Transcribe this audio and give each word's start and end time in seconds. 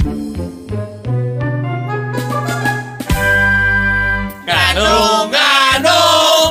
Nganu, 0.00 0.48
nganu, 5.28 6.00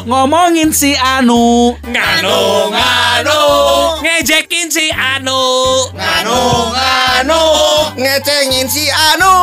Ngomongin 0.06 0.70
si 0.74 0.94
Anu. 0.94 1.74
Nganu, 1.82 2.70
nganu, 2.70 3.42
ngejekin 4.06 4.70
si 4.70 4.94
Anu, 4.94 5.42
nganu, 5.98 6.38
nganu, 6.78 7.42
ngecengin 7.98 8.70
si 8.70 8.86
Anu. 8.94 9.34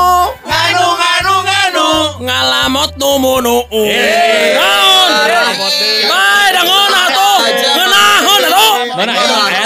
Nganu, 0.46 0.86
nganu, 1.02 1.34
nganu, 1.42 1.86
ngalamot 2.22 2.94
numunu. 3.02 3.66
Naon? 4.54 5.10
Bae 6.06 6.46
dangon 6.54 6.94
atuh. 6.94 7.42
Ngeunahon 7.74 8.42
atuh. 8.46 8.74
Mana 8.96 9.12
eta 9.18 9.65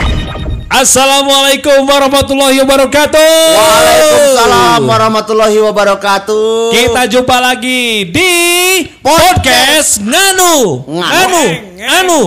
Assalamualaikum 0.71 1.83
warahmatullahi 1.83 2.63
wabarakatuh 2.63 3.35
Waalaikumsalam 3.59 4.79
warahmatullahi 4.87 5.59
wabarakatuh 5.67 6.71
Kita 6.71 7.11
jumpa 7.11 7.43
lagi 7.43 8.07
di 8.07 8.31
podcast 9.03 9.99
Nganu 9.99 10.87
Anu 10.95 11.43
Anu 11.75 12.19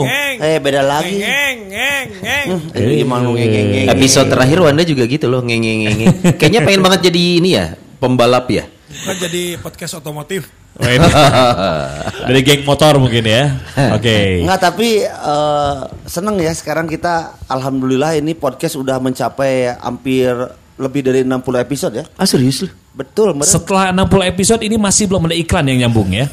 Eh 0.45 0.61
beda 0.61 0.85
lagi 0.85 1.25
Ngeng, 1.25 1.73
ngeng, 1.73 2.07
ngeng. 2.21 2.49
Eh, 2.77 3.01
gimana 3.01 3.33
ngeng 3.33 3.89
Episode 3.97 4.29
terakhir 4.29 4.61
Wanda 4.61 4.85
juga 4.85 5.09
gitu 5.09 5.25
loh 5.33 5.41
ngeng 5.41 5.65
ngeng 5.65 5.81
ngeng. 5.97 6.01
Kayaknya 6.37 6.61
pengen 6.69 6.85
banget 6.85 7.01
jadi 7.09 7.41
ini 7.41 7.49
ya 7.57 7.81
pembalap 7.97 8.45
ya. 8.53 8.69
Kan 9.09 9.17
jadi 9.17 9.57
podcast 9.57 9.97
otomotif. 9.97 10.53
Dari 12.27 12.41
geng 12.43 12.67
motor 12.67 12.99
mungkin 12.99 13.23
ya 13.23 13.63
Oke 13.95 14.43
Enggak 14.43 14.61
tapi 14.73 15.07
eh, 15.07 15.77
seneng 16.07 16.35
ya 16.43 16.51
sekarang 16.51 16.91
kita 16.91 17.39
Alhamdulillah 17.47 18.19
ini 18.19 18.35
podcast 18.35 18.75
udah 18.75 18.99
mencapai 18.99 19.79
hampir 19.79 20.35
lebih 20.75 21.07
dari 21.07 21.23
60 21.23 21.39
episode 21.63 21.95
ya 22.03 22.05
Ah 22.19 22.27
serius 22.27 22.67
lu? 22.67 22.69
Betul 22.91 23.39
meren. 23.39 23.47
Setelah 23.47 23.95
60 23.95 24.31
episode 24.35 24.61
ini 24.67 24.75
masih 24.75 25.07
belum 25.07 25.31
ada 25.31 25.37
iklan 25.39 25.67
yang 25.71 25.87
nyambung 25.87 26.11
ya 26.11 26.27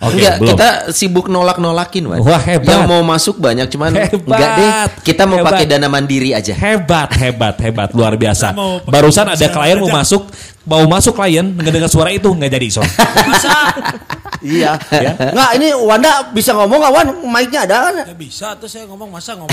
Oke 0.00 0.16
Enggak, 0.16 0.36
belum 0.40 0.48
kita 0.56 0.68
sibuk 0.96 1.28
nolak-nolakin, 1.28 2.08
Wan. 2.08 2.24
Wah, 2.24 2.40
hebat. 2.40 2.72
Yang 2.72 2.88
mau 2.88 3.04
masuk 3.04 3.36
banyak, 3.36 3.68
cuman 3.68 3.92
Hebat. 3.92 4.16
enggak 4.16 4.50
deh. 4.56 4.72
Kita 5.04 5.28
mau 5.28 5.44
Hebat. 5.44 5.52
pakai 5.52 5.64
dana 5.68 5.88
mandiri 5.92 6.32
aja. 6.32 6.56
Hebat, 6.56 7.12
hebat, 7.20 7.60
hebat, 7.60 7.92
luar 7.92 8.16
biasa. 8.16 8.56
Barusan 8.88 9.28
ada 9.28 9.46
klien 9.52 9.76
mau 9.76 9.92
masuk, 9.92 10.24
mau 10.62 10.84
masuk 10.86 11.14
klien 11.14 11.46
ngedengar 11.50 11.86
suara 11.86 12.08
itu 12.08 12.28
nggak 12.28 12.50
jadi 12.50 12.68
so. 12.70 12.82
Iya 14.40 14.72
Enggak 15.20 15.50
ini 15.54 15.68
Wanda 15.76 16.24
bisa 16.26 16.56
ngomong 16.56 16.80
gak 16.80 16.92
Wan 16.94 17.06
Mic-nya 17.22 17.60
ada 17.62 17.76
kan 17.84 17.94
Ya 18.02 18.16
bisa 18.16 18.56
tuh 18.56 18.64
saya 18.64 18.88
ngomong 18.88 19.12
masa 19.12 19.36
ngomong. 19.36 19.52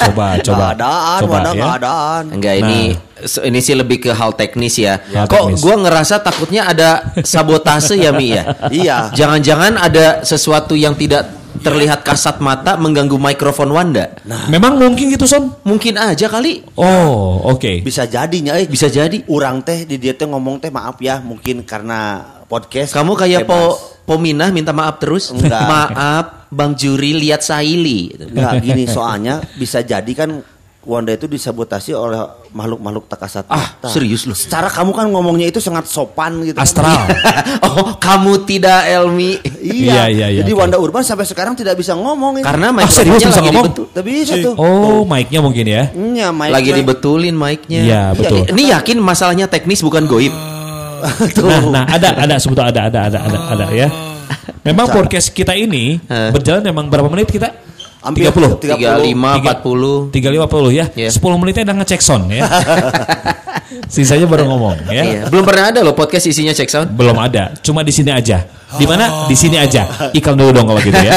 Coba, 0.00 0.38
coba, 0.38 0.54
Nggak 0.62 0.70
adaan 0.78 1.18
coba 1.18 1.32
Wanda 1.34 1.50
ya. 1.50 1.54
nggak 1.56 1.74
adaan 1.76 2.24
Enggak 2.30 2.54
ini 2.56 2.78
se- 3.20 3.42
ini 3.42 3.58
sih 3.58 3.74
lebih 3.74 3.98
ke 4.00 4.10
hal 4.10 4.30
teknis 4.32 4.78
ya. 4.78 5.02
Ya, 5.08 5.26
Kok 5.26 5.34
teknis. 5.50 5.58
gua 5.58 5.74
ngerasa 5.76 6.14
takutnya 6.20 6.62
ada 6.64 6.90
sabotase 7.18 7.98
ya 7.98 8.14
Mi 8.14 8.30
ya? 8.30 8.42
Iya 8.70 9.10
Jangan-jangan 9.10 9.74
ada 9.74 10.22
sesuatu 10.22 10.74
yang 10.74 10.94
tidak 10.94 11.26
terlihat 11.58 12.06
kasat 12.06 12.38
mata 12.38 12.78
mengganggu 12.78 13.16
mikrofon 13.18 13.72
Wanda. 13.72 14.18
Memang 14.48 14.78
mungkin 14.78 15.10
gitu 15.12 15.26
son? 15.26 15.52
Mungkin 15.64 15.98
aja 15.98 16.28
kali. 16.30 16.62
Oh, 16.78 17.42
oke. 17.54 17.82
Bisa 17.82 18.06
jadinya 18.06 18.54
eh 18.56 18.68
Bisa 18.68 18.86
jadi. 18.86 19.24
Urang 19.28 19.64
teh 19.64 19.84
di 19.88 19.98
dia 19.98 20.14
teh 20.14 20.28
ngomong 20.28 20.62
teh 20.62 20.70
maaf 20.70 21.00
ya 21.02 21.18
Mungkin 21.18 21.66
karena 21.66 22.22
podcast 22.48 22.94
Kamu 22.96 23.12
kayak 23.18 23.44
bebas. 23.44 23.52
po 23.52 23.60
Pominah 24.08 24.48
minta 24.48 24.72
maaf 24.72 24.96
terus. 25.04 25.28
Enggak. 25.36 25.68
Maaf, 25.72 26.48
Bang 26.48 26.72
Juri 26.72 27.12
lihat 27.12 27.44
Saili. 27.44 28.08
Enggak 28.16 28.64
gini 28.64 28.88
soalnya 28.88 29.44
bisa 29.60 29.84
jadi 29.84 30.08
kan 30.16 30.40
Wanda 30.88 31.12
itu 31.12 31.28
disabotasi 31.28 31.92
oleh 31.92 32.16
makhluk-makhluk 32.48 33.04
tak 33.06 33.20
kasat 33.20 33.44
Ah, 33.46 33.76
mata. 33.76 33.92
serius 33.92 34.24
lu? 34.24 34.32
Secara 34.32 34.72
kamu 34.72 34.90
kan 34.90 35.04
ngomongnya 35.06 35.44
itu 35.44 35.60
sangat 35.60 35.84
sopan 35.84 36.40
gitu. 36.40 36.56
kan. 36.56 36.64
Astral. 36.64 37.04
oh, 37.68 37.92
kamu 38.00 38.48
tidak 38.48 38.88
Elmi. 38.88 39.36
Iya, 39.60 39.60
Iya, 39.60 40.04
iya, 40.08 40.26
iya, 40.30 40.40
Jadi 40.40 40.48
oke. 40.48 40.60
Wanda 40.64 40.80
Urban 40.80 41.04
sampai 41.04 41.28
sekarang 41.28 41.52
tidak 41.52 41.76
bisa 41.76 41.92
ngomong. 41.92 42.40
ini. 42.40 42.42
Karena 42.42 42.72
Ah, 42.72 42.88
serius 42.88 43.20
mikrofonnya 43.20 43.20
bisa 43.20 43.36
lagi 43.36 43.46
ngomong? 43.46 43.64
dibetul. 43.68 43.86
Tapi 43.92 44.08
bisa 44.10 44.34
tuh. 44.40 44.54
Oh, 44.56 45.04
mic-nya 45.04 45.40
mungkin 45.44 45.64
ya? 45.68 45.82
Iya, 45.92 46.28
mic-nya. 46.32 46.54
Lagi 46.56 46.70
dibetulin 46.72 47.36
mic-nya. 47.36 47.80
Iya, 47.84 48.02
betul. 48.16 48.48
Ini 48.48 48.62
yakin 48.72 48.96
masalahnya 48.96 49.44
teknis 49.44 49.84
bukan 49.84 50.08
goib. 50.08 50.32
Tuh. 51.36 51.44
Nah, 51.44 51.62
nah 51.68 51.84
ada, 51.84 52.16
ada 52.16 52.34
sebetulnya 52.40 52.72
ada, 52.72 52.82
ada, 52.88 53.00
ada, 53.06 53.18
ada, 53.22 53.38
ada 53.52 53.66
ya. 53.70 53.92
Memang 54.66 54.88
podcast 54.88 55.30
kita 55.30 55.52
ini 55.52 56.00
berjalan 56.08 56.64
memang 56.64 56.88
berapa 56.88 57.06
menit 57.06 57.28
kita? 57.28 57.67
Hampir 57.98 58.30
30. 58.30 58.62
35, 58.62 59.42
Tiga- 59.42 59.58
40. 59.58 60.10
350 60.14 60.70
ya. 60.70 60.84
Iya. 60.94 61.10
10 61.10 61.34
menitnya 61.36 61.62
udah 61.66 61.76
ngecek 61.82 62.00
sound 62.00 62.30
ya. 62.30 62.46
Sisanya 63.88 64.24
baru 64.24 64.48
ngomong 64.48 64.88
ya. 64.88 65.04
Iya. 65.04 65.22
Belum 65.28 65.44
pernah 65.44 65.68
ada 65.68 65.80
loh 65.84 65.92
podcast 65.92 66.24
isinya 66.24 66.56
check 66.56 66.72
sound. 66.72 66.88
Belum 66.96 67.16
ada, 67.20 67.52
cuma 67.60 67.84
di 67.84 67.92
sini 67.92 68.08
aja. 68.08 68.48
Di 68.76 68.84
mana? 68.88 69.28
Di 69.28 69.36
sini 69.36 69.60
aja. 69.60 70.12
Iklan 70.12 70.36
dulu 70.36 70.50
dong 70.56 70.66
kalau 70.68 70.80
gitu 70.80 70.96
ya. 70.96 71.12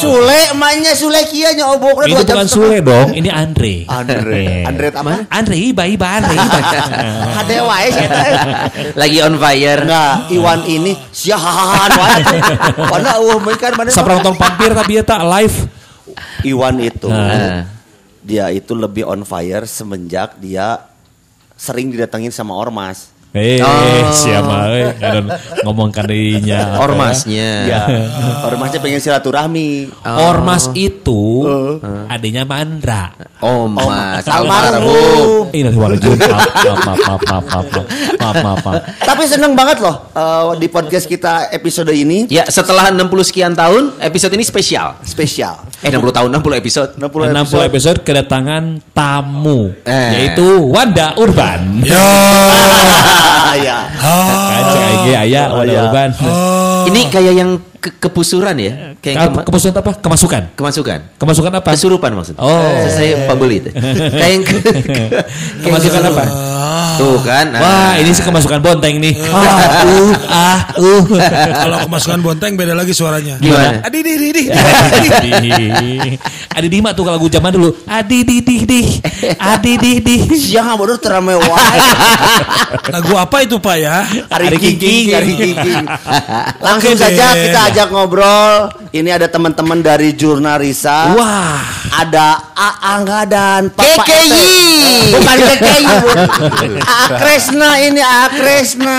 Sule, 0.00 0.56
mainnya 0.56 0.96
Sule 0.96 1.24
kia 1.28 1.52
nyobok 1.52 2.08
Ini 2.08 2.16
bukan 2.24 2.48
Sule 2.48 2.80
dong, 2.80 3.12
ini 3.12 3.28
Andre. 3.28 3.84
Andre. 3.84 4.64
Eh. 4.64 4.64
Andre 4.64 4.86
apa? 4.96 5.12
Andre, 5.28 5.56
iba, 5.60 5.84
iba, 5.84 6.06
Andre, 6.08 6.36
iba. 6.40 6.60
Hade 7.36 7.56
wae 7.64 7.88
sih. 7.92 8.06
Lagi 8.96 9.18
on 9.20 9.36
fire. 9.36 9.82
Nah, 9.84 10.24
Iwan 10.32 10.60
ini 10.64 10.92
siahan 11.12 11.90
wae. 12.00 12.22
Mana 12.80 13.20
uh 13.20 13.36
kan 13.60 13.72
mana? 13.76 13.88
Saprang 13.92 14.24
pampir 14.24 14.72
tapi 14.72 15.00
ya 15.00 15.04
tak 15.04 15.20
live. 15.24 15.68
Iwan 16.44 16.80
itu 16.80 17.08
Nah. 17.08 17.64
dia 18.20 18.52
itu 18.52 18.76
lebih 18.76 19.08
on 19.08 19.24
fire 19.24 19.64
semenjak 19.64 20.36
dia 20.36 20.89
sering 21.60 21.92
didatengin 21.92 22.32
sama 22.32 22.56
ormas. 22.56 23.12
Eh, 23.30 23.62
oh. 23.62 24.10
siapa 24.10 24.74
eh, 24.74 24.90
Kalian 24.98 25.30
ngomong 25.62 25.94
kadinya. 25.94 26.74
Ya? 26.74 26.82
Ormasnya. 26.82 27.50
Ya. 27.62 27.80
Ormasnya 28.50 28.82
pengen 28.82 28.98
silaturahmi. 28.98 29.86
Oh. 30.02 30.34
Ormas 30.34 30.66
itu 30.74 31.46
uh. 31.46 32.10
adanya 32.10 32.42
Mandra. 32.42 33.14
Oh, 33.38 33.70
oh 33.70 33.90
Almarhum. 34.26 35.46
Ini 35.54 35.70
walaupun 35.70 36.18
maaf, 36.18 37.22
maaf. 38.66 38.82
Tapi 38.98 39.22
seneng 39.30 39.54
banget 39.54 39.78
loh 39.78 40.10
uh, 40.10 40.52
di 40.58 40.66
podcast 40.66 41.06
kita 41.06 41.54
episode 41.54 41.94
ini. 41.94 42.26
Ya, 42.26 42.50
setelah 42.50 42.90
60 42.90 43.06
sekian 43.22 43.54
tahun, 43.54 43.94
episode 44.02 44.34
ini 44.34 44.42
spesial. 44.42 44.98
Spesial. 45.06 45.70
Eh, 45.86 45.88
60 45.88 46.02
tahun, 46.10 46.28
60 46.34 46.60
episode. 46.60 46.90
60 46.98 47.30
episode, 47.30 47.62
60 47.62 47.70
episode 47.70 47.98
kedatangan 48.02 48.62
tamu, 48.90 49.70
eh. 49.86 50.10
yaitu 50.18 50.66
Wanda 50.66 51.14
Urban. 51.14 51.80
Yo. 51.86 52.10
ya. 53.66 53.78
Ini 56.90 57.00
kayak 57.12 57.34
yang 57.36 57.50
ke- 57.80 57.96
kepusuran 57.96 58.56
ya? 58.60 58.92
Kayak 59.00 59.16
Ka- 59.16 59.24
kema- 59.32 59.44
Kemasukan 59.48 59.74
apa? 59.80 59.92
Kemasukan. 59.96 60.42
kemasukan. 60.54 60.98
Kemasukan 61.16 61.52
apa? 61.56 61.68
Kesurupan 61.72 62.10
maksudnya. 62.12 62.40
Oh. 62.44 62.84
Saya 62.92 63.24
Pak 63.24 63.36
Beli 63.40 63.64
itu. 63.64 63.70
Kayak 64.20 64.30
yang 64.30 64.44
ke- 64.44 64.62
Kemasukan 65.64 66.02
apa? 66.12 66.24
Tuh 67.00 67.16
kan. 67.24 67.48
nah. 67.48 67.60
Wah, 67.60 67.92
ini 67.96 68.12
sih 68.12 68.20
kemasukan 68.20 68.60
bonteng 68.60 69.00
nih. 69.00 69.16
Ah, 69.32 69.88
uh, 69.88 70.12
ah, 70.28 70.58
uh. 70.76 71.02
Kalau 71.64 71.76
kemasukan 71.88 72.20
bonteng 72.20 72.60
beda 72.60 72.76
lagi 72.76 72.92
suaranya. 72.92 73.40
Gimana? 73.40 73.80
Adi 73.80 74.04
di 74.04 74.12
di 74.20 74.28
di. 74.36 74.44
Adi 76.52 76.68
di 76.68 76.78
mah 76.84 76.92
tuh 76.92 77.08
kalau 77.08 77.16
lagu 77.16 77.32
zaman 77.32 77.50
dulu. 77.56 77.72
Adi 77.88 78.20
di 78.20 78.44
di 78.44 78.56
di. 78.68 78.80
Adi 79.40 79.72
di 79.80 79.92
di. 80.04 80.16
Siang 80.36 80.76
bodoh 80.76 81.00
terame 81.00 81.40
wae. 81.40 81.78
Lagu 82.92 83.16
apa 83.16 83.36
itu 83.40 83.56
Pak 83.56 83.76
ya? 83.80 84.04
Hari 84.04 84.60
Kiki, 84.60 85.14
hari 85.14 85.32
Kiki. 85.32 85.72
Langsung 86.60 86.94
saja 87.00 87.32
kita 87.32 87.60
ajak 87.70 87.88
ngobrol. 87.94 88.66
Ini 88.90 89.14
ada 89.14 89.30
teman-teman 89.30 89.78
dari 89.78 90.18
Jurnarisa. 90.18 91.14
Wah. 91.14 91.62
Ada 91.90 92.50
Aangga 92.54 93.22
dan 93.30 93.70
Papa 93.70 94.02
KKI. 94.02 95.14
Bukan 95.14 95.36
KKI. 95.38 95.84
Bu. 95.86 96.10
A 96.98 97.00
Kresna 97.14 97.78
ini 97.78 98.02
A 98.02 98.26
Kresna. 98.26 98.98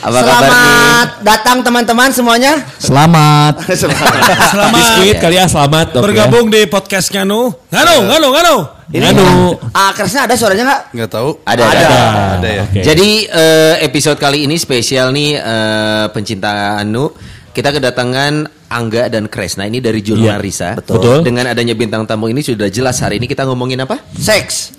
Apa 0.00 0.20
kabar 0.22 0.48
Selamat 0.48 1.08
datang 1.26 1.58
teman-teman 1.66 2.08
semuanya. 2.14 2.62
Selamat. 2.78 3.58
Selamat 3.66 4.70
Biskuit 4.70 5.16
kali 5.18 5.36
ya 5.42 5.50
selamat. 5.50 5.98
Bergabung 5.98 6.46
di 6.46 6.70
podcast 6.70 7.10
Nganu. 7.10 7.50
Nganu, 7.74 7.96
Nganu, 8.06 8.28
Nganu. 8.30 8.56
Ya. 8.90 9.14
Anu. 9.14 9.54
A 9.70 9.94
Kresna 9.94 10.26
ada 10.26 10.34
suaranya 10.34 10.64
nggak? 10.66 10.82
Nggak 10.98 11.10
tahu. 11.10 11.30
Ada, 11.46 11.62
Ada. 11.62 11.78
ada. 11.78 11.98
Ada 12.38 12.48
ya. 12.48 12.62
Oke. 12.66 12.80
Jadi 12.82 13.10
eh, 13.26 13.74
episode 13.86 14.18
kali 14.18 14.50
ini 14.50 14.58
spesial 14.58 15.14
nih 15.14 15.38
eh, 15.38 16.04
pencinta 16.10 16.78
Anu. 16.78 17.10
Kita 17.50 17.74
kedatangan 17.74 18.46
Angga 18.70 19.10
dan 19.10 19.26
Kresna 19.26 19.66
ini 19.66 19.82
dari 19.82 19.98
jurnal 19.98 20.38
Iya, 20.38 20.42
Risa. 20.42 20.68
betul. 20.78 21.26
Dengan 21.26 21.50
adanya 21.50 21.74
bintang 21.74 22.06
tamu 22.06 22.30
ini 22.30 22.38
sudah 22.46 22.70
jelas 22.70 23.02
hari 23.02 23.18
ini 23.18 23.26
kita 23.26 23.42
ngomongin 23.42 23.82
apa? 23.82 23.98
Seks. 24.14 24.78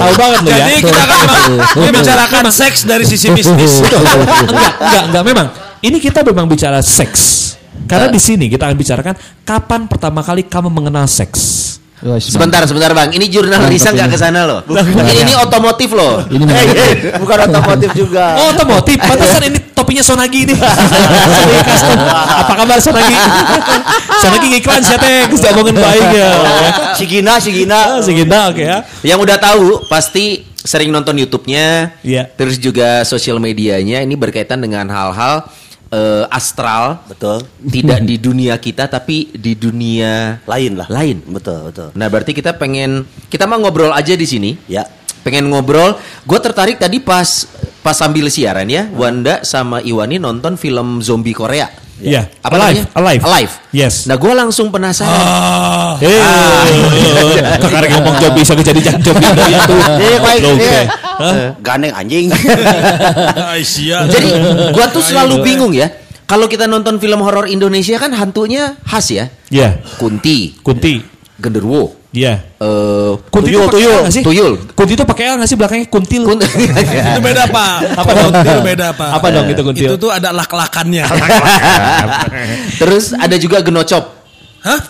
Tahu 0.00 0.12
banget 0.16 0.40
lo 0.40 0.48
ya. 0.48 0.64
Jadi 0.64 0.80
kita 0.80 1.00
akan 1.04 1.18
membicarakan 1.84 2.44
seks 2.48 2.88
dari 2.88 3.04
sisi 3.04 3.28
bisnis. 3.28 3.84
enggak, 4.48 4.72
enggak, 4.80 5.02
enggak 5.12 5.24
memang. 5.28 5.46
Ini 5.84 5.96
kita 6.00 6.24
memang 6.24 6.48
bicara 6.48 6.80
seks. 6.80 7.52
Karena 7.84 8.08
di 8.08 8.20
sini 8.20 8.48
kita 8.48 8.72
akan 8.72 8.76
bicarakan 8.80 9.14
kapan 9.44 9.80
pertama 9.92 10.24
kali 10.24 10.48
kamu 10.48 10.72
mengenal 10.72 11.04
seks. 11.04 11.76
Sebentar, 12.22 12.62
sebentar 12.62 12.94
Bang. 12.94 13.10
Ini 13.10 13.26
jurnal 13.26 13.66
Risa 13.66 13.90
nggak 13.90 14.14
ke 14.14 14.18
sana 14.18 14.46
loh. 14.46 14.60
Ini, 14.70 15.26
ini 15.26 15.32
otomotif 15.34 15.90
loh. 15.90 16.22
Ini 16.30 16.46
bukan 17.18 17.38
otomotif 17.50 17.90
juga. 17.98 18.38
Oh, 18.38 18.54
otomotif. 18.54 18.94
Pantesan 19.02 19.42
ini 19.50 19.58
topinya 19.74 20.02
Sonagi. 20.06 20.46
Sonagi 20.54 21.58
custom. 21.66 21.98
Apa 22.46 22.52
kabar 22.54 22.78
Sonagi? 22.78 23.14
Sonagi 24.22 24.46
ngiklan 24.54 24.82
siapa 24.86 25.02
teh? 25.02 25.26
Geus 25.26 25.42
diomongin 25.42 25.74
baik 25.74 26.06
ya. 26.14 26.30
Si 26.94 27.04
Gina, 27.10 27.42
si 27.42 27.50
Gina. 27.50 27.98
Ah, 27.98 28.02
Seginda 28.02 28.50
oke 28.50 28.62
ya. 28.62 28.78
Yang 29.02 29.18
udah 29.26 29.36
tahu 29.42 29.66
pasti 29.90 30.46
sering 30.58 30.90
nonton 30.92 31.16
YouTube-nya, 31.16 31.96
Iya. 32.02 32.28
terus 32.34 32.58
juga 32.60 33.06
sosial 33.06 33.38
medianya 33.40 34.02
ini 34.02 34.18
berkaitan 34.18 34.58
dengan 34.60 34.84
hal-hal 34.90 35.46
eh, 35.92 36.24
astral, 36.28 37.04
Betul. 37.08 37.44
tidak 37.68 38.00
di 38.04 38.16
dunia 38.20 38.54
kita 38.60 38.88
tapi 38.88 39.32
di 39.32 39.56
dunia 39.56 40.40
Lain 40.44 40.72
lah. 40.76 40.88
Lain. 40.88 41.20
Betul, 41.24 41.72
betul. 41.72 41.88
Nah, 41.96 42.06
berarti 42.08 42.32
kita 42.36 42.56
pengen 42.56 43.04
kita 43.28 43.48
mau 43.48 43.60
ngobrol 43.60 43.92
aja 43.92 44.12
di 44.14 44.26
sini. 44.28 44.56
Ya. 44.68 44.86
Pengen 45.24 45.50
ngobrol. 45.50 45.98
Gue 46.24 46.38
tertarik 46.40 46.78
tadi 46.80 47.02
pas 47.02 47.48
pas 47.82 47.96
sambil 47.96 48.28
siaran 48.28 48.68
ya, 48.68 48.86
Wanda 48.94 49.44
sama 49.44 49.80
Iwani 49.80 50.20
nonton 50.20 50.56
film 50.56 51.00
zombie 51.00 51.36
Korea. 51.36 51.87
Iya. 51.98 52.30
Apa 52.38 52.54
Alive, 52.54 52.86
namanya? 52.86 52.94
alive. 52.94 53.22
Alive. 53.26 53.52
Yes. 53.68 54.06
Nah, 54.06 54.14
gue 54.14 54.30
langsung 54.30 54.70
penasaran. 54.70 55.10
Ah, 55.10 55.98
Eh, 55.98 56.22
kakak 57.62 57.90
ngomong 57.90 58.14
job 58.16 58.32
bisa 58.32 58.54
jadi 58.54 58.78
job 58.78 58.94
itu. 59.18 59.74
Iya, 59.98 60.16
baik. 60.22 60.40
Iya. 60.54 60.82
Gandeng 61.58 61.90
anjing. 61.92 62.30
Jadi 64.08 64.28
gua 64.70 64.86
tuh 64.88 65.02
selalu 65.02 65.42
bingung 65.42 65.74
ya. 65.74 65.90
Kalau 66.22 66.46
kita 66.46 66.68
nonton 66.68 67.00
film 67.00 67.18
horor 67.18 67.48
Indonesia 67.48 67.96
kan 67.96 68.12
hantunya 68.12 68.76
khas 68.84 69.10
ya. 69.10 69.26
Iya. 69.48 69.80
Kunti, 69.98 70.54
Kunti. 70.60 71.02
genderuwo, 71.34 71.97
Iya. 72.08 72.40
eh 72.56 73.12
Kunti 73.28 73.52
tuyul, 73.52 73.60
itu 73.60 73.68
pakai 73.68 73.76
tuyul, 73.76 74.00
sih? 74.08 74.22
tuyul. 74.24 74.52
Kunti 74.72 74.92
itu 74.96 75.04
pakai 75.04 75.24
L 75.28 75.34
nggak 75.38 75.48
sih 75.48 75.56
belakangnya 75.60 75.86
kuntil? 75.86 76.22
Kun- 76.24 76.40
itu 77.12 77.20
beda 77.28 77.44
pak. 77.46 77.76
Apa 77.94 78.10
dong? 78.10 78.30
Itu 78.32 78.60
beda 78.64 78.86
pak. 78.96 79.10
Apa 79.12 79.26
dong 79.28 79.46
itu 79.46 79.60
kuntil? 79.60 79.88
Itu 79.92 79.96
tuh 80.00 80.10
ada 80.10 80.32
lak-lakannya. 80.32 81.04
Terus 82.80 83.12
ada 83.12 83.36
juga 83.36 83.60
genocop, 83.60 84.04
Hah? 84.58 84.80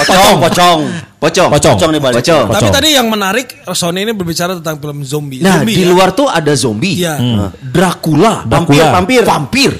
Pocong, 0.00 0.36
pocong. 0.40 0.80
pocong. 1.20 1.48
Pocong. 1.50 1.74
Pocong 1.76 1.90
nih 1.92 2.00
balik. 2.00 2.16
Pocong. 2.22 2.46
Tapi 2.50 2.68
tadi 2.70 2.88
yang 2.94 3.06
menarik 3.06 3.46
Sony 3.70 4.00
ini 4.00 4.12
berbicara 4.12 4.56
tentang 4.56 4.78
film 4.78 5.02
zombie. 5.02 5.42
Nah, 5.42 5.60
zombie 5.60 5.74
di 5.74 5.84
ya? 5.84 5.90
luar 5.90 6.14
tuh 6.14 6.26
ada 6.26 6.52
zombie. 6.54 7.02
Iya. 7.02 7.14
Hmm. 7.18 7.50
Dracula, 7.60 8.46
Dracula. 8.46 8.94
vampir, 8.94 9.22
vampir. 9.22 9.70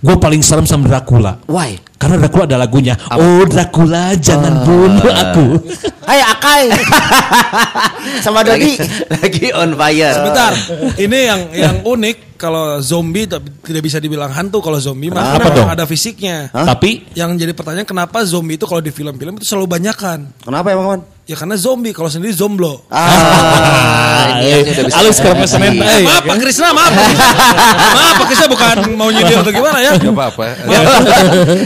Gue 0.00 0.16
paling 0.16 0.40
serem 0.40 0.64
sama 0.64 0.88
Dracula. 0.88 1.36
Why? 1.44 1.76
Karena 2.00 2.16
Dracula 2.16 2.48
ada 2.48 2.56
lagunya. 2.56 2.96
Oh 3.12 3.44
Dracula 3.44 4.16
jangan 4.16 4.64
bunuh 4.64 5.04
aku. 5.06 5.46
Hai 6.00 6.24
Akai. 6.24 6.72
Sama 8.24 8.40
Lagi, 8.40 8.72
Dodi. 8.72 8.72
lagi 9.12 9.46
on 9.52 9.76
fire. 9.76 10.12
Sebentar, 10.16 10.52
ini 10.96 11.18
yang 11.28 11.40
yang 11.52 11.76
unik 11.84 12.40
kalau 12.40 12.80
zombie 12.80 13.28
tapi 13.28 13.52
tidak 13.60 13.84
bisa 13.84 14.00
dibilang 14.00 14.32
hantu 14.32 14.64
kalau 14.64 14.80
zombie 14.80 15.12
mah 15.12 15.36
Apa 15.36 15.44
memang 15.44 15.52
dong? 15.54 15.68
ada 15.70 15.84
fisiknya. 15.84 16.48
Tapi 16.48 17.04
Yang 17.12 17.36
jadi 17.38 17.52
pertanyaan 17.52 17.84
kenapa 17.84 18.24
zombie 18.24 18.56
itu 18.56 18.64
kalau 18.64 18.80
di 18.80 18.88
film-film 18.88 19.36
itu 19.36 19.44
selalu 19.44 19.68
banyakan? 19.68 20.32
Kenapa 20.40 20.72
emang, 20.72 20.88
Man? 20.88 21.02
Ya 21.28 21.38
karena 21.38 21.54
zombie 21.54 21.92
kalau 21.92 22.10
sendiri 22.10 22.34
zomblo. 22.34 22.82
Ah, 22.90 24.34
ini 24.40 24.50
yang 24.50 24.66
sudah 24.66 24.82
bisa 24.82 24.98
Alus 24.98 25.18
deteksi. 25.22 25.62
Eh, 25.62 26.02
maaf 26.02 26.22
Pak 26.26 26.36
Krisna, 26.42 26.68
maaf. 26.74 26.90
Pak 26.90 27.04
Krisna. 27.06 27.30
maaf 27.94 28.14
Pak 28.18 28.26
Krisna 28.26 28.46
bukan 28.50 28.76
mau 28.98 29.08
nyindir 29.14 29.36
atau 29.38 29.52
gimana 29.54 29.78
ya? 29.78 29.92
Gak 29.94 30.10
apa-apa. 30.10 30.44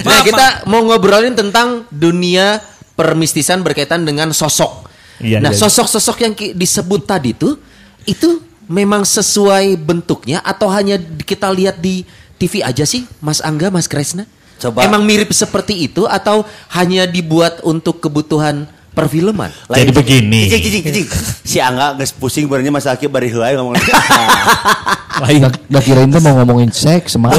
nah, 0.05 0.21
Kita 0.25 0.47
mau 0.67 0.81
ngobrolin 0.85 1.37
tentang 1.37 1.85
dunia 1.93 2.61
permistisan 2.94 3.61
berkaitan 3.61 4.06
dengan 4.06 4.31
sosok. 4.31 4.87
Iya, 5.23 5.38
nah, 5.38 5.50
iya, 5.50 5.56
iya. 5.56 5.61
sosok-sosok 5.62 6.17
yang 6.26 6.35
ki- 6.35 6.55
disebut 6.59 7.06
tadi 7.06 7.35
tuh 7.35 7.59
itu 8.03 8.43
memang 8.67 9.06
sesuai 9.06 9.79
bentuknya 9.79 10.43
atau 10.43 10.67
hanya 10.73 10.99
kita 11.23 11.53
lihat 11.53 11.79
di 11.79 12.03
TV 12.35 12.67
aja 12.67 12.82
sih, 12.82 13.06
Mas 13.23 13.38
Angga, 13.38 13.71
Mas 13.71 13.87
Kresna? 13.87 14.26
Coba. 14.59 14.87
Emang 14.87 15.03
mirip 15.06 15.31
seperti 15.31 15.87
itu 15.87 16.06
atau 16.09 16.43
hanya 16.75 17.06
dibuat 17.06 17.62
untuk 17.62 18.03
kebutuhan 18.03 18.67
perfilman? 18.94 19.50
Jadi 19.70 19.93
begini. 19.93 20.50
Cicing, 20.50 20.82
cicing, 20.82 20.82
cicing. 20.82 21.09
Si 21.47 21.59
Angga 21.62 21.94
geus 21.99 22.15
pusing 22.15 22.47
berarti 22.47 22.70
Mas 22.70 22.87
Aki 22.87 23.06
bari 23.11 23.31
heula 23.31 23.55
ngomong. 23.55 23.75
Lain. 25.23 25.41
Udah 25.47 25.83
kirain 25.83 26.09
tuh 26.11 26.19
mau 26.19 26.35
ngomongin 26.43 26.71
seks 26.75 27.15
semangat. 27.15 27.39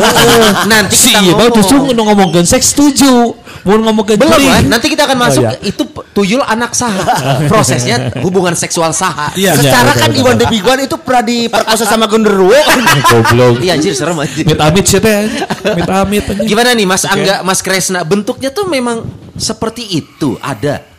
Nanti 0.70 0.96
Si 0.96 1.12
kita 1.12 1.20
iya 1.20 1.34
ngomong. 1.36 1.56
justru 1.60 1.76
ngomongin 1.92 2.46
seks 2.48 2.72
setuju. 2.72 3.36
Mau 3.66 3.76
ngomongin 3.82 4.16
Belum 4.22 4.40
kan? 4.40 4.64
Nanti 4.70 4.88
kita 4.88 5.10
akan 5.10 5.18
masuk 5.18 5.44
iya. 5.44 5.60
itu 5.66 5.84
tuyul 6.16 6.40
anak 6.46 6.72
saha. 6.72 7.04
Prosesnya 7.52 8.14
hubungan 8.24 8.54
seksual 8.56 8.96
saha. 8.96 9.34
Iya. 9.36 9.58
Secara 9.58 9.92
kan 9.98 10.14
Iwan 10.16 10.40
The 10.40 10.48
Big 10.48 10.64
One 10.64 10.88
itu 10.88 10.96
pernah 11.02 11.24
diperkosa 11.26 11.84
sama 11.84 12.08
genderuwo. 12.08 12.56
Goblok. 13.12 13.60
Iya 13.60 13.76
anjir 13.76 13.92
serem 13.98 14.16
anjir. 14.22 14.46
Mit 14.48 14.62
amit 14.62 14.86
sih 14.86 15.02
teh. 15.02 15.28
Mit 15.76 15.90
amit. 15.90 16.24
Gimana 16.46 16.72
nih 16.72 16.86
Mas 16.88 17.04
Angga, 17.04 17.42
Mas 17.44 17.60
Kresna, 17.60 18.06
bentuknya 18.06 18.54
tuh 18.54 18.70
memang 18.70 19.04
seperti 19.36 19.84
itu, 20.00 20.40
ada. 20.40 20.96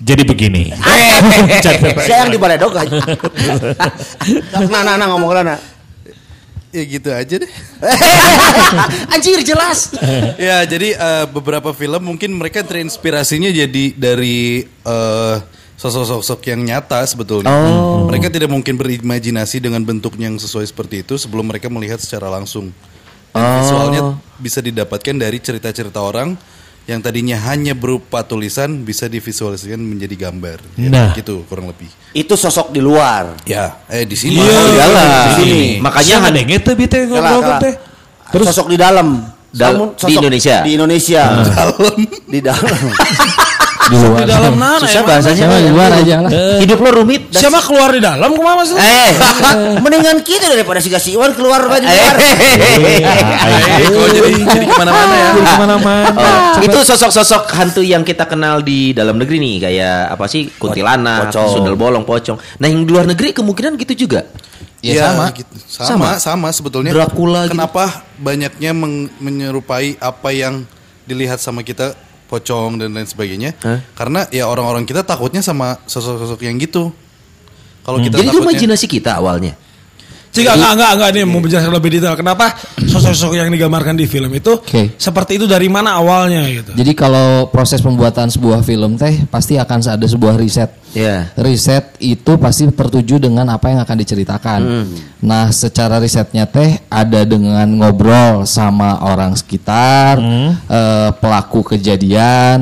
Jadi 0.00 0.22
begini. 0.24 0.72
Saya 2.08 2.24
yang 2.24 2.32
di 2.32 2.40
balai 2.40 2.56
dog 2.56 2.72
aja. 2.72 2.96
Nah, 4.72 4.80
nah, 4.80 4.96
nah 4.96 5.06
ngomong 5.12 5.30
lah, 5.36 5.44
nah. 5.44 5.58
Ya 6.70 6.82
gitu 6.86 7.10
aja 7.10 7.34
deh. 7.34 7.50
Anjir 9.14 9.42
jelas. 9.42 9.90
ya 10.38 10.62
jadi 10.62 10.94
eh, 10.94 11.24
beberapa 11.26 11.74
film 11.74 12.14
mungkin 12.14 12.30
mereka 12.38 12.62
terinspirasinya 12.62 13.50
jadi 13.50 13.84
dari 13.98 14.62
eh, 14.66 15.36
sosok-sosok 15.74 16.46
yang 16.52 16.60
nyata 16.62 17.02
sebetulnya. 17.08 17.50
Mereka 18.06 18.30
tidak 18.30 18.52
mungkin 18.52 18.78
berimajinasi 18.78 19.64
dengan 19.64 19.82
bentuk 19.82 20.14
yang 20.20 20.38
sesuai 20.38 20.68
seperti 20.68 21.02
itu 21.02 21.18
sebelum 21.18 21.48
mereka 21.48 21.72
melihat 21.72 21.98
secara 21.98 22.30
langsung. 22.30 22.70
Dan 23.34 23.62
visualnya 23.62 24.02
bisa 24.38 24.62
didapatkan 24.62 25.16
dari 25.16 25.38
cerita-cerita 25.40 25.98
orang 26.02 26.38
yang 26.88 26.98
tadinya 26.98 27.36
hanya 27.46 27.76
berupa 27.76 28.24
tulisan 28.24 28.82
bisa 28.82 29.06
divisualisasikan 29.06 29.78
menjadi 29.78 30.28
gambar. 30.28 30.58
Ya, 30.74 30.88
Nah. 30.90 31.10
gitu 31.14 31.44
kurang 31.46 31.70
lebih. 31.70 31.86
Itu 32.10 32.34
sosok 32.34 32.72
di 32.72 32.80
luar. 32.82 33.36
Ya, 33.44 33.84
eh 33.86 34.02
di 34.02 34.16
sini. 34.18 34.40
Iya, 34.40 34.58
di 34.64 34.76
dalam. 34.76 35.06
Di 35.06 35.32
sini. 35.38 35.62
Makanya 35.78 36.30
deh 36.32 36.44
gitu 36.48 36.70
bite 36.74 36.98
Kalah, 37.06 37.30
ngobrol 37.30 37.56
teh. 37.62 37.74
Terus 38.30 38.46
sosok 38.50 38.66
di 38.72 38.78
dalam. 38.80 39.08
Dal- 39.50 39.98
di 39.98 40.14
Indonesia. 40.14 40.56
Di 40.62 40.70
Indonesia. 40.78 41.22
Di 41.34 41.42
dalam. 41.50 41.74
Di 42.30 42.38
luar. 43.96 44.22
Di 44.22 44.30
dalam 44.30 44.54
mana 44.54 44.76
susah 44.84 45.02
bahasanya. 45.02 45.44
Sama 45.46 45.56
di 45.58 45.70
luar 45.72 45.90
aja 45.94 46.16
lah. 46.22 46.30
Hidup 46.62 46.78
lo 46.78 46.90
rumit. 47.02 47.22
Siapa 47.32 47.58
keluar 47.64 47.90
di 47.90 48.00
dalam 48.02 48.30
ke 48.30 48.40
mana 48.42 48.56
mas? 48.62 48.70
Eh. 48.74 49.12
Mendingan 49.84 50.18
kita 50.22 50.46
daripada 50.50 50.78
si 50.78 50.92
si 51.00 51.16
Iwan 51.16 51.32
keluar 51.34 51.66
di 51.80 51.86
luar. 51.88 52.14
Eh, 52.20 53.88
kok 53.88 54.08
jadi 54.14 54.30
jadi 54.44 54.64
ke 54.68 54.74
mana-mana 54.76 55.14
ya? 55.14 55.30
Ke 55.34 55.54
mana-mana. 55.58 56.08
Oh, 56.14 56.62
itu 56.62 56.78
sosok-sosok 56.84 57.42
hantu 57.56 57.82
yang 57.82 58.02
kita 58.04 58.28
kenal 58.28 58.60
di 58.60 58.92
dalam 58.92 59.16
negeri 59.16 59.40
nih 59.40 59.56
kayak 59.70 60.14
apa 60.14 60.24
sih 60.28 60.52
kuntilanak, 60.54 61.32
sundel 61.32 61.74
bolong, 61.74 62.04
pocong. 62.04 62.36
Nah 62.60 62.66
yang 62.68 62.84
di 62.84 62.90
luar 62.90 63.08
negeri 63.08 63.32
kemungkinan 63.32 63.80
gitu 63.80 64.06
juga. 64.06 64.26
Ya, 64.80 65.12
sama. 65.12 65.28
gitu. 65.36 65.54
sama, 65.68 66.08
sama, 66.16 66.48
sebetulnya. 66.56 66.96
Dracula 66.96 67.44
gitu. 67.44 67.52
Kenapa 67.52 68.00
banyaknya 68.16 68.72
meng- 68.72 69.12
menyerupai 69.20 70.00
apa 70.00 70.32
yang 70.32 70.64
dilihat 71.04 71.36
sama 71.36 71.60
kita 71.60 71.92
pocong 72.30 72.78
dan 72.78 72.94
lain 72.94 73.10
sebagainya? 73.10 73.58
Hah? 73.58 73.82
Karena 73.98 74.30
ya 74.30 74.46
orang-orang 74.46 74.86
kita 74.86 75.02
takutnya 75.02 75.42
sama 75.42 75.82
sosok-sosok 75.90 76.46
yang 76.46 76.54
gitu. 76.62 76.94
Kalau 77.82 77.98
kita 77.98 78.22
Jadi 78.22 78.30
itu 78.30 78.38
takutnya 78.38 78.54
imajinasi 78.54 78.86
kita 78.86 79.18
awalnya. 79.18 79.58
Jika 80.30 80.54
enggak 80.54 80.72
enggak 80.78 80.90
enggak 80.94 81.10
nih 81.10 81.22
mau 81.26 81.40
menjelaskan 81.42 81.72
lebih 81.74 81.90
detail 81.98 82.14
kenapa 82.14 82.54
sosok-sosok 82.78 83.34
yang 83.34 83.50
digambarkan 83.50 83.98
di 83.98 84.06
film 84.06 84.30
itu 84.30 84.62
Oke. 84.62 84.94
seperti 84.94 85.42
itu 85.42 85.50
dari 85.50 85.66
mana 85.66 85.98
awalnya 85.98 86.46
gitu. 86.46 86.70
Jadi 86.70 86.92
kalau 86.94 87.50
proses 87.50 87.82
pembuatan 87.82 88.30
sebuah 88.30 88.62
film 88.62 88.94
teh 88.94 89.26
pasti 89.26 89.58
akan 89.58 89.78
ada 89.98 90.06
sebuah 90.06 90.38
riset. 90.38 90.70
Ya. 90.94 91.30
Riset 91.38 91.98
itu 92.02 92.38
pasti 92.38 92.66
tertuju 92.70 93.18
dengan 93.18 93.46
apa 93.50 93.74
yang 93.74 93.82
akan 93.82 93.96
diceritakan. 93.98 94.60
Nah, 95.22 95.50
secara 95.54 96.02
risetnya 96.02 96.46
teh 96.50 96.82
ada 96.90 97.22
dengan 97.22 97.66
ngobrol 97.66 98.42
sama 98.46 99.02
orang 99.06 99.34
sekitar, 99.38 100.18
eh, 100.66 101.10
pelaku 101.18 101.74
kejadian, 101.74 102.58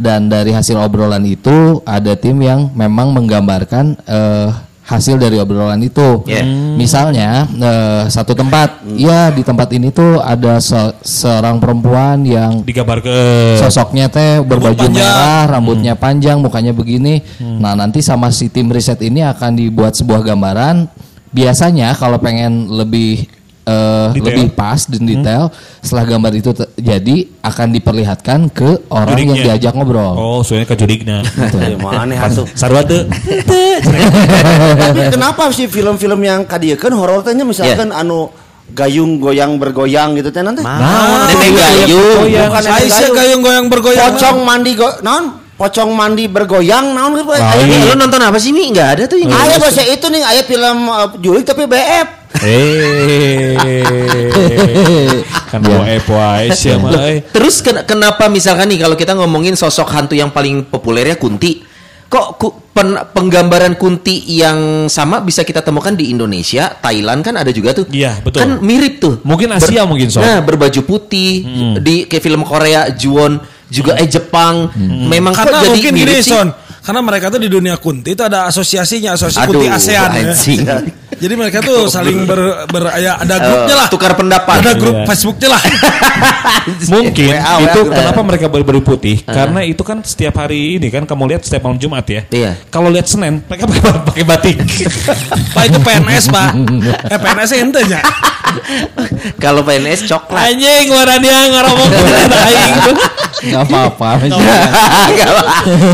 dan 0.00 0.28
dari 0.32 0.52
hasil 0.52 0.80
obrolan 0.80 1.24
itu 1.28 1.84
ada 1.84 2.16
tim 2.16 2.40
yang 2.40 2.72
memang 2.72 3.12
menggambarkan 3.12 4.00
eh, 4.06 4.67
hasil 4.88 5.20
dari 5.20 5.36
obrolan 5.36 5.84
itu. 5.84 6.24
Yeah. 6.24 6.48
Misalnya 6.80 7.44
eh, 7.44 8.02
satu 8.08 8.32
tempat, 8.32 8.88
ya 8.96 9.28
di 9.28 9.44
tempat 9.44 9.68
ini 9.76 9.92
tuh 9.92 10.16
ada 10.16 10.56
se- 10.64 10.96
seorang 11.04 11.60
perempuan 11.60 12.24
yang 12.24 12.64
Digambar 12.64 13.04
ke 13.04 13.16
sosoknya 13.60 14.08
teh 14.08 14.40
berbaju 14.40 14.80
panjang. 14.80 14.96
merah, 14.96 15.44
rambutnya 15.44 15.92
panjang, 15.92 16.40
mukanya 16.40 16.72
begini. 16.72 17.20
Nah, 17.38 17.76
nanti 17.76 18.00
sama 18.00 18.32
si 18.32 18.48
tim 18.48 18.72
riset 18.72 18.98
ini 19.04 19.20
akan 19.20 19.60
dibuat 19.60 19.92
sebuah 19.92 20.24
gambaran. 20.24 20.88
Biasanya 21.28 21.92
kalau 21.92 22.16
pengen 22.16 22.72
lebih 22.72 23.28
eh, 23.68 24.06
Detail. 24.10 24.24
lebih 24.24 24.46
pas 24.50 24.80
dan 24.82 25.02
detail, 25.02 25.42
setelah 25.78 26.04
gambar 26.06 26.30
itu 26.34 26.50
jadi 26.74 27.16
akan 27.38 27.66
diperlihatkan 27.70 28.48
ke 28.48 28.88
orang 28.88 29.12
yang 29.12 29.30
Judiknya. 29.30 29.44
diajak 29.52 29.72
ngobrol. 29.74 30.14
Oh, 30.14 30.38
soalnya 30.40 30.64
ke 30.66 30.74
judiknya. 30.74 31.20
Eh, 31.20 31.76
Mana 31.76 32.14
atuh. 32.18 32.46
Sarua. 32.56 32.80
Tapi 32.80 33.04
kenapa 35.10 35.50
sih 35.50 35.66
film-film 35.66 36.18
yang 36.20 36.42
kadiekeun 36.42 36.92
horor 36.92 37.20
teh 37.20 37.32
nya 37.32 37.42
misalkan 37.42 37.90
anu 37.90 38.28
gayung 38.68 39.16
goyang 39.18 39.56
bergoyang 39.56 40.14
gitu 40.14 40.28
teh 40.28 40.40
nanti? 40.40 40.60
Nah, 40.60 41.26
nenek 41.26 41.50
gayung. 41.52 42.24
Bukan 42.28 42.60
Saya 42.60 42.78
nenek 42.78 42.88
sih 42.88 43.04
gayung. 43.04 43.14
gayung 43.14 43.40
goyang 43.42 43.66
bergoyang. 43.68 44.12
Pocong 44.12 44.36
mandi 44.42 44.70
go 44.72 44.88
naon? 45.00 45.24
Pocong 45.58 45.90
mandi 45.90 46.30
bergoyang 46.30 46.94
naon 46.94 47.18
gitu. 47.18 47.26
Film- 47.34 47.82
lu 47.84 47.94
nonton 47.98 48.22
apa 48.22 48.38
sih 48.38 48.54
Mi? 48.54 48.70
Enggak 48.70 48.88
ada 48.94 49.02
tuh 49.04 49.18
yang 49.18 49.28
Aya 49.28 49.58
bahasa 49.58 49.82
itu 49.82 50.06
nih, 50.06 50.22
aya 50.22 50.42
film 50.42 50.86
uh, 50.86 51.10
Julik 51.18 51.42
tapi 51.42 51.66
BF. 51.66 52.08
Eh. 52.38 53.58
Kan 55.50 55.60
wae 55.64 55.98
sih 56.52 56.76
mah. 56.76 56.92
eh. 57.04 57.24
Terus 57.26 57.58
ken- 57.58 57.82
kenapa 57.82 58.28
misalkan 58.28 58.68
nih 58.68 58.78
kalau 58.78 58.94
kita 58.94 59.16
ngomongin 59.16 59.56
sosok 59.56 59.88
hantu 59.88 60.14
yang 60.14 60.30
paling 60.30 60.62
populer 60.62 61.08
ya 61.08 61.16
Kunti, 61.16 61.64
kok 62.06 62.38
ku- 62.38 62.54
pen- 62.70 63.02
penggambaran 63.10 63.74
Kunti 63.74 64.22
yang 64.28 64.86
sama 64.86 65.18
bisa 65.18 65.42
kita 65.42 65.58
temukan 65.58 65.90
di 65.90 66.12
Indonesia, 66.12 66.70
Thailand 66.78 67.24
kan 67.24 67.34
ada 67.34 67.50
juga 67.50 67.74
tuh. 67.74 67.88
Iya, 67.88 68.20
betul. 68.22 68.44
Kan 68.44 68.50
mirip 68.60 69.00
tuh. 69.00 69.14
Mungkin 69.24 69.48
Asia 69.50 69.82
mungkin, 69.82 70.06
Sob. 70.06 70.22
Nah, 70.22 70.38
berbaju 70.38 70.80
putih 70.84 71.42
di 71.80 72.04
kayak 72.04 72.22
film 72.22 72.44
Korea, 72.44 72.92
Juwon, 72.92 73.40
juga 73.68 73.96
eh 74.00 74.08
Jepang. 74.08 74.72
Memang 75.08 75.32
kok 75.36 75.44
Karena 75.46 75.60
jadi 75.64 75.70
mungkin 75.72 75.92
mirip 75.94 76.08
gini 76.18 76.24
sih? 76.24 76.32
Son, 76.32 76.48
karena 76.88 77.04
mereka 77.04 77.28
tuh 77.28 77.36
di 77.36 77.52
dunia 77.52 77.76
kunti 77.76 78.16
itu 78.16 78.24
ada 78.24 78.48
asosiasinya, 78.48 79.12
asosiasi 79.12 79.44
Aduh, 79.44 79.60
kunti 79.60 79.68
ASEAN 79.68 80.08
ya. 80.16 80.32
Jadi 81.18 81.34
mereka 81.34 81.58
tuh 81.60 81.84
saling 81.84 82.24
ber, 82.24 82.64
ber- 82.70 82.94
ya, 82.96 83.18
ada 83.18 83.36
grupnya 83.36 83.74
Eh, 83.74 83.80
lah. 83.82 83.88
tukar 83.90 84.14
pendapat. 84.14 84.62
Ada 84.62 84.72
grup 84.72 84.94
Iya. 84.94 85.04
Facebooknya 85.04 85.48
lah. 85.50 85.62
Mungkin 86.94 87.28
WA, 87.34 87.54
itu 87.58 87.80
WA. 87.82 87.92
kenapa 87.92 88.20
mereka 88.22 88.46
berbaju 88.46 88.80
putih? 88.86 89.20
Karena 89.20 89.60
itu 89.60 89.82
kan 89.82 89.98
setiap 90.00 90.38
hari 90.38 90.78
ini 90.78 90.88
kan 90.88 91.02
kamu 91.04 91.34
lihat 91.34 91.42
setiap 91.42 91.66
malam 91.66 91.74
Jumat 91.76 92.06
ya. 92.06 92.22
Iya. 92.30 92.54
Kalau 92.70 92.86
lihat 92.88 93.10
Senin 93.10 93.42
mereka 93.42 93.66
pakai 93.66 93.82
pakai 94.06 94.24
batik. 94.24 94.56
Pak 95.58 95.62
itu 95.66 95.78
PNS 95.82 96.24
pak. 96.30 96.50
Eh 97.10 97.18
PNS 97.18 97.50
ente 97.58 97.80
nya. 97.84 97.98
Kalau 99.36 99.66
PNS 99.66 100.06
coklat. 100.06 100.54
Anjing 100.54 100.86
warna 100.88 101.18
dia 101.18 101.36
ngaromong 101.50 101.90
aing. 101.90 102.74
Nggak 103.48 103.62
apa-apa. 103.66 104.10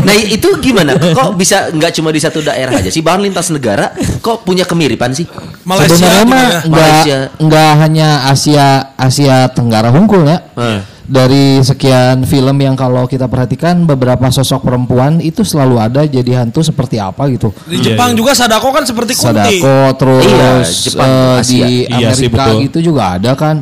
nah 0.05 0.13
itu 0.13 0.47
gimana? 0.61 0.84
Kok 0.93 1.33
bisa 1.33 1.69
nggak 1.69 1.91
cuma 1.93 2.09
di 2.09 2.17
satu 2.17 2.39
daerah 2.39 2.75
aja 2.75 2.87
sih? 2.87 2.99
Bahkan 2.99 3.21
lintas 3.21 3.49
negara 3.49 3.89
kok 4.19 4.41
punya 4.41 4.63
kemiripan 4.63 5.11
sih? 5.11 5.25
Malaysia 5.61 5.95
Sebenarnya 5.95 6.21
gimana? 6.21 6.35
mah 6.35 6.45
nggak 6.61 6.69
Malaysia. 6.69 7.17
nggak 7.37 7.71
hanya 7.79 8.07
Asia 8.25 8.67
Asia 8.93 9.35
Tenggara 9.49 9.89
Hungkul 9.89 10.23
ya. 10.23 10.37
Hmm. 10.53 10.81
Dari 11.05 11.61
sekian 11.61 12.25
film 12.25 12.57
yang 12.57 12.73
kalau 12.73 13.05
kita 13.05 13.25
perhatikan 13.25 13.85
beberapa 13.85 14.25
sosok 14.27 14.65
perempuan 14.65 15.17
itu 15.19 15.41
selalu 15.41 15.77
ada 15.77 16.01
jadi 16.01 16.41
hantu 16.41 16.61
seperti 16.61 16.97
apa 16.97 17.29
gitu. 17.29 17.53
Di 17.63 17.77
Iya, 17.77 17.93
Jepang 17.93 18.09
iya. 18.11 18.17
juga 18.17 18.31
Sadako 18.33 18.73
kan 18.73 18.83
seperti 18.83 19.13
kunti. 19.13 19.29
Sadako 19.61 19.77
terus 19.95 20.25
Iya, 20.25 20.49
Jepang, 20.65 21.11
Asia. 21.37 21.45
di 21.61 21.73
Iya 21.85 22.09
sih, 22.09 22.25
Amerika 22.25 22.43
betul. 22.49 22.61
gitu 22.65 22.79
juga 22.83 23.21
ada 23.21 23.31
kan 23.37 23.55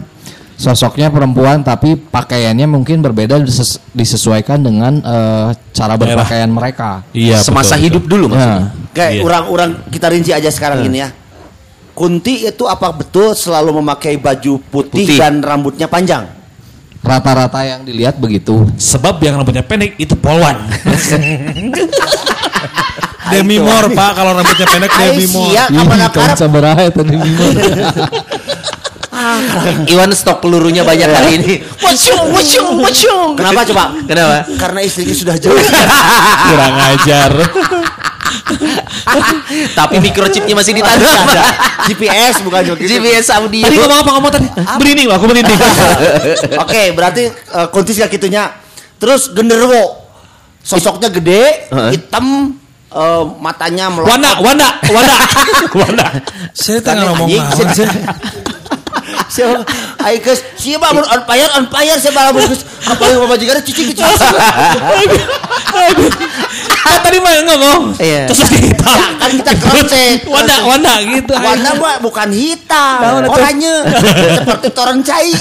sosoknya 0.53 1.09
perempuan 1.09 1.59
tapi 1.59 1.95
pakaiannya 1.95 2.65
mungkin 2.65 2.99
berbeda 2.99 3.39
dises- 3.41 3.79
disesuaikan 3.91 4.59
dengan 4.59 4.91
eh, 4.97 5.47
cara 5.71 5.93
berpakaian 5.95 6.47
mereka. 6.47 7.01
Iya. 7.11 7.39
Semasa 7.39 7.73
betul, 7.73 7.83
hidup 7.89 8.03
dulu 8.05 8.23
maksudnya. 8.29 8.59
Nah, 8.59 8.67
Kayak 8.93 9.11
Iya. 9.11 9.21
orang-orang 9.23 9.69
kita 9.89 10.05
rinci 10.07 10.31
aja 10.31 10.47
sekarang 10.47 10.85
ini 10.85 11.01
ya. 11.01 11.09
Kunti 11.93 12.43
itu 12.43 12.63
apa 12.65 12.89
betul 12.89 13.33
selalu 13.33 13.77
memakai 13.77 14.17
baju 14.17 14.57
putih, 14.63 15.05
Putih. 15.05 15.17
dan 15.17 15.39
rambutnya 15.39 15.85
panjang? 15.85 16.25
rata-rata 17.03 17.59
yang 17.67 17.83
dilihat 17.83 18.15
begitu. 18.15 18.63
Sebab 18.79 19.19
yang 19.19 19.35
rambutnya 19.35 19.59
pendek 19.59 19.99
itu 19.99 20.15
polwan. 20.15 20.55
Demi 23.23 23.55
Moore 23.59 23.91
pak 23.91 24.11
kalau 24.15 24.31
rambutnya 24.35 24.67
pendek 24.67 24.91
Demi 24.99 25.25
Moore. 25.27 25.51
Aisyah 25.51 25.67
kapan 25.67 25.99
Ih, 25.99 26.07
akarap? 26.07 26.37
tadi 29.13 29.93
Iwan 29.93 30.09
stok 30.11 30.41
pelurunya 30.41 30.81
banyak 30.81 31.09
hari 31.09 31.31
ini. 31.37 31.53
Wacung, 31.79 32.33
wacung, 32.33 32.81
wacung. 32.81 33.29
Kenapa 33.37 33.61
coba? 33.69 33.83
Kenapa? 34.09 34.37
Karena 34.57 34.79
istrinya 34.81 35.15
sudah 35.15 35.35
jauh. 35.37 35.53
Kurang 36.49 36.75
ajar. 36.97 37.31
Tapi 39.77 39.95
microchipnya 40.01 40.53
masih 40.57 40.73
ditanam. 40.73 41.13
ada. 41.29 41.43
GPS 41.85 42.41
bukan 42.41 42.61
joki. 42.73 42.83
GPS 42.89 43.27
audio. 43.37 43.63
Tadi 43.65 43.77
ngomong 43.77 43.99
apa 44.01 44.11
ngomong 44.17 44.31
tadi? 44.33 44.47
Berinding 44.81 45.07
lah, 45.09 45.15
aku 45.21 45.25
berinding. 45.29 45.59
Oke, 46.63 46.81
berarti 46.97 47.23
uh, 47.53 47.67
kunti 47.69 47.93
sih 47.93 48.03
gitunya. 48.09 48.49
Terus 48.97 49.29
genderuwo. 49.31 50.01
Sosoknya 50.63 51.11
gede, 51.11 51.67
hitam, 51.91 52.55
uh, 52.93 53.23
matanya 53.41 53.91
melotot. 53.91 54.15
Wanda, 54.15 54.31
Wanda, 54.39 54.69
Wanda, 54.87 55.17
Wanda. 55.83 56.05
Saya 56.55 56.79
tengah 56.79 57.11
ngomong 57.11 57.27
sih. 57.27 57.83
Siapa? 59.33 59.65
Ayo 60.05 60.17
guys, 60.21 60.45
siapa 60.61 60.93
mun 60.93 61.01
on 61.09 61.21
fire 61.25 61.49
on 61.57 61.65
fire 61.73 61.97
siapa 61.97 62.29
guys? 62.37 62.61
Apa 62.85 63.01
yang 63.09 63.25
bapak 63.25 63.41
juga 63.41 63.57
cuci 63.65 63.81
cuci. 63.89 64.03
Ah, 66.83 66.97
tadi 67.01 67.17
mah 67.17 67.33
ngomong. 67.41 67.97
Iya. 67.97 68.29
Terus 68.29 68.45
kita. 68.45 68.93
Kan 69.17 69.29
kita 69.41 69.51
cross 69.57 69.89
check. 69.89 70.29
Wanda, 70.29 70.55
Wanda 70.61 70.93
gitu. 71.01 71.33
Warna 71.33 71.69
mah 71.81 71.97
bukan 71.97 72.29
hitam, 72.29 73.25
oranye 73.25 73.73
seperti 74.37 74.67
toren 74.69 75.01
cai. 75.01 75.33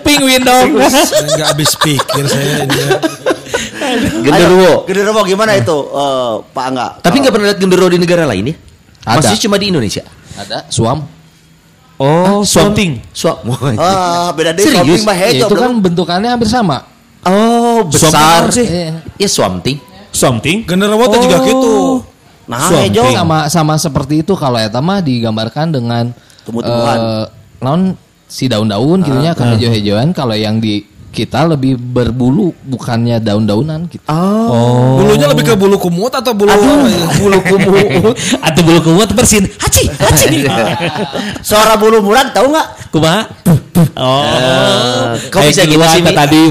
Penguin 0.00 0.40
dong. 0.40 0.80
Saya 0.80 1.28
nggak 1.36 1.48
habis 1.52 1.76
pikir 1.76 2.24
saya 2.24 2.64
ini. 2.64 2.78
ya. 2.80 2.90
Genderuwo. 4.24 4.88
Genderuwo 4.88 5.20
gimana 5.28 5.52
itu, 5.52 5.76
eh, 5.92 6.32
Pak 6.48 6.64
Angga? 6.64 6.88
Tapi 7.04 7.16
nggak 7.20 7.32
pernah 7.36 7.46
lihat 7.52 7.58
genderuwo 7.60 7.88
di 7.92 7.98
negara 8.00 8.24
lain 8.24 8.44
ya? 8.48 8.56
Ada. 9.04 9.20
Maksudnya 9.20 9.40
cuma 9.44 9.56
di 9.60 9.66
Indonesia? 9.68 10.04
Ada 10.40 10.64
suam. 10.72 11.19
Oh, 12.00 12.40
something. 12.48 12.96
Suap. 13.12 13.44
Ah, 13.76 14.32
beda 14.32 14.56
deh. 14.56 14.64
Serius? 14.64 14.80
shopping 14.80 15.02
mah 15.04 15.16
Ya, 15.20 15.28
hejo, 15.36 15.46
itu 15.52 15.54
kan 15.54 15.70
bentukannya 15.84 16.32
hampir 16.32 16.48
sama. 16.48 16.88
Oh, 17.28 17.84
besar 17.84 18.48
sih. 18.48 18.64
Iya. 18.64 19.04
Ya 19.20 19.28
something. 19.28 19.76
Something. 20.08 20.64
Genderuwo 20.64 21.04
tuh 21.12 21.20
juga 21.20 21.44
gitu. 21.44 22.00
Nah, 22.48 22.72
hejo. 22.72 23.04
sama 23.12 23.38
sama 23.52 23.74
seperti 23.76 24.24
itu 24.24 24.32
kalau 24.32 24.56
eta 24.56 24.80
mah 24.80 25.04
digambarkan 25.04 25.70
dengan 25.70 26.10
Tumbuh-tumbuhan. 26.48 26.98
eh, 26.98 27.24
naon 27.60 27.82
si 28.24 28.48
daun-daun 28.48 29.04
gitunya 29.04 29.36
kan 29.36 29.54
hijau-hijauan 29.54 30.16
kalau 30.16 30.32
yang 30.32 30.56
di 30.56 30.82
kita 31.10 31.42
lebih 31.42 31.74
berbulu 31.74 32.54
bukannya 32.62 33.18
daun-daunan 33.18 33.90
gitu. 33.90 33.98
Oh. 34.06 35.02
Bulunya 35.02 35.26
lebih 35.26 35.42
ke 35.42 35.54
bulu 35.58 35.74
kumut 35.76 36.14
atau 36.14 36.30
bulu 36.30 36.48
apa 36.48 36.86
ya? 36.86 37.06
bulu 37.18 37.38
kumut. 37.42 38.14
Atau 38.46 38.62
bulu 38.62 38.78
kumut 38.80 39.10
bersin. 39.10 39.42
Haci, 39.58 39.90
haci. 39.90 40.46
Suara 41.48 41.74
bulu 41.74 41.98
murad 41.98 42.30
tahu 42.30 42.54
nggak? 42.54 42.94
Kumaha? 42.94 43.22
Oh. 43.98 45.18
kok 45.28 45.40
bisa 45.46 45.66
gitu 45.66 45.82
sih, 45.94 46.02
tadi? 46.06 46.42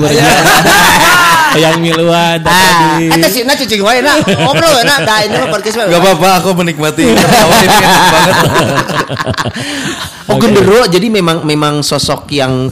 Yang 1.49 1.75
miluan 1.81 2.37
Ah, 2.45 2.99
tadi. 2.99 3.09
eta 3.09 3.27
sih 3.27 3.41
na 3.41 3.57
cicing 3.57 3.81
wae 3.81 4.03
na. 4.03 4.21
Ngobrol 4.21 4.85
na, 4.85 5.01
da 5.01 5.23
ini 5.25 5.33
mah 5.33 5.49
podcast 5.49 5.81
mah. 5.81 5.87
Gak 5.89 5.99
apa-apa, 6.03 6.29
aku 6.43 6.49
menikmati. 6.53 7.09
Oh, 10.29 10.37
genderuwo 10.37 10.85
jadi 10.85 11.09
memang 11.09 11.41
memang 11.41 11.81
sosok 11.81 12.29
yang 12.29 12.69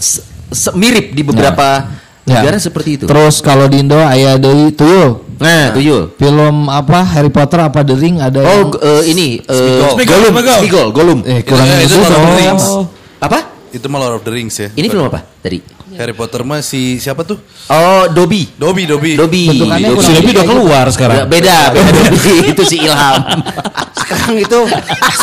mirip 0.73 1.11
di 1.11 1.21
beberapa 1.21 1.95
Ya. 2.23 2.43
negara 2.43 2.59
seperti 2.59 2.89
itu. 2.99 3.05
Terus 3.07 3.39
kalau 3.39 3.65
di 3.65 3.79
Indo 3.79 3.95
aya 3.95 4.35
deui 4.35 4.71
tuyul. 4.71 5.23
Nah, 5.39 5.71
tuyul. 5.71 6.11
Film 6.13 6.67
apa 6.67 7.05
Harry 7.07 7.29
Potter 7.29 7.61
apa 7.61 7.79
The 7.81 7.95
Ring 7.95 8.19
ada 8.19 8.41
Oh, 8.41 8.67
yang 8.67 8.67
eh, 8.75 9.03
ini 9.07 9.27
eh. 9.39 9.79
Gollum. 10.03 10.33
Smigol, 10.35 10.87
Gollum. 10.91 11.19
eh 11.23 11.39
kurang 11.41 11.63
Itu- 11.77 11.95
itu. 11.95 12.83
Apa? 13.17 13.39
Itu 13.71 13.85
mah 13.87 13.99
Lord 13.99 14.19
of 14.19 14.23
the 14.23 14.33
Rings 14.33 14.55
ya. 14.55 14.67
Ini 14.69 14.87
film 14.87 15.07
apa? 15.07 15.23
Tadi. 15.39 15.76
Harry 15.95 16.11
Potter 16.11 16.43
mah 16.43 16.59
si 16.59 16.99
siapa 16.99 17.23
tuh? 17.23 17.39
Oh, 17.69 18.11
Dobby. 18.11 18.43
Dobby, 18.53 18.83
Dobby. 18.83 19.15
Dobby. 19.15 19.47
Bentukannya 19.47 19.87
Dobby. 19.87 20.03
Si 20.03 20.11
Debbie 20.11 20.33
udah 20.35 20.45
keluar 20.45 20.85
sekarang. 20.91 21.17
Ya, 21.17 21.25
beda, 21.25 21.57
beda 21.73 21.89
Dobby. 22.11 22.35
itu 22.51 22.63
si 22.67 22.75
Ilham. 22.83 23.23
Sekarang 23.95 24.35
itu 24.35 24.59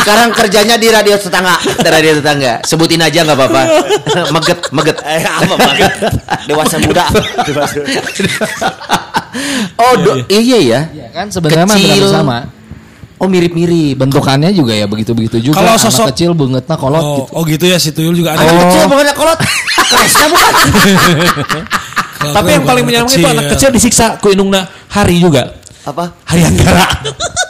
sekarang 0.00 0.28
kerjanya 0.32 0.80
di 0.80 0.88
radio 0.88 1.20
tetangga. 1.20 1.60
Radio 1.84 2.16
tetangga. 2.16 2.64
Sebutin 2.64 3.04
aja 3.04 3.20
nggak 3.22 3.36
apa-apa. 3.36 3.62
Meget, 4.34 4.58
meget. 4.72 4.96
Eh, 5.04 5.20
apa 5.20 5.54
banget? 5.58 5.92
Dewasa 6.48 6.76
muda. 6.80 7.04
Oh, 9.74 9.98
do- 9.98 10.22
iya 10.30 10.58
ya. 10.62 10.80
Ya 10.94 11.08
kan 11.10 11.26
sebenarnya 11.26 11.66
mah 11.66 11.78
sama. 12.06 12.38
Oh 13.14 13.30
mirip-mirip. 13.30 13.94
Bentukannya 13.96 14.50
juga 14.50 14.74
ya 14.74 14.84
begitu-begitu 14.84 15.50
juga. 15.50 15.56
Kalau 15.56 15.74
Anak 15.74 15.82
sosok- 15.82 16.10
kecil 16.10 16.34
bungetna 16.34 16.74
kolot 16.74 16.98
Oh, 16.98 17.14
gitu. 17.16 17.30
oh 17.30 17.42
gitu 17.46 17.64
ya 17.64 17.78
si 17.78 17.94
tuyul 17.94 18.12
juga 18.12 18.34
ada. 18.34 18.42
Anak 18.42 18.54
kecil 18.68 18.82
bukan 18.90 19.04
anak 19.04 19.16
kolot. 19.16 19.38
Keresnya 19.84 20.26
bukan. 20.26 20.52
Tapi 22.24 22.48
yang 22.50 22.64
paling 22.64 22.84
menyenangkan 22.84 23.14
itu 23.14 23.28
anak 23.28 23.44
ya. 23.44 23.50
kecil 23.54 23.68
disiksa 23.70 24.04
ku 24.18 24.28
indungna 24.28 24.64
hari 24.88 25.20
juga. 25.20 25.54
Apa? 25.84 26.16
Hari 26.24 26.40
Anggara. 26.42 26.84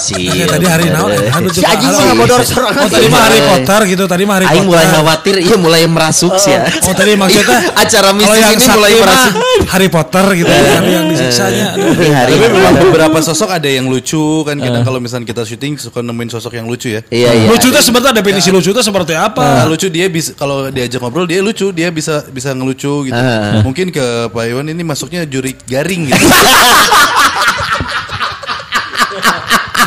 Si. 0.00 0.16
Ya, 0.16 0.48
tadi 0.48 0.64
hari 0.64 0.88
naon? 0.88 1.12
ya? 1.12 1.28
Anu 1.36 1.48
Si 1.48 1.60
Aji 1.60 1.84
mah 1.84 2.14
bodor 2.16 2.40
serangan. 2.40 2.80
Oh 2.80 2.88
tadi 2.88 3.06
mah 3.06 3.20
Harry 3.22 3.40
Potter 3.44 3.80
gitu, 3.86 4.04
tadi 4.04 4.22
mah 4.24 4.34
Harry 4.40 4.46
Aing 4.48 4.64
Potter. 4.64 4.68
mulai 4.70 4.86
khawatir, 4.88 5.34
iya 5.38 5.56
mulai 5.56 5.82
merasuk 5.84 6.32
sih 6.36 6.50
ya. 6.50 6.64
Oh 6.88 6.94
tadi 6.94 7.12
maksudnya 7.14 7.68
acara 7.82 8.10
mistis 8.10 8.40
ini 8.40 8.64
mulai 8.66 8.92
merasuk. 8.96 9.34
Harry 9.68 9.88
Potter 9.88 10.24
gitu 10.34 10.48
kan 10.48 10.82
yang 10.82 11.06
disiksanya. 11.06 11.76
Tapi 11.76 12.36
memang 12.40 12.74
beberapa 12.80 13.18
sosok 13.20 13.52
ada 13.52 13.68
yang 13.68 13.86
lucu 13.86 14.18
kan 14.42 14.56
kadang 14.56 14.82
kalau 14.82 14.98
misalnya 14.98 15.26
kita 15.26 15.44
syuting 15.44 15.76
suka 15.76 16.00
nemuin 16.00 16.30
sosok 16.30 16.56
yang 16.56 16.64
lucu 16.64 16.88
ya. 16.90 17.00
Iya 17.06 17.30
iya. 17.36 17.46
Lucu 17.46 17.68
itu 17.68 17.80
sebenarnya 17.80 18.16
definisi 18.16 18.48
lucu 18.48 18.72
itu 18.72 18.80
seperti 18.80 19.12
Nah, 19.12 19.28
apa? 19.28 19.66
lucu 19.66 19.86
dia 19.86 20.08
bisa 20.08 20.32
kalau 20.32 20.70
diajak 20.70 20.96
ngobrol 20.98 21.28
dia 21.28 21.44
lucu, 21.44 21.68
dia 21.70 21.90
bisa 21.90 22.24
bisa 22.26 22.50
ngelucu 22.50 23.04
gitu. 23.04 23.20
Mungkin 23.60 23.90
ke 23.90 24.06
Pak 24.30 24.44
Iwan 24.46 24.66
ini 24.66 24.80
masuknya 24.80 25.26
juri 25.26 25.52
garing 25.66 26.08
gitu. 26.08 26.24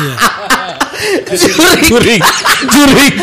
Jurik. 1.34 1.82
Juring. 1.88 2.22
Juring. 2.70 3.14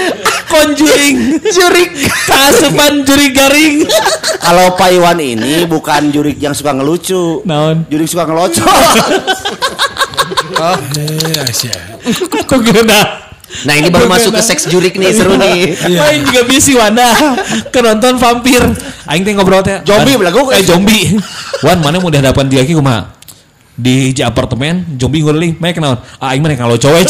Konjuring. 0.51 1.15
Jurik. 1.39 1.89
Kasupan 2.27 3.07
juring 3.07 3.33
garing. 3.33 3.75
Kalau 4.41 4.75
Pak 4.75 4.89
Iwan 4.91 5.17
ini 5.21 5.63
bukan 5.65 6.11
jurik 6.11 6.37
yang 6.37 6.51
suka 6.51 6.75
ngelucu. 6.75 7.41
Naon? 7.47 7.87
Jurik 7.87 8.07
suka 8.09 8.27
ngelocok. 8.27 8.67
Eh, 10.61 11.43
Aisyah. 11.47 12.03
Kok 12.45 12.59
gimana? 12.61 13.31
Nah 13.67 13.73
ini 13.75 13.91
baru 13.91 14.07
masuk 14.07 14.31
ke 14.31 14.41
seks 14.41 14.71
jurik 14.71 14.95
nih 14.95 15.11
seru 15.11 15.35
nih. 15.35 15.75
Main 15.75 16.23
juga 16.23 16.41
bisi 16.47 16.71
Wanda 16.71 17.11
Kenonton 17.67 18.15
vampir 18.15 18.63
Aing 19.11 19.27
teh 19.27 19.35
ngobrol 19.35 19.59
teh 19.59 19.83
Zombie 19.83 20.15
belagu. 20.15 20.47
Eh 20.55 20.63
zombie 20.63 21.19
Wan 21.59 21.83
mana 21.83 21.99
mau 21.99 22.07
dihadapan 22.07 22.47
dia 22.47 22.63
ki 22.63 22.73
kumaha 22.73 23.20
Di 23.81 24.13
hiji 24.13 24.21
apartemen 24.21 24.85
Zombie 24.95 25.25
nguling 25.25 25.57
Main 25.57 25.73
kenaon 25.73 25.97
Ah 26.21 26.31
aing 26.31 26.45
mana 26.45 26.53
kalau 26.53 26.77
cowok 26.77 27.01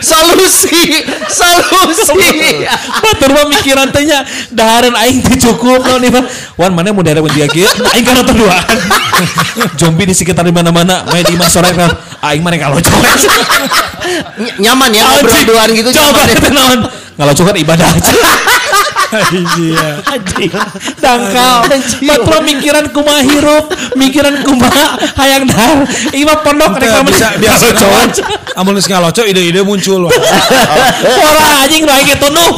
Solusi, 0.00 1.04
solusi. 1.28 2.64
Batur 3.04 3.30
mah 3.30 3.44
mikiran 3.46 3.92
teh 3.92 4.00
nya 4.02 4.24
Dahareun 4.48 4.96
aing 4.96 5.20
teh 5.20 5.36
cukup 5.38 5.84
naon 5.84 6.00
ieu 6.00 6.08
mah. 6.08 6.24
Wan 6.56 6.72
mana 6.72 6.88
mau 6.88 7.04
dihadapan 7.04 7.28
dia 7.32 7.46
kieu 7.46 7.68
Aing 7.92 8.00
kan 8.00 8.16
nonton 8.16 8.36
duaan 8.38 8.64
Zombie 9.80 10.08
di 10.08 10.16
sekitar 10.16 10.40
di 10.42 10.52
mana-mana 10.52 11.04
Main 11.12 11.20
di 11.20 11.36
mas 11.36 11.52
sore 11.52 11.68
kan 11.72 11.92
Aing 12.24 12.40
mana 12.40 12.56
kalau 12.56 12.80
cowok 12.80 13.04
Ny- 14.40 14.56
nyaman 14.58 14.88
ya 14.90 15.04
ngobrol 15.04 15.28
Anjing. 15.30 15.46
duaan 15.46 15.68
gitu 15.70 15.90
Coba 15.92 16.20
ya. 16.24 16.36
naon 16.48 16.78
Kalau 17.12 17.32
cowok 17.34 17.48
kan 17.52 17.56
ibadah 17.58 17.88
aja 17.88 18.12
Iya. 19.12 20.00
anjing 20.08 20.52
dangkal 20.96 21.68
Patro 22.00 22.38
mikiran 22.40 22.88
kumaha 22.96 23.20
hirup 23.20 23.68
mikiran 23.92 24.40
kumaha 24.40 24.96
hayang 25.20 25.44
dar 25.44 25.84
ieu 26.16 26.24
mah 26.24 26.40
pondok 26.40 26.80
rek 26.80 27.04
bisa 27.04 27.36
biasa 27.36 27.76
cowok. 27.76 28.24
Amun 28.56 28.76
geus 28.80 28.88
ngaloco 28.88 29.22
ide-ide 29.28 29.60
muncul. 29.60 30.08
ora 30.08 31.44
anjing 31.64 31.84
nu 31.84 31.92
aing 31.92 32.08
ge 32.08 32.16
tunuh 32.16 32.50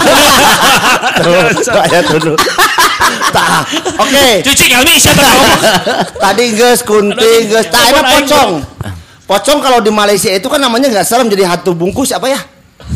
saya 1.58 2.00
tuduh. 2.06 2.38
Tah. 3.34 3.66
Oke. 3.98 4.46
cuci 4.46 4.66
kami 4.70 4.94
siapa 4.94 5.18
ngomong 5.22 5.60
Tadi 6.22 6.44
geus 6.54 6.80
kunti 6.86 7.50
geus. 7.50 7.66
Tah 7.66 7.90
pocong. 7.98 8.50
Pocong 9.24 9.58
kalau 9.58 9.78
di 9.82 9.90
Malaysia 9.90 10.30
itu 10.30 10.46
kan 10.46 10.60
namanya 10.60 10.92
nggak 10.92 11.06
serem 11.06 11.26
jadi 11.26 11.50
hantu 11.50 11.74
bungkus 11.74 12.14
apa 12.14 12.30
ya? 12.30 12.40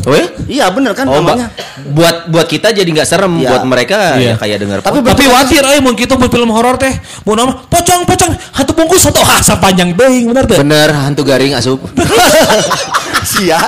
Oh 0.05 0.13
ya? 0.13 0.27
Iya 0.45 0.67
bener 0.69 0.93
kan 0.93 1.09
Oh, 1.09 1.17
namanya. 1.17 1.49
Buat 1.91 2.29
buat 2.29 2.45
kita 2.45 2.71
jadi 2.71 2.85
nggak 2.85 3.09
serem, 3.09 3.41
Iya. 3.41 3.49
buat 3.51 3.65
mereka 3.65 4.21
Iya. 4.21 4.35
ya 4.35 4.35
kayak 4.37 4.59
dengar. 4.61 4.79
Tapi 4.81 5.01
tapi 5.01 5.25
watir 5.27 5.65
euy 5.65 5.81
mun 5.81 5.95
kitu 5.95 6.13
mun 6.15 6.29
film 6.29 6.51
horor 6.51 6.77
teh 6.77 6.93
mun 7.25 7.35
nama 7.35 7.53
pocong 7.57 8.05
pocong 8.05 8.31
hantu 8.53 8.73
bungkus 8.75 9.07
atau 9.07 9.23
asa 9.25 9.57
panjang 9.57 9.93
deui 9.93 10.29
bener 10.29 10.45
teh 10.45 10.59
bener 10.61 10.93
hantu 10.93 11.25
garing 11.25 11.57
asup. 11.57 11.81
Sia. 13.25 13.59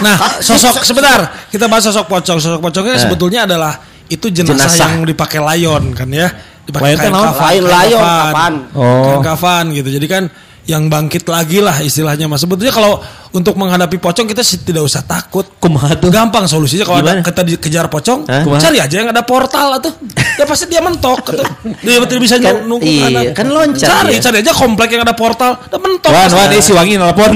Nah, 0.00 0.16
sosok 0.40 0.82
sebentar 0.82 1.48
kita 1.48 1.66
bahas 1.66 1.84
sosok 1.84 2.06
pocong. 2.08 2.38
Sosok 2.38 2.60
pocongnya 2.60 2.96
sebetulnya 2.98 3.40
adalah 3.44 3.72
itu 4.06 4.28
jenazah, 4.28 4.66
Jenazah. 4.66 4.88
yang 4.88 5.04
dipakai 5.04 5.38
layon 5.42 5.92
kan 5.92 6.08
ya. 6.08 6.28
Dipakai 6.64 6.96
kain 6.96 7.12
kafan. 7.12 7.48
Lain 7.48 7.62
kain 7.64 7.92
kafan. 7.92 8.32
kafan. 8.32 8.54
Oh. 8.76 9.04
Kain 9.04 9.20
kafan 9.24 9.64
gitu. 9.72 9.88
Jadi 9.90 10.06
kan 10.08 10.24
yang 10.68 10.92
bangkit 10.92 11.24
lagi 11.24 11.64
lah 11.64 11.80
istilahnya 11.80 12.28
mas. 12.28 12.44
Sebetulnya 12.44 12.72
kalau 12.72 13.00
untuk 13.30 13.54
menghadapi 13.54 13.96
pocong 13.96 14.24
kita 14.24 14.40
sih 14.40 14.62
tidak 14.62 14.84
usah 14.84 15.02
takut. 15.02 15.44
kumaha 15.58 15.92
tuh 15.94 16.08
Gampang 16.08 16.46
solusinya 16.46 16.86
kalau 16.86 17.02
ada 17.02 17.20
kita 17.20 17.42
dikejar 17.42 17.86
pocong, 17.86 18.24
Hah? 18.24 18.46
cari 18.56 18.78
aja 18.78 18.94
yang 18.94 19.10
ada 19.10 19.20
portal 19.20 19.76
atau 19.76 19.90
ya 20.38 20.46
pasti 20.46 20.64
dia 20.66 20.80
mentok 20.80 21.34
atau 21.34 21.44
dia 21.82 21.98
tidak 22.00 22.22
bisa 22.22 22.38
Kan- 22.38 22.64
nunggu 22.64 22.86
iya, 22.86 23.34
kan 23.34 23.50
loncat 23.50 23.84
Cari, 23.84 24.16
dia. 24.16 24.22
cari 24.22 24.36
aja 24.40 24.52
komplek 24.54 24.88
yang 24.94 25.02
ada 25.02 25.12
portal, 25.12 25.58
dan 25.66 25.78
mentok. 25.82 26.08
Wan, 26.08 26.30
ini 26.48 26.62
si 26.62 26.72
wangi 26.72 26.94
nelpon. 26.96 27.34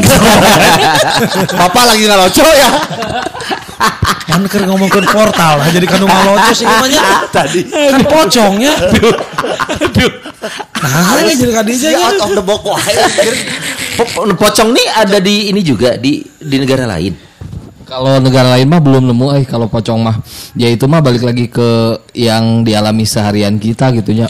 Papa 1.60 1.80
lagi 1.84 2.06
ngeloco 2.06 2.46
ya. 2.46 2.70
Kan 4.22 4.46
keur 4.48 4.64
ngomongin 4.64 5.04
portal, 5.10 5.60
nah, 5.60 5.68
jadi 5.68 5.84
kanu 5.84 6.06
ngaloco 6.06 6.50
sih 6.54 6.64
namanya. 6.64 7.26
Tadi. 7.28 7.60
Kan 7.68 8.02
pocongnya. 8.06 8.72
Nah, 10.82 11.22
ini 11.22 11.38
jadi 11.38 11.52
kadija 11.54 11.88
Dia 11.90 11.98
ya. 11.98 12.06
out 12.10 12.20
of 12.26 12.30
the 12.34 12.42
box 12.42 12.62
wae. 12.66 12.82
Po- 13.92 14.08
Pocong 14.32 14.70
nih 14.70 14.86
ada 14.88 15.18
di 15.18 15.48
ini 15.48 15.60
juga 15.60 15.96
di 15.96 16.20
di 16.38 16.56
negara 16.56 16.88
lain. 16.88 17.12
Kalau 17.82 18.16
negara 18.18 18.56
lain 18.56 18.64
mah 18.66 18.80
belum 18.80 19.04
nemu 19.04 19.26
eh 19.34 19.44
kalau 19.44 19.68
pocong 19.68 20.00
mah. 20.00 20.16
Ya 20.52 20.66
itu 20.66 20.88
mah 20.88 20.98
balik 20.98 21.20
lagi 21.20 21.46
ke 21.46 21.68
yang 22.12 22.64
dialami 22.64 23.04
seharian 23.04 23.56
kita 23.56 23.92
gitu 23.92 24.16
ya. 24.16 24.28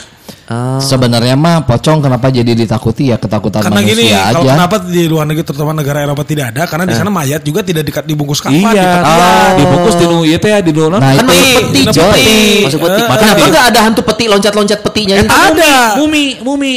Sebenarnya 0.77 1.33
mah 1.33 1.65
pocong 1.65 2.03
kenapa 2.03 2.29
jadi 2.29 2.53
ditakuti 2.53 3.09
ya 3.09 3.17
ketakutan 3.17 3.65
Karena 3.65 3.81
manusia 3.81 3.97
gini, 3.97 4.13
aja. 4.13 4.37
kalau 4.37 4.53
kenapa 4.53 4.77
di 4.85 5.03
luar 5.09 5.25
negeri 5.25 5.45
terutama 5.49 5.73
negara 5.73 6.05
Eropa 6.05 6.29
tidak 6.29 6.53
ada 6.53 6.69
karena 6.69 6.85
di 6.85 6.93
sana 6.93 7.09
mayat 7.09 7.41
juga 7.41 7.65
tidak 7.65 7.89
dikat 7.89 8.05
dibungkus 8.05 8.45
kafan. 8.45 8.61
Iya, 8.61 9.01
dikat- 9.01 9.57
dibungkus 9.57 9.95
di 9.97 10.05
nu 10.05 10.17
ieu 10.23 10.37
teh 10.37 10.53
di 10.61 10.71
nu 10.71 10.93
Nah, 10.93 11.01
Kan 11.01 11.25
itu 11.25 11.89
masuk 11.89 12.05
peti, 12.05 12.21
peti. 12.21 12.37
Masuk 12.69 12.81
peti. 12.85 13.01
Eh, 13.01 13.07
Kenapa 13.09 13.41
eh. 13.41 13.49
nggak 13.49 13.67
ada 13.73 13.81
hantu 13.81 14.01
peti 14.05 14.25
loncat-loncat 14.29 14.79
petinya? 14.85 15.15
Ada. 15.25 15.73
Mumi, 15.97 16.25
mumi. 16.45 16.75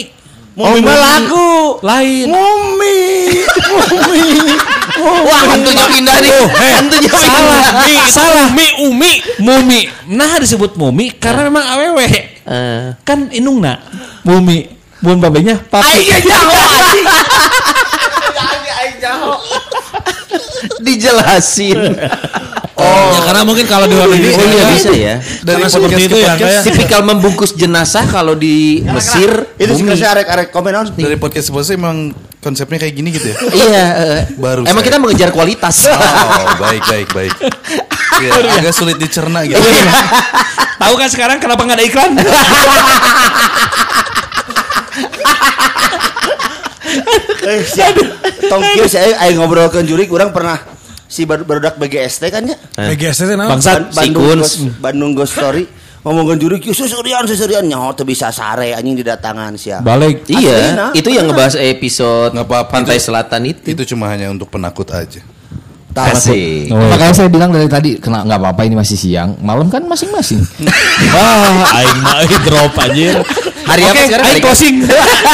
Mumi 0.55 0.79
mah 0.79 0.95
lagu. 0.95 1.83
Lain. 1.83 2.31
Mumi. 2.31 2.99
Mumi. 3.91 4.23
Wah, 5.03 5.41
hantunya 5.51 5.85
pindah 5.91 6.15
nih. 6.23 6.31
hantunya 6.79 7.11
Salah, 7.11 7.63
mi, 7.83 7.95
salah. 8.07 8.47
Mi, 8.55 8.67
umi, 8.87 9.11
mumi. 9.43 9.91
Nah 10.15 10.39
disebut 10.39 10.79
mumi 10.79 11.11
karena 11.11 11.51
memang 11.51 11.65
awewe. 11.75 12.07
Eh. 12.47 12.95
Kan 13.03 13.27
indungna 13.35 13.83
mumi. 14.23 14.71
Mun 15.03 15.19
babenya 15.19 15.59
papi. 15.59 16.07
Aing 16.07 16.23
jauh 16.23 16.55
anjing. 16.71 17.07
Dijelasin. 20.81 21.79
Ya 22.85 23.21
karena 23.25 23.41
mungkin 23.43 23.65
kalau 23.65 23.85
di 23.89 23.95
luar 23.97 24.09
negeri 24.09 24.31
Oh 24.33 24.45
iya 24.45 24.55
ya, 24.55 24.65
bisa 24.69 24.89
ya. 24.91 25.15
Dari 25.41 25.61
Dari 25.61 25.71
seperti 25.71 26.01
itu 26.05 26.17
ke 26.17 26.21
ya 26.21 26.33
kayak 26.37 26.61
Tipikal 26.65 27.01
membungkus 27.01 27.51
jenazah 27.53 28.05
kalau 28.07 28.33
di 28.37 28.81
Mesir. 28.85 29.29
Itu 29.57 29.73
saya 29.95 30.19
arek-arek 30.19 30.47
komen 30.53 30.73
on. 30.75 30.85
Dari 30.93 31.17
podcast 31.17 31.49
bos 31.49 31.69
emang 31.69 32.13
konsepnya 32.39 32.77
kayak 32.77 32.93
gini 32.93 33.09
gitu 33.09 33.33
ya. 33.33 33.37
Iya. 33.65 33.85
eh. 33.97 34.21
Baru 34.37 34.61
Emang 34.63 34.85
saya. 34.85 34.87
kita 34.93 34.97
mengejar 35.01 35.29
kualitas. 35.33 35.89
Oh, 35.89 36.53
baik 36.61 36.83
baik 36.85 37.07
baik. 37.09 37.33
Ya, 38.21 38.31
agak 38.61 38.71
sulit 38.71 38.95
dicerna 38.95 39.43
gitu. 39.43 39.59
Tahu 40.79 40.93
kan 40.95 41.09
sekarang 41.09 41.37
kenapa 41.41 41.65
nggak 41.65 41.77
ada 41.81 41.85
iklan? 41.85 42.11
Eh, 47.45 47.61
siap. 47.61 47.93
Tong 48.49 48.63
kieu 48.73 48.87
saya 48.89 49.21
aing 49.21 49.37
ngobrolkeun 49.37 49.85
jurik 49.85 50.09
urang 50.09 50.33
pernah 50.33 50.57
si 51.15 51.23
bar- 51.23 51.47
barudak 51.47 51.79
BGST 51.79 52.27
kan 52.27 52.43
ya. 52.43 52.59
BGS 52.75 53.23
itu 53.23 53.33
nama. 53.33 53.55
Bandung. 53.55 54.35
Ghost, 54.35 54.55
Bandung 54.83 55.11
Ghost 55.15 55.39
Story 55.39 55.63
ngomongin 56.03 56.37
jurik 56.37 56.61
"Yus, 56.61 56.77
susurian 56.77 57.25
susurian 57.25 57.65
nyaho 57.65 57.95
teu 57.95 58.03
bisa 58.03 58.29
sare 58.29 58.75
anjing 58.75 58.99
didatangan 58.99 59.55
sia. 59.55 59.79
Balik. 59.79 60.27
Iya, 60.27 60.91
itu 60.91 61.07
yang 61.07 61.25
ngebahas 61.25 61.55
episode 61.57 62.35
apa-apa, 62.35 62.83
Pantai 62.83 62.99
itu- 62.99 63.07
Selatan 63.07 63.41
itu. 63.47 63.71
Itu 63.71 63.95
cuma 63.95 64.11
hanya 64.11 64.27
untuk 64.27 64.51
penakut 64.51 64.91
aja. 64.91 65.23
Asik. 65.95 66.75
Oh. 66.75 66.91
Makanya 66.91 67.15
saya 67.15 67.31
bilang 67.31 67.55
dari 67.55 67.71
tadi 67.71 67.95
kena 67.95 68.27
nggak 68.27 68.35
apa-apa 68.35 68.67
ini 68.67 68.75
masih 68.75 68.99
siang, 68.99 69.39
malam 69.39 69.71
kan 69.71 69.79
masing-masing. 69.87 70.43
Wah, 71.15 71.63
aing 71.79 71.99
mah 72.03 72.13
aing 72.19 72.35
drop 72.43 72.75
anjir. 72.75 73.15
Hari 73.65 73.81
apa 73.81 73.91
Oke, 73.91 74.05
sekarang? 74.05 74.25
Hari- 74.29 74.41
closing. 74.41 74.75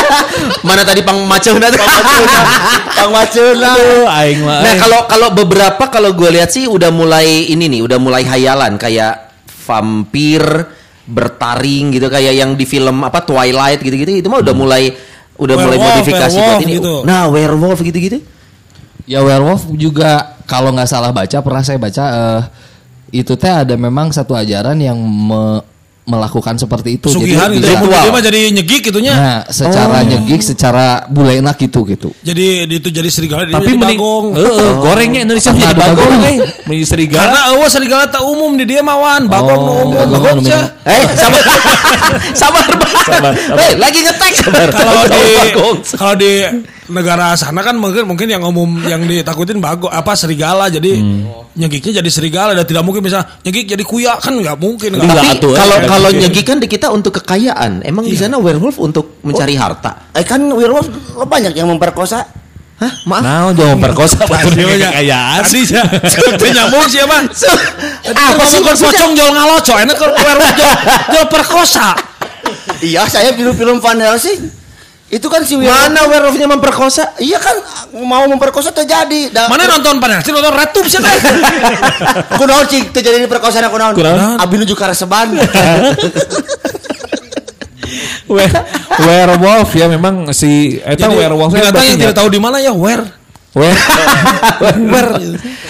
Mana 0.67 0.81
tadi 0.81 1.01
pang 1.01 1.19
macuna 1.23 1.67
tuh? 1.67 1.79
Kang 2.91 3.11
Macuna. 3.11 3.71
Aing 4.17 4.39
mah. 4.41 4.59
Nah 4.63 4.73
kalau 4.77 4.99
kalau 5.05 5.27
beberapa 5.31 5.83
kalau 5.87 6.11
gue 6.11 6.29
lihat 6.31 6.49
sih 6.49 6.65
udah 6.65 6.89
mulai 6.89 7.47
ini 7.47 7.67
nih, 7.67 7.81
udah 7.83 7.97
mulai 7.97 8.23
hayalan 8.23 8.75
kayak 8.75 9.29
vampir 9.61 10.41
bertaring 11.03 11.91
gitu 11.91 12.07
kayak 12.07 12.33
yang 12.33 12.55
di 12.55 12.63
film 12.63 13.03
apa 13.03 13.19
Twilight 13.21 13.81
gitu-gitu 13.81 14.23
itu 14.23 14.27
mah 14.31 14.39
udah 14.39 14.55
mulai 14.55 14.95
udah 15.35 15.55
mulai 15.57 15.75
Werewolf, 15.75 15.95
modifikasi 15.97 16.31
buat 16.31 16.45
werewolf 16.45 16.63
ini. 16.63 16.73
gitu. 16.77 16.93
Nah, 17.03 17.21
werewolf 17.27 17.79
gitu-gitu. 17.81 18.17
Ya 19.05 19.19
werewolf 19.19 19.65
juga 19.73 20.37
kalau 20.45 20.71
nggak 20.71 20.87
salah 20.87 21.11
baca 21.11 21.37
pernah 21.41 21.63
saya 21.65 21.81
baca 21.81 22.03
eh, 22.07 22.41
itu 23.11 23.33
teh 23.35 23.51
ada 23.51 23.75
memang 23.75 24.13
satu 24.13 24.37
ajaran 24.37 24.77
yang 24.77 24.95
me- 24.95 25.63
melakukan 26.01 26.57
seperti 26.57 26.97
itu. 26.97 27.07
Sugihan 27.07 27.47
gitu. 27.51 27.61
bisa- 27.61 28.01
Dia 28.01 28.09
mah 28.09 28.21
jadi 28.21 28.39
nyegik 28.51 28.81
gitunya. 28.83 29.13
Nah, 29.13 29.39
secara 29.47 30.01
nyegik, 30.01 30.41
secara 30.41 30.85
bulenak 31.05 31.55
gitu 31.55 31.85
gitu. 31.85 32.09
Jadi 32.19 32.65
itu 32.67 32.89
jadi 32.89 33.05
serigala 33.07 33.45
Tapi 33.45 33.53
jadi 33.53 33.77
mending 33.77 33.99
bagong. 33.99 34.25
Heeh, 34.33 34.71
gorengnya 34.77 35.19
Indonesia 35.23 35.51
jadi 35.51 35.71
bagong 35.71 36.01
bagong. 36.01 36.21
eh. 36.23 36.37
Menjadi 36.65 36.87
serigala. 36.87 37.21
Karena 37.21 37.39
eueuh 37.51 37.69
serigala 37.69 38.03
tak 38.07 38.23
umum 38.23 38.51
di 38.53 38.65
dia 38.65 38.81
mawan, 38.81 39.25
bagong 39.25 39.61
nu 39.61 39.73
umum, 39.85 40.05
bagong. 40.09 40.41
Eh, 40.41 41.03
sabar. 41.13 41.43
sabar, 42.41 42.65
sabar. 43.03 43.33
Hei, 43.55 43.71
lagi 43.77 43.99
ngetek. 44.01 44.33
Sabar. 44.35 44.67
Kalau 44.73 45.03
di 45.05 45.23
kalau 45.91 46.15
di 46.15 46.31
negara 46.91 47.33
sana 47.39 47.63
kan 47.63 47.75
mungkin 47.79 48.03
mungkin 48.05 48.27
yang 48.27 48.43
umum 48.43 48.83
yang 48.85 49.01
ditakutin 49.07 49.57
bagong 49.63 49.89
apa 49.91 50.13
serigala 50.13 50.67
jadi 50.67 50.99
nyegiknya 51.55 51.99
jadi 52.03 52.09
serigala 52.11 52.51
dan 52.55 52.63
tidak 52.63 52.83
mungkin 52.83 53.03
bisa 53.03 53.23
nyegik 53.43 53.71
jadi 53.71 53.83
kuya 53.83 54.15
kan 54.19 54.35
nggak 54.35 54.55
mungkin 54.59 54.95
Tapi 54.95 55.27
atuh, 55.35 55.51
kalau 55.55 55.77
eh. 55.79 55.87
kalau 55.87 56.09
nyegi 56.11 56.41
kan 56.43 56.57
di 56.59 56.67
kita 56.67 56.87
untuk 56.91 57.19
kekayaan. 57.23 57.83
Emang 57.83 58.07
di 58.07 58.15
sana 58.15 58.39
werewolf 58.39 58.79
untuk 58.79 59.19
mencari 59.23 59.55
harta. 59.55 60.11
Eh 60.15 60.23
kan 60.23 60.39
werewolf 60.51 60.87
lo 61.15 61.25
banyak 61.27 61.55
yang 61.55 61.67
memperkosa. 61.67 62.23
Hah? 62.81 62.93
Maaf. 63.05 63.21
Nah, 63.21 63.53
jangan 63.53 63.77
perkosa 63.77 64.25
betul 64.25 64.57
Iya, 64.57 64.73
iya. 64.73 64.89
kekayaan. 64.89 65.41
Tadi 65.45 65.61
ya, 65.69 65.83
Teu 66.33 66.49
nyambung 66.49 66.85
sih 66.89 66.97
apa? 67.05 67.17
Sih 68.49 68.57
maksudnya? 68.57 68.89
pocong 68.89 69.11
jual 69.13 69.31
ngaloco, 69.37 69.73
enak 69.77 69.95
kalau 70.01 70.13
werewolf 70.17 70.51
jual, 70.57 70.73
jual 71.13 71.25
perkosa. 71.29 71.87
Iya, 72.81 73.05
saya 73.05 73.37
film-film 73.37 73.77
Van 73.77 74.01
Helsing. 74.01 74.60
Itu 75.11 75.27
kan 75.27 75.43
si 75.43 75.59
werewolf. 75.59 75.91
Mana 75.91 76.07
werewolfnya 76.07 76.47
memperkosa? 76.47 77.19
Iya 77.19 77.35
kan 77.35 77.55
mau 77.99 78.23
memperkosa 78.25 78.71
terjadi. 78.71 79.27
Da, 79.27 79.51
Mana 79.51 79.67
nonton 79.67 79.99
panel? 79.99 80.23
Sih 80.23 80.31
nonton 80.31 80.55
Ratu 80.55 80.79
sih 80.83 80.97
teh. 81.03 81.15
Kunaon 82.31 82.63
cing 82.65 82.87
terjadi 82.89 83.19
di 83.19 83.27
perkosaan 83.27 83.67
kunaon? 83.67 83.91
Kunaon? 83.91 84.39
Abi 84.39 84.55
nuju 84.55 84.71
ka 84.71 84.87
reseban. 84.87 85.35
We- 88.31 88.47
werewolf 89.01 89.75
ya 89.75 89.91
memang 89.91 90.31
si 90.31 90.79
eta 90.79 91.11
werewolf 91.11 91.51
binatang 91.51 91.83
yang 91.85 91.99
tidak 91.99 92.15
tahu 92.15 92.31
di 92.31 92.39
mana 92.39 92.63
ya 92.63 92.71
where. 92.71 93.03
Wer. 93.51 93.75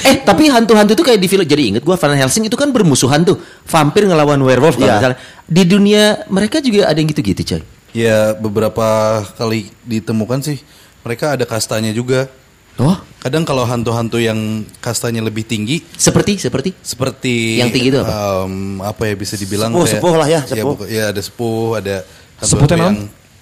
eh 0.05 0.21
tapi 0.21 0.53
hantu-hantu 0.53 0.93
itu 0.93 1.01
kayak 1.01 1.17
di 1.17 1.25
film 1.25 1.41
jadi 1.41 1.63
inget 1.65 1.81
gua 1.81 1.97
Van 1.97 2.13
Helsing 2.13 2.45
itu 2.45 2.53
kan 2.53 2.69
bermusuhan 2.69 3.25
tuh 3.25 3.41
vampir 3.65 4.05
ngelawan 4.05 4.37
werewolf 4.37 4.77
kalau 4.77 4.85
nggak 4.85 5.01
salah. 5.01 5.17
di 5.49 5.65
dunia 5.65 6.21
mereka 6.29 6.61
juga 6.61 6.85
ada 6.85 7.01
yang 7.01 7.09
gitu-gitu 7.09 7.41
coy 7.41 7.61
Ya 7.91 8.31
beberapa 8.33 8.87
kali 9.33 9.67
ditemukan 9.83 10.39
sih 10.41 10.57
mereka 11.01 11.35
ada 11.35 11.43
kastanya 11.43 11.91
juga. 11.91 12.31
oh 12.77 12.95
Kadang 13.19 13.43
kalau 13.43 13.61
hantu-hantu 13.63 14.17
yang 14.17 14.39
kastanya 14.79 15.19
lebih 15.19 15.43
tinggi 15.43 15.83
seperti 15.93 16.39
seperti 16.39 16.71
seperti 16.79 17.59
Yang 17.59 17.69
tinggi 17.75 17.89
itu 17.91 17.99
apa? 17.99 18.47
em, 18.47 18.53
apa 18.79 19.03
ya 19.05 19.13
bisa 19.13 19.35
dibilang 19.35 19.69
Sepuh, 19.69 19.83
kayak- 19.83 19.93
sepuh 19.93 20.13
lah 20.15 20.27
ya, 20.27 20.39
Ya, 20.39 20.47
sepuh. 20.47 20.73
pokok- 20.73 20.89
ya 20.89 21.03
ada 21.11 21.21
sepuh, 21.21 21.67
ada 21.75 21.95
hantu 22.39 22.47
Sepuhnya 22.47 22.77
yang 22.81 22.97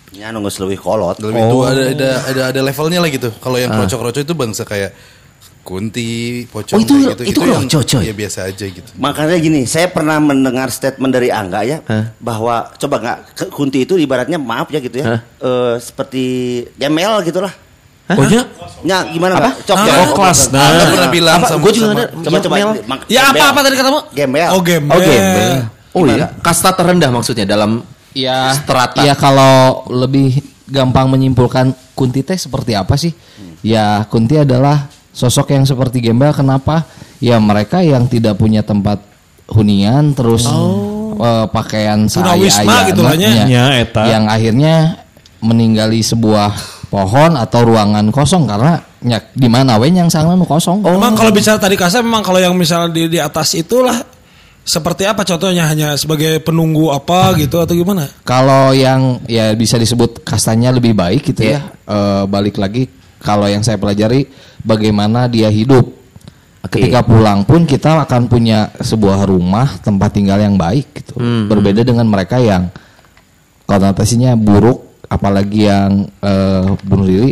Ya 0.09 0.33
nunggu 0.33 0.49
lebih 0.59 0.81
kolot. 0.81 1.21
lebih 1.21 1.43
tua 1.45 1.65
ada 1.69 1.83
ada 1.87 2.09
ada 2.25 2.41
ada 2.49 2.59
levelnya 2.59 2.97
lah 2.97 3.07
gitu. 3.07 3.29
Kalau 3.37 3.55
yang 3.55 3.69
kroco-kroco 3.69 4.17
itu 4.17 4.33
bangsa 4.33 4.65
kayak 4.65 4.97
kunti, 5.69 6.43
Oh, 6.43 6.57
pocong 6.57 6.81
itu- 6.81 6.97
kayak 6.97 7.13
gitu. 7.13 7.23
itu 7.29 7.39
yang 7.45 7.63
kroco, 7.63 7.79
coy. 7.85 8.03
Ya 8.03 8.13
biasa 8.15 8.39
aja 8.49 8.65
gitu. 8.65 8.89
Makanya 8.97 9.37
gini, 9.37 9.61
saya 9.63 9.85
pernah 9.87 10.17
mendengar 10.17 10.67
statement 10.67 11.13
dari 11.13 11.29
Angga 11.29 11.61
ya 11.61 11.77
Hah? 11.85 12.09
bahwa 12.17 12.73
coba 12.73 12.95
nggak 12.97 13.17
kunti 13.49 13.85
itu 13.85 13.93
ibaratnya 13.95 14.35
maaf 14.35 14.67
ya 14.67 14.81
gitu 14.81 14.97
ya, 14.97 15.05
Hah? 15.05 15.19
eh, 15.21 15.75
seperti 15.77 16.23
gemel 16.73 17.21
gitulah. 17.21 17.53
Oh 18.09 18.25
ya? 18.25 18.41
Ya 18.81 19.05
gimana 19.05 19.37
Apa? 19.37 19.53
Cok 19.61 19.77
Ah, 19.77 19.85
ya. 19.85 19.93
oh, 20.01 20.07
kelas. 20.11 20.39
Nah. 20.49 20.65
Anda 20.65 20.83
pernah 20.89 21.09
bilang 21.13 21.37
apa 21.37 21.47
sama 21.47 21.61
gue 21.61 21.71
juga 21.71 21.85
sama- 21.85 22.01
ada 22.01 22.05
Coba 22.19 22.37
coba. 22.41 22.55
Gemel. 22.57 22.73
Ya 23.05 23.21
apa 23.29 23.43
apa 23.45 23.59
tadi 23.61 23.75
katamu? 23.77 23.99
Gembel. 24.09 24.49
Oh 24.49 24.61
gembel. 24.65 24.89
oh 24.89 24.99
gembel 24.99 25.51
oh 25.89 26.03
iya 26.05 26.25
kasta 26.39 26.69
terendah 26.71 27.09
maksudnya 27.09 27.45
dalam 27.45 27.85
Ya, 28.09 28.53
Strata. 28.55 29.05
ya 29.05 29.13
kalau 29.13 29.85
lebih 29.87 30.41
gampang 30.65 31.05
menyimpulkan 31.07 31.69
Kunti 31.93 32.21
teh 32.21 32.33
seperti 32.35 32.73
apa 32.73 32.95
sih? 32.95 33.13
Ya 33.61 34.01
Kunti 34.03 34.33
adalah 34.35 34.89
sosok 35.19 35.51
yang 35.51 35.67
seperti 35.67 35.99
Gembel. 35.99 36.31
Kenapa? 36.31 36.87
Ya 37.19 37.35
mereka 37.43 37.83
yang 37.83 38.07
tidak 38.07 38.39
punya 38.39 38.63
tempat 38.63 39.03
hunian, 39.51 40.15
terus 40.15 40.47
eh, 40.47 41.45
pakaian 41.51 42.07
Tunawisma 42.07 42.63
saya 42.63 42.87
gitu. 42.87 43.01
Ya, 43.19 43.83
eta. 43.83 44.07
yang 44.07 44.31
akhirnya 44.31 45.03
meninggali 45.43 45.99
sebuah 45.99 46.55
pohon 46.87 47.35
atau 47.35 47.59
ruangan 47.67 48.07
kosong 48.09 48.47
karena 48.47 48.79
ya, 49.03 49.19
di 49.35 49.51
mana 49.51 49.75
we 49.75 49.91
yang 49.91 50.07
sana 50.07 50.33
nu 50.33 50.47
kosong. 50.47 50.79
Memang 50.79 51.19
kalau 51.19 51.35
bicara 51.35 51.59
tadi 51.59 51.75
kasar 51.75 52.01
memang 52.01 52.23
kalau 52.23 52.39
yang 52.39 52.55
misalnya 52.55 52.95
di 52.95 53.11
di 53.11 53.19
atas 53.19 53.53
itulah 53.53 53.99
seperti 54.63 55.07
apa 55.07 55.25
contohnya 55.25 55.65
hanya 55.65 55.97
sebagai 55.97 56.39
penunggu 56.45 56.93
apa 56.93 57.35
gitu 57.39 57.57
atau 57.61 57.73
gimana? 57.73 58.07
Kalau 58.23 58.71
yang 58.71 59.23
ya 59.25 59.51
bisa 59.57 59.75
disebut 59.81 60.23
kastanya 60.23 60.71
lebih 60.71 60.93
baik 60.93 61.33
gitu 61.33 61.55
ya. 61.55 61.73
Eh, 61.89 62.23
balik 62.29 62.59
lagi 62.61 62.98
kalau 63.19 63.45
yang 63.45 63.61
saya 63.61 63.75
pelajari 63.75 64.27
bagaimana 64.63 65.27
dia 65.27 65.47
hidup. 65.47 65.95
Ketika 66.59 67.01
pulang 67.07 67.47
pun 67.47 67.63
kita 67.63 68.03
akan 68.03 68.27
punya 68.27 68.67
sebuah 68.83 69.23
rumah 69.23 69.79
tempat 69.79 70.11
tinggal 70.11 70.43
yang 70.43 70.59
baik 70.59 70.91
gitu. 70.91 71.15
Berbeda 71.47 71.87
dengan 71.87 72.03
mereka 72.03 72.35
yang 72.35 72.67
konotasinya 73.63 74.35
buruk 74.35 75.07
apalagi 75.07 75.71
yang 75.71 76.05
eh, 76.21 76.67
bunuh 76.83 77.07
diri. 77.07 77.31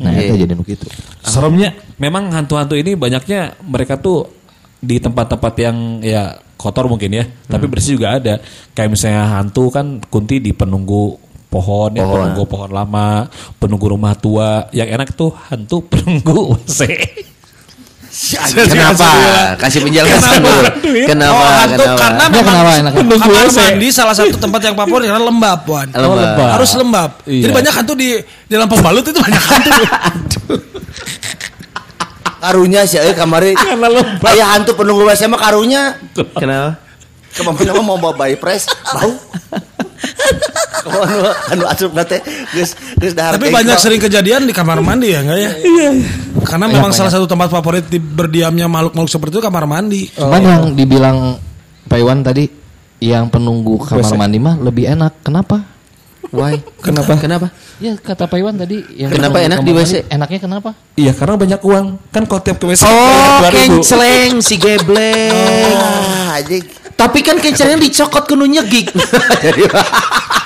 Nah, 0.00 0.16
Iya. 0.16 0.32
itu 0.32 0.34
jadi 0.44 0.52
nu 0.56 0.64
gitu. 0.64 0.88
Seremnya 1.20 1.76
memang 2.00 2.32
hantu-hantu 2.32 2.72
ini 2.72 2.96
banyaknya 2.96 3.60
mereka 3.60 4.00
tuh 4.00 4.28
di 4.80 4.96
tempat-tempat 4.96 5.54
yang 5.60 5.76
ya 6.00 6.40
kotor 6.56 6.88
mungkin 6.88 7.12
ya, 7.12 7.24
tapi 7.48 7.68
bersih 7.68 8.00
juga 8.00 8.16
ada. 8.16 8.40
Kayak 8.72 8.90
misalnya 8.96 9.24
hantu 9.40 9.68
kan 9.68 10.00
kunti 10.08 10.40
di 10.40 10.52
penunggu 10.56 11.16
pohon, 11.50 11.90
ya 11.92 12.06
Pohon. 12.06 12.14
penunggu 12.30 12.42
pohon 12.46 12.70
lama, 12.70 13.26
penunggu 13.58 13.86
rumah 13.90 14.14
tua. 14.14 14.70
Yang 14.70 14.88
enak 14.94 15.08
tuh 15.12 15.34
hantu 15.50 15.82
penunggu 15.84 16.54
WC. 16.54 16.80
kenapa 18.66 19.06
kasih 19.56 19.86
penjelasan 19.86 20.42
dulu 20.42 20.66
kenapa 21.06 21.30
oh, 21.30 21.50
hantu 21.62 21.78
kenapa 21.78 21.94
karena 21.94 22.18
Ya, 22.20 22.28
memang 22.28 22.54
kenapa 22.58 22.72
enaknya? 22.76 23.16
kamar 23.16 23.46
mandi 23.48 23.88
salah 23.88 24.14
satu 24.14 24.34
tempat 24.34 24.60
yang 24.60 24.74
favorit 24.74 25.06
karena 25.06 25.22
lembab, 25.22 25.60
Wan. 25.64 25.88
Lembab. 25.88 26.18
lembab. 26.18 26.50
Harus 26.58 26.70
lembab. 26.74 27.10
Iya. 27.22 27.42
Jadi 27.46 27.52
banyak 27.54 27.72
hantu 27.72 27.92
di 27.94 28.08
di 28.18 28.50
dalam 28.50 28.66
pembalut 28.66 29.06
itu 29.06 29.14
banyak 29.14 29.44
hantu. 29.46 30.40
Karunya 32.42 32.82
sih, 32.82 32.98
eh 32.98 33.14
kamari. 33.14 33.52
Karena 33.54 33.86
lembab. 33.86 34.26
Ayah 34.26 34.58
hantu 34.58 34.74
penunggu 34.74 35.06
WC 35.06 35.30
mah 35.30 35.40
karunya. 35.40 35.94
kenapa 36.34 36.82
Ke 37.30 37.46
mana 37.46 37.78
mau 37.78 37.94
bawa 37.94 38.10
bayi 38.16 38.34
pres, 38.34 38.66
bau. 38.90 39.14
Anu 40.80 41.18
anu 41.50 41.64
asup 41.66 41.92
nate 41.92 42.24
geus 42.50 42.72
geus 42.96 43.12
dahar. 43.12 43.36
Tapi 43.36 43.48
banyak 43.48 43.76
sering 43.76 44.00
kejadian 44.00 44.44
di 44.44 44.54
kamar 44.54 44.80
mandi 44.80 45.12
ya 45.12 45.20
enggak 45.20 45.38
ya? 45.38 45.50
Karena 46.44 46.66
memang 46.66 46.90
salah 46.90 47.12
satu 47.12 47.28
tempat 47.28 47.48
favorit 47.48 47.86
di 47.86 47.98
berdiamnya 47.98 48.64
makhluk-makhluk 48.66 49.10
seperti 49.10 49.32
itu 49.36 49.42
kamar 49.42 49.64
mandi. 49.64 50.08
Cuman 50.10 50.40
yang 50.40 50.62
dibilang 50.72 51.36
Pak 51.84 51.98
Iwan 51.98 52.24
tadi 52.24 52.48
yang 53.00 53.28
penunggu 53.28 53.80
kamar 53.80 54.12
mandi 54.16 54.38
mah 54.38 54.56
lebih 54.56 54.88
enak. 54.88 55.20
Kenapa? 55.20 55.80
why 56.30 56.62
kenapa 56.78 57.18
kenapa 57.18 57.48
Ya 57.80 57.96
kata 57.96 58.28
Pak 58.28 58.38
Iwan 58.38 58.54
tadi 58.54 58.84
yang 58.94 59.10
Kenapa 59.10 59.40
enak 59.40 59.64
di 59.64 59.72
WC? 59.72 60.06
Enaknya 60.06 60.38
kenapa? 60.38 60.70
Iya 60.94 61.10
karena 61.10 61.34
banyak 61.34 61.60
uang 61.64 61.86
kan 62.12 62.22
kalau 62.22 62.38
tiap 62.38 62.60
ke 62.60 62.70
WC 62.70 62.84
oh 62.84 63.40
bayar 63.42 63.54
2000. 63.56 63.80
kenceleng 63.80 64.32
si 64.38 64.54
geblek 64.54 65.74
Ah, 65.74 66.38
anjing. 66.38 66.62
Tapi 67.00 67.24
kan 67.24 67.40
kencelengnya 67.40 67.80
dicokot 67.80 68.28
kudu 68.28 68.44
nyegik 68.44 68.92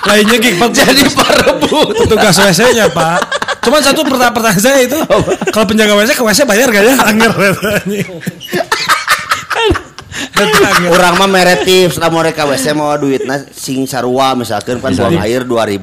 Lainnya 0.05 0.37
gig 0.37 0.61
Pak. 0.61 0.69
jadi 0.77 1.03
parebut 1.17 1.97
petugas 1.97 2.37
WC-nya 2.37 2.93
Pak. 2.93 3.21
Cuman 3.65 3.81
satu 3.81 4.05
pertanyaan, 4.05 4.61
saya 4.61 4.85
itu, 4.85 5.01
kalau 5.49 5.65
penjaga 5.65 5.97
WC 5.97 6.13
ke 6.13 6.21
WC 6.21 6.45
bayar 6.45 6.69
gak 6.69 6.85
ya? 6.85 6.95
Angger. 7.09 7.33
Orang 10.87 11.17
mah 11.17 11.27
meretif 11.27 11.93
setelah 11.93 12.13
mereka 12.13 12.45
WC 12.45 12.73
mau 12.73 12.93
duitna 12.95 13.43
sing 13.49 13.85
sarua 13.85 14.33
misalkan 14.33 14.77
kan 14.77 14.91
buang 14.91 15.17
air 15.19 15.43
2000 15.43 15.81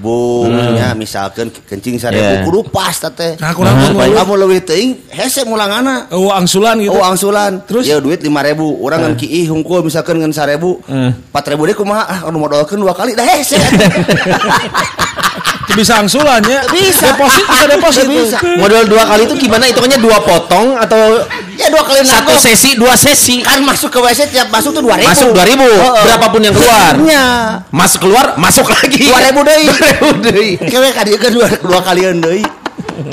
nya 0.72 0.94
misalkan 0.94 1.48
kencing 1.66 1.98
1000 1.98 2.14
Yeah. 2.14 2.44
kudu 2.44 2.68
pas 2.68 2.94
teh. 2.94 3.34
Nah, 3.38 3.52
kurang 3.52 3.74
Supaya 3.82 4.08
mulu. 4.08 4.18
kamu 4.20 4.34
leuwih 4.46 4.62
teuing 4.62 4.92
hese 5.10 5.42
mulangana. 5.42 6.06
Oh, 6.10 6.30
angsulan 6.30 6.78
gitu. 6.78 6.92
Oh 6.92 7.02
angsulan 7.02 7.64
Terus? 7.64 7.88
Ya 7.88 7.98
duit 7.98 8.20
5000 8.20 8.30
Orang 8.78 9.00
ngan 9.02 9.16
kiih 9.16 9.48
hungkul 9.48 9.82
misalkan 9.82 10.20
ngan 10.20 10.30
1000 10.30 10.86
4000 11.32 11.70
deh 11.72 11.76
kumaha 11.76 12.04
ah 12.04 12.20
anu 12.28 12.38
modalkeun 12.38 12.78
dua 12.78 12.94
kali 12.94 13.14
dah 13.14 13.26
hese 13.26 13.58
bisa 15.74 15.94
angsulannya. 15.98 16.60
Bisa. 16.70 17.12
Deposit 17.12 17.44
bisa 17.44 17.66
deposit. 17.68 18.06
Bisa. 18.06 18.38
Modal 18.56 18.84
dua 18.86 19.04
kali 19.06 19.26
itu 19.26 19.36
gimana? 19.38 19.66
Hitungannya 19.66 19.98
dua 19.98 20.18
potong 20.20 20.76
atau 20.76 21.24
Ya 21.54 21.68
dua 21.68 21.84
kali 21.84 22.02
satu 22.02 22.32
nagok. 22.32 22.42
sesi, 22.42 22.70
dua 22.74 22.94
sesi? 22.94 23.40
Kan 23.40 23.62
masuk 23.62 23.88
ke 23.88 24.00
WC 24.00 24.30
tiap 24.30 24.50
masuk 24.50 24.74
tuh 24.74 24.82
2000. 24.82 25.04
Masuk 25.04 25.30
2000, 25.30 25.62
Heeh. 25.62 26.04
berapapun 26.04 26.42
yang 26.42 26.54
keluar. 26.54 26.94
Iya. 26.98 27.26
Masuk 27.70 28.00
keluar, 28.02 28.26
masuk 28.36 28.66
lagi. 28.66 29.06
2000 29.06 29.42
deui. 29.44 29.66
2000 30.18 30.26
deui. 30.26 30.50
Kewe 30.58 30.90
kadi 30.90 31.10
kan 31.16 31.30
dua, 31.30 31.48
dua 31.62 31.80
kalian 31.82 32.18
deui. 32.18 32.42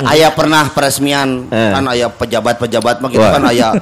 Aya 0.01 0.29
pernah 0.29 0.65
peresmian 0.67 1.45
Eh. 1.47 1.71
kan 1.71 1.85
aya 1.85 2.09
pejabat-pejabat 2.09 2.99
mah 2.99 3.09
gitu 3.09 3.21
kan 3.21 3.43
aya 3.43 3.73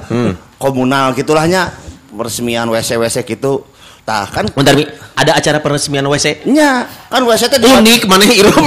komunal 0.56 1.12
gitulahnya 1.12 1.72
peresmian 2.10 2.66
WC-WC 2.66 3.24
gitu. 3.24 3.64
Tah 4.08 4.24
kan 4.24 4.48
Bentar, 4.56 4.72
Mi. 4.72 4.88
Ada 5.18 5.36
acara 5.36 5.58
peresmian 5.60 6.06
WC? 6.08 6.48
nya 6.48 6.88
kan 7.12 7.20
WC 7.26 7.50
teh 7.50 7.58
Unik 7.60 8.06
mana 8.08 8.24
hirup. 8.24 8.54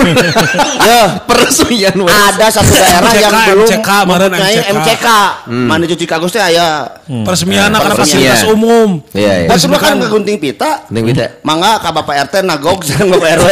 Ya. 0.85 1.23
peresmian 1.25 1.95
WC. 1.95 2.11
ada 2.13 2.45
satu 2.51 2.69
daerah 2.75 3.11
yang 3.17 3.31
MCK, 3.33 3.47
belum 3.49 3.65
MCK, 3.65 3.89
kemarin 4.03 4.29
MCK. 4.35 4.67
MCK. 4.75 5.07
Mana 5.49 5.83
cuci 5.89 6.05
kagus 6.05 6.35
teh 6.35 6.43
aya 6.43 6.91
Peresmian 7.07 7.73
karena 7.73 7.95
Peresmian. 7.95 8.35
fasilitas 8.35 8.43
umum. 8.53 8.89
Iya, 9.17 9.33
iya. 9.43 9.49
Pas 9.49 9.63
kan 9.65 9.97
ke 9.97 10.07
gunting 10.11 10.37
pita. 10.37 10.85
Gunting 10.91 11.05
pita. 11.09 11.25
Mangga 11.41 11.81
ka 11.81 11.89
Bapak 11.89 12.29
RT 12.29 12.45
nagok 12.45 12.85
jeung 12.85 13.09
Bapak 13.17 13.41
RW. 13.41 13.47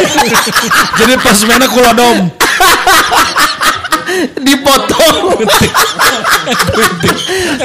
Jadi 0.99 1.13
peresmiannya 1.17 1.67
kulodom. 1.71 2.17
Dipotong. 4.39 5.15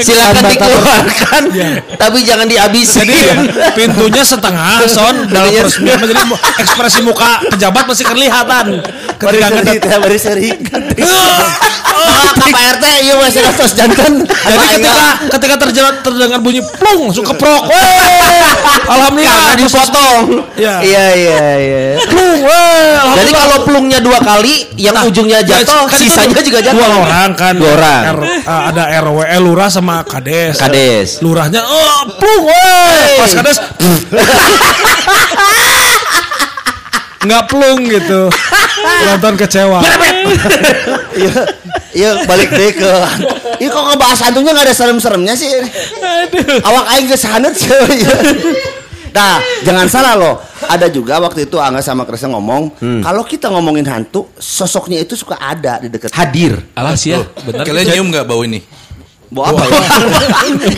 Silakan 0.01 0.45
dikeluarkan, 0.51 1.43
tapi 1.97 2.19
jangan 2.27 2.47
dihabisi. 2.47 3.03
Jadi 3.05 3.17
pintunya 3.75 4.23
setengah 4.23 4.85
son 4.91 5.29
dalam 5.31 5.51
peresmian 5.51 5.99
jadi 6.05 6.23
ekspresi 6.61 7.01
muka 7.03 7.43
pejabat 7.51 7.85
masih 7.89 8.05
kelihatan 8.07 8.83
ketika 9.17 9.47
teh 9.81 9.99
bari 10.01 10.19
seri. 10.19 10.51
Pak 12.35 12.63
RT 12.77 12.85
ieu 13.07 13.17
WC 13.17 13.37
tos 13.57 13.73
jantan. 13.79 14.27
Jadi 14.27 14.65
ketika 14.77 14.95
ketika 15.39 15.55
terdengar 15.57 15.93
terdengar 16.03 16.39
bunyi 16.43 16.61
plung 16.61 17.09
langsung 17.09 17.25
keprok. 17.25 17.71
Weh, 17.71 18.45
Alhamdulillah 18.91 19.55
Karena 19.55 19.59
dipotong. 19.59 20.25
Iya. 20.59 20.75
Iya 20.85 21.07
iya 21.15 21.47
iya. 21.59 21.81
Plung, 22.05 22.41
Jadi 23.17 23.31
kalau 23.33 23.59
plungnya 23.65 23.99
dua 24.03 24.19
kali, 24.21 24.69
yang 24.77 24.99
ujungnya 25.07 25.41
Ya, 25.45 25.61
jatuh, 25.67 25.91
kan 25.91 25.99
sisanya 25.99 26.41
juga 26.45 26.61
jatuh. 26.61 26.77
Dua 26.79 26.89
orang 27.09 27.31
kan. 27.33 27.53
Dua 27.57 27.73
orang. 27.75 28.03
R- 28.21 28.27
ah, 28.45 28.63
ada 28.69 28.83
RW, 29.01 29.19
eh, 29.25 29.41
lurah 29.41 29.69
sama 29.73 30.05
kades. 30.05 30.61
Kades. 30.61 31.25
Lurahnya, 31.25 31.65
oh, 31.65 32.15
plung, 32.21 32.45
weh. 32.47 33.17
Pas 33.19 33.33
kades, 33.33 33.59
nggak 37.25 37.43
plung 37.49 37.81
gitu. 37.89 38.29
Nonton 39.09 39.35
kecewa. 39.41 39.81
Iya, 41.15 41.33
iya 41.97 42.11
balik 42.29 42.53
deh 42.53 42.71
ke. 42.77 42.93
Iya 43.63 43.69
kok 43.73 43.85
ngebahas 43.87 44.21
hantunya 44.29 44.51
nggak 44.53 44.67
ada 44.69 44.75
serem-seremnya 44.77 45.33
sih. 45.33 45.49
Awak 46.61 46.85
aing 46.95 47.07
sih. 47.09 47.71
Iya. 47.73 48.15
Nah, 49.15 49.39
jangan 49.63 49.87
salah 49.87 50.15
loh. 50.19 50.43
Ada 50.69 50.87
juga 50.91 51.21
waktu 51.21 51.47
itu 51.47 51.57
Angga 51.61 51.83
sama 51.85 52.05
Kresa 52.09 52.29
ngomong, 52.31 52.77
kalau 53.05 53.23
kita 53.25 53.49
ngomongin 53.51 53.87
hantu, 53.87 54.29
sosoknya 54.37 55.01
itu 55.03 55.15
suka 55.15 55.37
ada 55.39 55.81
di 55.83 55.89
dekat. 55.89 56.11
Hadir. 56.13 56.61
Alas 56.75 57.03
ya, 57.05 57.23
benar. 57.45 57.65
Kalian 57.67 57.87
nyium 57.95 58.09
nggak 58.11 58.27
bau 58.27 58.43
ini? 58.45 58.61
Bau 59.35 59.51
apa 59.51 59.67
ya? 59.67 59.81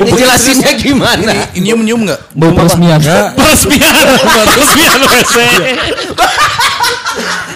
Jelasinnya 0.18 0.72
gimana? 0.80 1.32
Ini 1.52 1.72
nyium 1.72 1.80
nyium 1.84 2.00
nggak? 2.08 2.20
Bau 2.32 2.50
peresmian. 2.56 3.00
Peresmian, 3.36 3.94
peresmian 4.52 5.00
WC. 5.04 5.36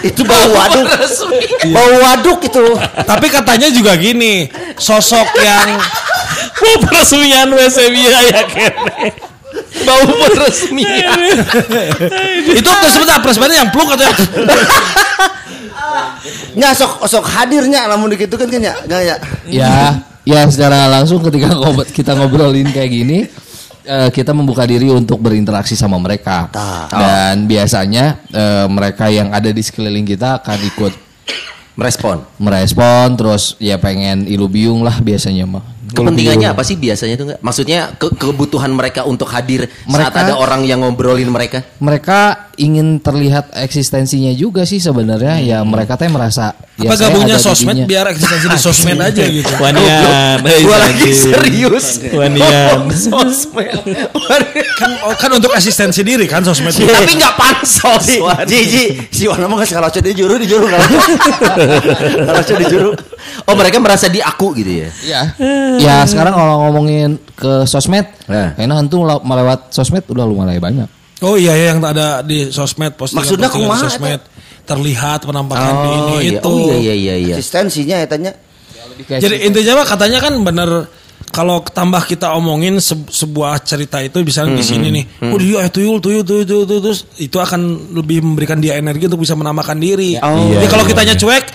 itu 0.01 0.21
bau 0.25 0.49
waduk. 0.53 0.87
Bau 1.73 1.93
waduk 2.05 2.39
itu. 2.45 2.65
Tapi 3.05 3.27
katanya 3.29 3.69
juga 3.69 3.93
gini, 3.97 4.49
sosok 4.77 5.27
yang 5.41 5.77
Mau 6.61 6.75
peresmian 6.85 7.49
WC 7.49 7.77
biaya 7.89 8.41
kene. 8.45 9.30
Bau 9.83 10.03
peresmian. 10.27 11.19
itu 12.51 12.69
sebentar 12.89 13.17
peresmiannya 13.19 13.57
yang 13.57 13.69
plung 13.69 13.89
atau 13.89 14.03
yang 14.03 14.17
Nya 16.51 16.75
sok 16.75 17.07
sok 17.07 17.25
hadirnya 17.25 17.87
namun 17.87 18.11
gitu 18.13 18.35
kan 18.35 18.47
kan 18.47 18.61
ya. 18.61 18.73
Nggak 18.85 19.01
ya. 19.01 19.15
ya 19.47 19.75
ya 20.21 20.41
secara 20.45 20.85
langsung 20.87 21.23
ketika 21.23 21.49
ngob- 21.51 21.89
kita 21.89 22.13
ngobrolin 22.13 22.69
kayak 22.69 22.91
gini 22.91 23.19
eh, 23.83 24.09
kita 24.11 24.31
membuka 24.31 24.63
diri 24.63 24.91
untuk 24.91 25.17
berinteraksi 25.17 25.73
sama 25.73 25.97
mereka 25.97 26.45
dan 26.91 27.49
biasanya 27.49 28.21
eh, 28.29 28.65
mereka 28.69 29.09
yang 29.09 29.33
ada 29.33 29.49
di 29.49 29.59
sekeliling 29.59 30.05
kita 30.05 30.39
akan 30.39 30.59
ikut 30.67 30.93
Merespon. 31.71 32.19
merespon 32.37 33.15
terus 33.15 33.55
ya 33.57 33.79
pengen 33.79 34.27
ilu 34.27 34.45
biung 34.45 34.83
lah 34.83 34.99
biasanya 34.99 35.47
mah 35.47 35.63
Kepentingannya 35.93 36.47
apa 36.49 36.61
sih 36.61 36.75
biasanya 36.75 37.13
itu 37.13 37.23
enggak? 37.25 37.39
Maksudnya 37.39 37.79
ke- 37.93 38.13
kebutuhan 38.13 38.71
mereka 38.71 39.03
untuk 39.03 39.27
hadir 39.27 39.67
saat 39.67 39.87
Mereka- 40.09 40.19
ada 40.23 40.33
orang 40.35 40.61
yang 40.63 40.81
ngobrolin 40.81 41.27
mereka. 41.27 41.63
mereka 41.77 42.19
ingin 42.55 42.97
terlihat 42.97 43.51
eksistensinya 43.53 44.31
juga 44.31 44.63
sih 44.63 44.77
sebenarnya 44.77 45.39
ya 45.39 45.59
mereka 45.61 45.95
teh 45.95 46.07
merasa 46.07 46.53
ya 46.79 46.87
apa 46.87 46.95
gabungnya 46.97 47.37
sosmed 47.37 47.83
biar 47.83 48.07
eksistensi 48.09 48.47
di 48.47 48.59
sosmed 48.59 48.97
aja 49.11 49.23
gitu. 49.27 49.51
Wanian, 49.59 50.39
hei, 50.45 50.63
Gua 50.63 50.77
lagi 50.79 51.11
serius. 51.11 51.99
Wanian. 52.15 52.87
Sosmed. 53.11 53.75
Kan 54.79 54.91
oh, 55.03 55.13
kan 55.13 55.29
untuk 55.35 55.51
eksistensi 55.51 56.01
diri 56.01 56.25
kan 56.25 56.41
sosmed. 56.41 56.71
Tapi 56.71 57.13
nggak 57.19 57.35
pansos. 57.37 58.05
Wan. 58.23 58.47
Ji 58.47 58.59
ji 58.65 58.83
si 59.11 59.27
Wana 59.27 59.45
mah 59.51 59.61
geus 59.61 59.75
kalocot 59.75 60.01
di 60.01 60.15
juru 60.15 60.39
di 60.39 60.47
juru 60.47 60.65
kalocot 62.27 62.55
di 62.55 62.65
juru. 62.71 62.89
Oh 63.47 63.55
mereka 63.57 63.77
merasa 63.81 64.09
di 64.09 64.19
aku 64.21 64.53
gitu 64.57 64.85
ya? 64.85 64.89
ya 65.05 65.21
ya 65.77 65.95
sekarang 66.05 66.33
kalau 66.33 66.67
ngomongin 66.69 67.17
ke 67.33 67.65
sosmed 67.65 68.05
Nah. 68.31 68.55
kayaknya 68.55 68.75
hantu 68.79 69.03
melewat 69.03 69.73
sosmed 69.75 70.05
udah 70.07 70.23
lumayan 70.23 70.61
banyak 70.61 70.89
Oh 71.21 71.37
iya 71.37 71.53
ya 71.53 71.73
yang 71.73 71.83
ada 71.85 72.25
di 72.25 72.49
sosmed 72.49 72.97
postingan 72.97 73.21
Maksudnya 73.27 73.49
postingan 73.49 73.69
di 73.69 73.81
sosmed 73.85 74.21
terlihat 74.63 75.25
penampakan 75.25 75.73
di 75.83 75.89
ini 75.89 76.01
Oh 76.01 76.19
iya. 76.19 76.31
itu. 76.37 76.49
Oh 76.49 76.59
iya 76.69 76.77
iya 76.77 76.93
iya 76.93 77.15
iya. 77.17 77.35
Eksistensinya 77.35 77.95
ya 77.99 78.07
tanya. 78.07 78.31
Jadi 79.01 79.47
intinya 79.47 79.81
mah 79.81 79.87
katanya 79.87 80.19
kan 80.21 80.33
bener 80.41 80.69
kalau 81.31 81.63
tambah 81.63 82.03
kita 82.03 82.35
omongin 82.35 82.83
se- 82.83 83.07
sebuah 83.07 83.63
cerita 83.63 84.03
itu 84.03 84.19
misalnya 84.19 84.59
di 84.59 84.65
sini 84.67 84.91
nih, 84.91 85.03
oh 85.31 85.39
dia 85.39 85.63
eh, 85.63 85.71
tuyul 85.71 86.03
tuyul 86.03 86.27
tuyul 86.27 86.43
tuyul 86.43 86.65
tuyul, 86.67 86.81
terus 86.83 87.07
itu 87.17 87.39
akan 87.39 87.93
lebih 87.95 88.19
memberikan 88.19 88.59
dia 88.59 88.75
energi 88.75 89.07
untuk 89.07 89.23
bisa 89.23 89.31
menambahkan 89.31 89.79
diri. 89.79 90.19
Jadi 90.19 90.67
kalau 90.67 90.83
kitanya 90.83 91.15
cuek, 91.15 91.45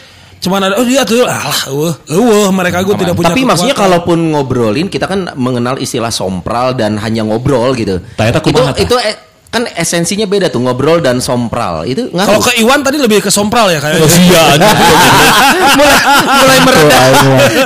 cuman 0.40 0.60
ada 0.64 0.74
oh 0.80 0.86
dia 0.86 1.04
tuyul, 1.04 1.28
alah, 1.28 1.60
eueuh, 1.68 1.94
eueuh, 2.08 2.48
mereka 2.56 2.80
gue 2.88 2.96
tidak 2.96 3.20
punya. 3.20 3.36
Tapi 3.36 3.44
maksudnya 3.44 3.76
kekuatan. 3.76 4.00
kalaupun 4.00 4.18
ngobrolin 4.32 4.88
kita 4.88 5.04
kan 5.04 5.36
mengenal 5.36 5.76
istilah 5.76 6.08
sompral 6.08 6.72
dan 6.72 6.96
hanya 6.96 7.28
ngobrol 7.28 7.76
gitu. 7.76 8.00
Itu 8.00 8.40
tah? 8.64 8.80
itu 8.80 8.96
eh, 8.96 9.16
kan 9.56 9.64
esensinya 9.72 10.24
beda 10.24 10.46
tuh 10.46 10.60
ngobrol 10.60 11.00
dan 11.00 11.18
sompral. 11.18 11.82
Itu 11.82 12.12
kalau 12.12 12.36
ngaruh. 12.36 12.44
ke 12.44 12.52
Iwan 12.60 12.84
tadi 12.84 13.00
lebih 13.00 13.18
ke 13.18 13.32
sompral 13.32 13.72
ya 13.72 13.80
kayaknya. 13.80 14.04
Iya, 14.04 14.42
mulai 15.76 15.96
mulai 16.20 16.58
meredah. 16.60 17.04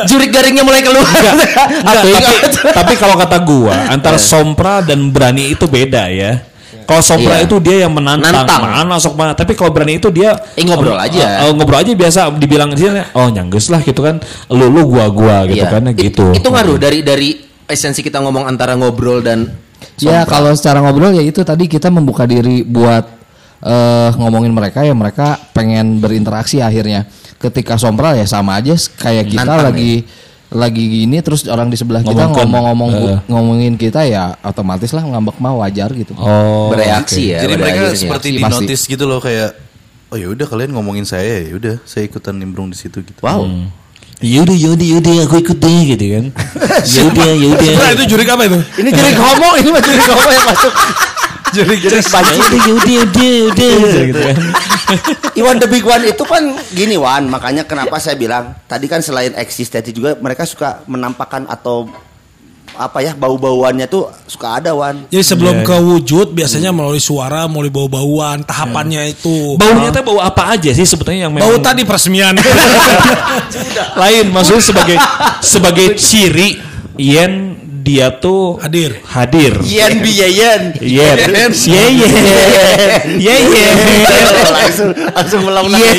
Jurik 0.06 0.30
garingnya 0.30 0.62
mulai 0.62 0.80
keluar. 0.80 1.02
Enggak, 1.02 1.34
tapi, 1.82 2.10
tapi 2.78 2.92
kalau 2.94 3.18
kata 3.18 3.36
gua 3.42 3.90
antara 3.90 4.14
Eh. 4.14 4.22
sompral 4.22 4.86
dan 4.86 5.10
berani 5.10 5.50
itu 5.50 5.66
beda 5.66 6.06
ya. 6.06 6.46
Kalau 6.86 7.02
sompral 7.02 7.38
Iya. 7.38 7.46
itu 7.46 7.56
dia 7.58 7.76
yang 7.86 7.92
menantang, 7.94 8.34
Nantang. 8.34 8.62
mana 8.66 8.98
sok 8.98 9.14
mana. 9.14 9.32
Tapi 9.34 9.54
kalau 9.54 9.70
berani 9.70 9.98
itu 9.98 10.10
dia 10.10 10.34
Eh, 10.54 10.62
ngobrol 10.62 10.98
aja. 10.98 11.42
Eh, 11.42 11.46
eh, 11.46 11.52
ngobrol 11.54 11.78
aja 11.78 11.90
biasa 11.90 12.20
dibilang 12.34 12.74
dia 12.74 13.06
oh 13.14 13.30
nyangges 13.30 13.70
lah 13.70 13.78
gitu 13.80 14.02
kan. 14.02 14.18
Lu 14.50 14.66
lu 14.66 14.86
gua 14.86 15.06
gua 15.10 15.36
gitu 15.46 15.62
Iya. 15.62 15.70
kan 15.70 15.82
It- 15.90 15.98
gitu. 15.98 16.34
Itu 16.34 16.50
ngaruh 16.50 16.78
dari 16.78 17.02
dari 17.02 17.38
esensi 17.66 18.02
kita 18.02 18.18
ngomong 18.18 18.42
antara 18.44 18.74
ngobrol 18.74 19.22
dan 19.22 19.46
Ya 20.00 20.24
kalau 20.24 20.52
secara 20.56 20.80
ngobrol 20.80 21.12
ya 21.12 21.22
itu 21.22 21.44
tadi 21.44 21.68
kita 21.68 21.92
membuka 21.92 22.24
diri 22.24 22.64
buat 22.64 23.04
eh, 23.60 24.10
ngomongin 24.16 24.52
mereka 24.52 24.80
ya 24.84 24.96
mereka 24.96 25.36
pengen 25.52 26.00
berinteraksi 26.00 26.64
akhirnya. 26.64 27.04
Ketika 27.40 27.80
sompral 27.80 28.16
ya 28.16 28.24
sama 28.28 28.60
aja 28.60 28.76
kayak 29.00 29.32
kita 29.32 29.44
Nantang 29.48 29.72
lagi 29.72 29.92
lagi 30.50 30.82
gini 30.82 31.22
terus 31.22 31.46
orang 31.46 31.70
di 31.70 31.78
sebelah 31.78 32.02
kita 32.02 32.26
ngomong-ngomong 32.26 32.90
Eh. 32.90 33.18
ngomongin 33.30 33.78
kita 33.78 34.02
ya 34.02 34.34
otomatis 34.42 34.90
lah 34.90 35.06
ngambek 35.06 35.38
mah 35.38 35.54
wajar 35.62 35.94
gitu. 35.94 36.12
Oh. 36.18 36.74
bereaksi 36.74 37.32
ya. 37.32 37.46
Jadi 37.46 37.54
mereka 37.54 37.80
akhirnya. 37.86 37.96
seperti 37.96 38.28
di 38.34 38.42
notice 38.42 38.82
gitu 38.90 39.06
loh 39.06 39.22
kayak 39.22 39.54
oh 40.10 40.18
ya 40.18 40.26
udah 40.26 40.46
kalian 40.50 40.74
ngomongin 40.74 41.06
saya 41.06 41.46
ya 41.46 41.54
udah 41.54 41.74
saya 41.86 42.02
ikutan 42.10 42.34
nimbrung 42.34 42.66
di 42.66 42.74
situ 42.76 42.98
gitu. 42.98 43.14
Wow. 43.22 43.46
Yaudah, 44.20 44.52
yaudah, 44.52 44.84
yaudah, 44.84 45.12
aku 45.24 45.40
ikut 45.40 45.56
deh 45.56 45.80
gitu 45.96 46.04
kan. 46.12 46.24
Yaudah, 47.00 47.30
yaudah. 47.40 47.72
Nah, 47.72 47.90
itu 47.96 48.04
jurik 48.04 48.28
apa 48.28 48.44
itu? 48.44 48.58
Ini 48.84 48.88
jadi 48.92 49.10
ngomong, 49.16 49.52
ini 49.64 49.68
mah 49.72 49.80
jadi 49.80 49.96
ngomong 49.96 50.32
yang 50.36 50.44
masuk. 50.44 50.72
Jadi 51.56 51.74
jadi 51.80 51.98
banci. 52.04 52.32
Yaudah, 52.36 52.60
yaudah, 52.68 52.92
yaudah, 52.92 53.70
yaudah. 53.80 54.02
gitu 54.04 54.20
kan. 54.20 54.36
Iwan 55.40 55.56
the 55.56 55.68
big 55.72 55.84
one 55.88 56.04
itu 56.04 56.24
kan 56.28 56.52
gini 56.76 57.00
Wan, 57.00 57.32
makanya 57.32 57.64
kenapa 57.64 57.96
saya 57.96 58.18
bilang 58.20 58.52
tadi 58.68 58.92
kan 58.92 59.00
selain 59.00 59.32
eksistensi 59.40 59.94
juga 59.94 60.18
mereka 60.20 60.44
suka 60.44 60.84
menampakkan 60.84 61.48
atau 61.48 61.88
apa 62.80 63.04
ya 63.04 63.12
bau-bauannya 63.12 63.84
tuh 63.84 64.08
suka 64.24 64.56
ada 64.56 64.72
wan. 64.72 65.04
Jadi 65.12 65.20
sebelum 65.20 65.60
ke 65.60 65.76
wujud 65.76 66.32
biasanya 66.32 66.72
melalui 66.72 66.96
suara, 66.96 67.44
melalui 67.44 67.68
bau-bauan, 67.68 68.40
tahapannya 68.40 69.12
itu. 69.12 69.60
Baunya 69.60 69.92
teh 69.92 70.00
bau 70.00 70.16
apa 70.16 70.56
aja 70.56 70.72
sih 70.72 70.88
sebetulnya 70.88 71.28
yang 71.28 71.32
Bau 71.36 71.52
memang 71.52 71.60
tadi 71.60 71.84
peresmian. 71.84 72.32
lain 74.00 74.32
maksudnya 74.32 74.64
sebagai 74.64 74.96
sebagai 75.44 75.86
ciri 76.00 76.56
Yen 76.96 77.49
dia 77.80 78.12
tuh 78.12 78.60
Hadir. 78.60 79.00
hadir 79.08 79.56
Yen 79.64 79.98
bi 79.98 80.12
yen. 80.12 80.76
Yen 80.78 81.16
Yen 81.16 81.50
Yen 83.16 83.42
Yen 83.48 83.76
langsung 84.60 84.90
langsung 84.92 85.40
melong 85.42 85.66
Yen 85.72 85.96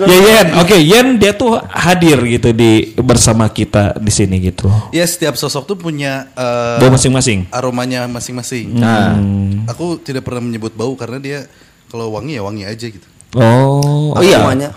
Yen 0.00 0.46
oke 0.56 0.76
Yen 0.76 1.06
dia 1.16 1.32
tuh 1.32 1.58
hadir 1.66 2.18
gitu 2.24 2.50
di 2.50 2.94
bersama 2.96 3.48
kita 3.48 3.98
di 3.98 4.08
sini 4.08 4.38
gitu 4.40 4.70
Ya 4.90 5.02
setiap 5.02 5.34
sosok 5.34 5.66
tuh 5.66 5.76
punya 5.76 6.30
eh, 6.32 6.78
bau 6.78 6.90
masing-masing 6.90 7.50
aromanya 7.50 8.06
masing-masing. 8.06 8.70
Nah, 8.72 9.18
Aku 9.66 9.98
tidak 9.98 10.22
pernah 10.22 10.40
menyebut 10.40 10.72
bau 10.72 10.94
karena 10.94 11.18
dia 11.18 11.38
kalau 11.86 12.14
wangi 12.14 12.38
ya 12.38 12.42
wangi 12.42 12.62
aja 12.62 12.86
gitu. 12.86 13.06
oh 13.34 14.14
oh 14.14 14.22
iya. 14.22 14.38
Namanya. 14.40 14.70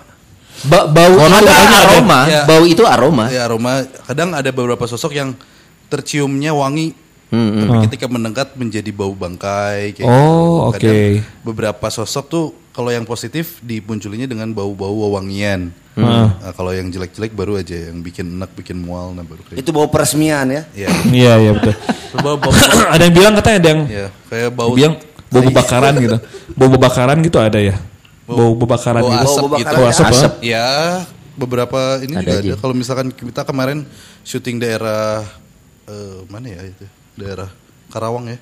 Ba- 0.63 0.85
bau 0.85 1.13
Konon 1.17 1.33
itu 1.35 1.45
katanya 1.45 1.65
ada. 1.67 1.81
aroma, 1.89 2.19
Ya. 2.25 2.41
bau 2.45 2.63
itu 2.63 2.83
aroma. 2.85 3.25
Ya 3.27 3.41
aroma 3.43 3.71
kadang 4.05 4.29
ada 4.31 4.49
beberapa 4.49 4.85
sosok 4.85 5.11
yang 5.11 5.29
terciumnya 5.93 6.49
wangi 6.51 6.97
Hmm, 7.33 7.65
tapi 7.65 7.89
ketika 7.89 8.05
mendekat 8.05 8.53
menjadi 8.53 8.93
bau 8.93 9.09
bangkai 9.09 9.97
kayak 9.97 10.05
Oh, 10.05 10.69
gitu. 10.69 10.85
Oke. 10.85 10.97
Beberapa 11.41 11.89
sosok 11.89 12.25
tuh 12.29 12.45
kalau 12.69 12.93
yang 12.93 13.09
positif 13.09 13.57
dimunculinya 13.57 14.29
dengan 14.29 14.53
bau-bau 14.53 14.93
wewangian. 15.01 15.73
Hmm. 15.97 16.29
Nah, 16.29 16.53
kalau 16.53 16.69
yang 16.69 16.93
jelek-jelek 16.93 17.33
baru 17.33 17.57
aja 17.57 17.89
yang 17.89 18.05
bikin 18.05 18.37
enak, 18.37 18.53
bikin 18.53 18.77
mual 18.77 19.17
nah 19.17 19.25
baru 19.25 19.41
kayak. 19.49 19.65
Itu 19.65 19.73
bau 19.73 19.89
peresmian 19.89 20.45
ya. 20.45 20.61
Ya. 20.77 20.93
iya 21.09 21.33
iya 21.41 21.51
betul 21.57 21.73
Bau 22.21 22.37
bau 22.37 22.53
ada 22.93 23.01
yang 23.01 23.15
bilang 23.17 23.33
katanya 23.33 23.57
ada 23.57 23.69
yang 23.73 23.81
ya, 23.89 24.07
kayak 24.29 24.49
bau 24.53 24.69
bilang 24.69 24.93
bau 25.33 25.41
bebakaran 25.41 25.93
gitu 25.97 26.17
bau 26.53 26.69
bebakaran 26.69 27.17
gitu 27.25 27.37
ada 27.41 27.57
ya 27.57 27.75
bau 28.29 28.53
bebakaran 28.53 29.01
bau 29.01 29.09
gitu 29.09 29.25
asap 29.25 29.41
Bau 29.41 29.49
gitu. 29.49 29.53
bakaran 29.57 29.73
Bau 29.81 29.89
asap, 29.89 30.05
Asap. 30.05 30.33
Ya, 30.45 30.69
beberapa 31.33 31.97
ini 31.97 32.13
Ada 32.13 32.21
juga 32.21 32.37
aja. 32.37 32.45
ada. 32.45 32.55
Kalau 32.61 32.73
misalkan 32.77 33.07
kita 33.09 33.41
kemarin 33.41 33.89
syuting 34.21 34.61
daerah 34.61 35.25
eh, 35.85 36.19
mana 36.27 36.47
ya 36.49 36.61
itu? 36.65 36.85
Daerah 37.15 37.49
Karawang 37.89 38.25
ya. 38.27 38.37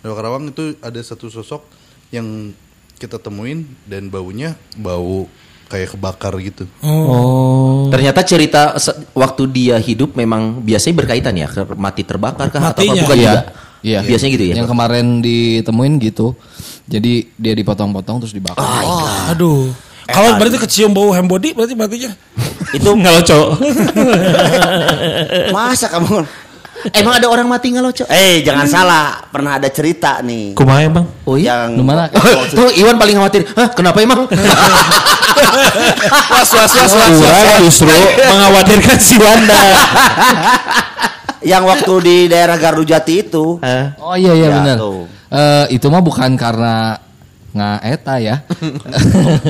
Daerah 0.00 0.16
Karawang 0.16 0.44
itu 0.50 0.76
ada 0.78 1.00
satu 1.00 1.28
sosok 1.28 1.64
yang 2.10 2.52
kita 2.94 3.18
temuin 3.18 3.66
dan 3.84 4.06
baunya 4.06 4.54
bau 4.76 5.26
kayak 5.66 5.96
kebakar 5.96 6.36
gitu. 6.38 6.68
oh 6.84 7.90
Ternyata 7.90 8.20
cerita 8.22 8.76
waktu 9.16 9.42
dia 9.50 9.76
hidup 9.80 10.14
memang 10.14 10.62
biasanya 10.62 10.94
berkaitan 11.02 11.34
ya 11.34 11.48
mati 11.74 12.06
terbakar 12.06 12.52
kah 12.52 12.70
atau? 12.70 12.84
Matinya. 12.84 13.02
bukan 13.02 13.16
Iya. 13.18 13.24
juga? 13.24 13.40
Iya. 13.84 13.98
Biasanya 14.04 14.30
gitu 14.36 14.44
ya. 14.44 14.54
Yang 14.62 14.68
kemarin 14.70 15.06
ditemuin 15.20 15.92
gitu. 16.00 16.26
Jadi 16.84 17.32
dia 17.40 17.54
dipotong-potong 17.56 18.20
terus 18.24 18.36
dibakar. 18.36 18.60
Aduh. 19.32 19.72
Kalau 20.04 20.36
berarti 20.36 20.60
kecium 20.60 20.92
bau 20.92 21.16
hand 21.16 21.26
body 21.26 21.56
berarti 21.56 21.72
matinya. 21.72 22.12
itu 22.74 22.90
nggak 23.00 23.24
cowok 23.24 23.50
Masa 25.54 25.86
kamu? 25.88 26.24
Emang 26.92 27.16
ada 27.16 27.26
orang 27.30 27.48
mati 27.48 27.72
nggak 27.72 27.80
lo, 27.80 27.90
Cok? 27.90 28.08
Eh 28.10 28.44
jangan 28.44 28.66
salah, 28.68 29.24
pernah 29.30 29.56
ada 29.56 29.68
cerita 29.70 30.20
nih. 30.20 30.52
kumaha 30.52 30.84
emang 30.84 31.06
Oh 31.24 31.40
iya. 31.40 31.64
Yang 31.70 31.80
mana? 31.80 32.12
Tuh 32.50 32.68
Iwan 32.76 33.00
paling 33.00 33.16
khawatir. 33.16 33.48
Hah, 33.54 33.72
kenapa 33.72 34.04
emang? 34.04 34.28
Was 36.30 36.50
was 36.50 36.72
was 36.72 36.92
was. 36.94 37.16
Kurang 37.18 37.58
justru 37.60 37.90
mengkhawatirkan 38.30 38.98
si 38.98 39.16
Wanda 39.18 39.60
yang 41.42 41.62
waktu 41.64 41.92
di 42.00 42.16
daerah 42.26 42.56
Gardu 42.56 42.82
Jati 42.82 43.22
itu. 43.22 43.58
Oh 43.98 44.14
iya 44.16 44.32
iya 44.32 44.48
Ya, 44.48 44.56
benar. 44.56 44.76
Eh, 45.34 45.64
itu 45.74 45.86
mah 45.90 46.00
bukan 46.00 46.38
karena 46.38 46.96
nggak 47.54 47.78
eta 47.86 48.14
ya. 48.18 48.36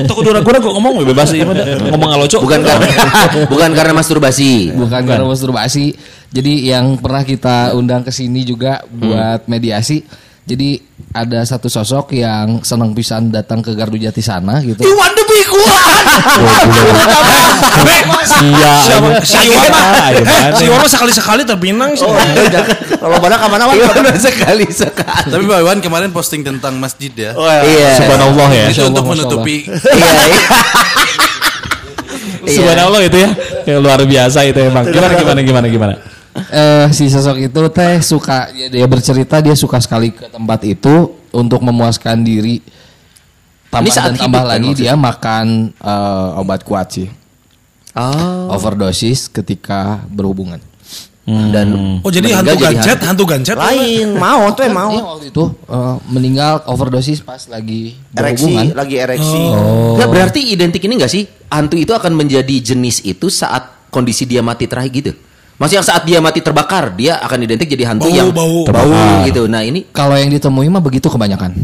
Tuh 0.05 0.13
kudu 0.13 0.29
ragu-ragu 0.29 0.69
ngomong 0.77 1.01
we, 1.01 1.09
bebas 1.09 1.33
ieu 1.33 1.41
mah 1.41 1.57
dah. 1.57 1.65
ngomong 1.89 2.09
ngaloco 2.13 2.37
Bukan 2.37 2.61
karena 2.61 2.85
bukan 3.51 3.69
karena 3.73 3.93
masturbasi. 3.97 4.69
bukan 4.77 5.01
karena 5.09 5.25
masturbasi. 5.25 5.97
Jadi 6.29 6.69
yang 6.69 7.01
pernah 7.01 7.25
kita 7.25 7.73
undang 7.73 8.05
ke 8.05 8.13
sini 8.13 8.45
juga 8.45 8.85
buat 8.85 9.49
mediasi. 9.49 10.05
Jadi 10.45 10.77
ada 11.09 11.41
satu 11.41 11.65
sosok 11.65 12.13
yang 12.13 12.61
senang 12.61 12.93
pisan 12.93 13.33
datang 13.33 13.65
ke 13.65 13.73
Gardu 13.73 13.97
Jati 13.97 14.21
sana 14.21 14.61
gitu. 14.61 14.85
Iwan 14.85 15.09
demi 15.17 15.41
Sia 18.25 18.73
Si 19.25 19.37
Iwan 19.49 19.69
mah, 19.73 20.09
ayo 20.11 20.21
mana 20.21 20.53
si 20.53 20.63
Iwan 20.69 20.79
mah 20.81 20.89
sekali-sekali 20.91 21.41
terpinang 21.47 21.97
sih. 21.97 22.05
Kalau 23.05 23.21
mana 23.21 23.37
ke 23.37 23.47
mana 23.53 23.63
wan? 23.69 23.77
Iwan 23.77 24.17
sekali 24.17 24.65
sekali. 24.73 25.29
Tapi 25.29 25.43
Pak 25.45 25.59
Iwan 25.61 25.77
kemarin 25.77 26.09
posting 26.09 26.41
tentang 26.41 26.73
masjid 26.81 27.13
ya. 27.13 27.37
Oh, 27.37 27.45
ya. 27.45 27.61
Iya. 27.61 27.91
Subhanallah 28.01 28.49
ya 28.49 28.65
Itu 28.73 28.89
untuk 28.89 29.05
menutupi 29.05 29.69
Iya. 29.69 29.77
iya. 29.93 30.09
Iya. 30.25 30.41
Subhanallah 32.57 33.01
itu 33.05 33.17
ya 33.17 33.29
yang 33.65 33.79
luar 33.81 34.01
biasa 34.05 34.45
itu 34.45 34.57
emang 34.61 34.85
gimana 34.85 35.13
gimana 35.17 35.39
gimana 35.41 35.67
gimana 35.69 35.93
eh 36.53 36.85
si 36.93 37.09
sosok 37.09 37.41
itu 37.41 37.61
teh 37.73 37.97
suka 38.05 38.53
ya 38.53 38.69
dia 38.69 38.85
bercerita 38.85 39.41
dia 39.41 39.57
suka 39.57 39.81
sekali 39.81 40.13
ke 40.13 40.29
tempat 40.29 40.61
itu 40.67 41.15
untuk 41.33 41.61
memuaskan 41.65 42.21
diri. 42.21 42.61
Tambah 43.73 43.91
Ini 43.91 43.97
saat 43.97 44.09
dan 44.13 44.29
tambah 44.29 44.39
hidup 44.39 44.47
kan 44.47 44.53
lagi 44.53 44.69
maksudnya? 44.71 44.83
dia 44.87 44.93
makan 44.95 45.45
eh, 45.73 46.41
obat 46.41 46.61
kuat 46.63 46.87
sih. 46.93 47.09
Oh. 47.95 48.53
Overdosis 48.55 49.31
ketika 49.31 50.03
berhubungan. 50.11 50.59
Dan 51.25 51.99
Oh 52.05 52.13
jadi 52.13 52.37
hantu 52.37 52.53
jadi 52.53 52.77
gancet, 52.77 52.99
hantu 53.01 53.23
gancet. 53.25 53.57
Lain, 53.57 54.13
mau 54.13 54.45
tuh 54.53 54.69
mau. 54.69 54.93
Dia 54.93 55.01
waktu 55.01 55.27
itu 55.29 55.43
eh, 55.65 55.95
meninggal 56.07 56.61
overdosis 56.65 57.19
pas 57.19 57.41
lagi 57.45 57.97
Ereksi, 58.11 58.45
berhubungan. 58.45 58.77
lagi 58.77 58.95
ereksi. 58.95 59.41
Nggak, 59.97 60.05
berarti 60.07 60.41
identik 60.45 60.81
ini 60.81 60.93
nggak 60.95 61.09
sih? 61.09 61.25
Hantu 61.49 61.75
itu 61.75 61.91
akan 61.91 62.13
menjadi 62.13 62.55
jenis 62.63 63.01
itu 63.01 63.25
saat 63.27 63.89
kondisi 63.89 64.23
dia 64.23 64.39
mati 64.39 64.65
terakhir 64.65 64.93
gitu. 64.93 65.11
Maksudnya 65.55 65.81
saat 65.81 66.03
dia 66.03 66.19
mati 66.19 66.39
terbakar, 66.39 66.93
dia 66.93 67.17
akan 67.17 67.39
identik 67.41 67.65
jadi 67.65 67.87
hantu 67.87 68.05
Bau, 68.05 68.13
yang 68.13 68.29
bau. 68.29 68.61
bau 68.61 68.85
Terbakar. 68.85 69.25
gitu. 69.25 69.41
Nah 69.47 69.61
ini 69.61 69.89
Kalau 69.89 70.13
yang 70.13 70.29
ditemui 70.29 70.67
mah 70.67 70.79
begitu 70.79 71.07
kebanyakan. 71.07 71.57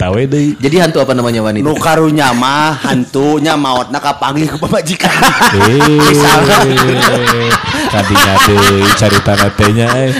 Jadi 0.59 0.75
hantu 0.79 0.99
apa 0.99 1.15
namanya 1.15 1.39
wanita? 1.39 1.63
Nu 1.63 1.75
karunya 1.79 2.35
mah 2.35 2.75
hantunya 2.83 3.55
mautna 3.55 4.03
kapanggih 4.03 4.51
ku 4.51 4.57
pamajikan. 4.59 5.11
Eh, 5.55 7.51
kadinya 7.87 8.33
deui 8.43 8.83
carita 8.99 9.33
nya 9.71 9.87
eh 9.95 10.11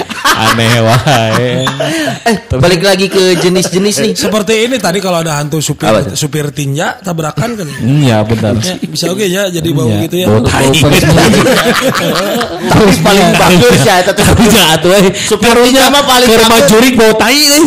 aneh 0.43 0.73
wae 0.79 1.49
Eh, 2.21 2.35
balik 2.53 2.81
lagi 2.81 3.05
ke 3.07 3.33
jenis-jenis 3.35 3.95
nih. 3.99 4.13
Seperti 4.13 4.53
ini 4.61 4.77
tadi 4.77 4.97
kalau 4.97 5.19
ada 5.19 5.35
hantu 5.35 5.57
supir 5.57 5.89
Apa 5.89 6.13
supir 6.13 6.49
tinja 6.49 6.97
tabrakan 6.97 7.55
kan. 7.55 7.67
iya 7.81 8.21
benar 8.21 8.57
Ya, 8.57 8.77
bisa 8.79 9.09
oke 9.09 9.23
ya 9.23 9.47
jadi 9.47 9.69
bau 9.71 9.87
Iya, 9.87 10.01
gitu 10.03 10.15
ya. 10.17 10.27
bau 10.27 10.41
tai. 10.43 10.69
Tapi 12.63 12.93
paling 12.99 13.27
bagus 13.33 13.79
ya 13.81 13.95
eta 13.99 14.11
teh. 14.11 14.23
Tapi 14.23 14.43
jangan 14.47 14.77
tuh 14.79 14.91
eh 14.91 15.03
Supirnya 15.15 15.83
mah 15.87 16.03
paling 16.03 16.29
bagus. 16.29 16.47
majurik 16.47 16.93
bau 16.95 17.13
tai 17.15 17.37
deh 17.37 17.63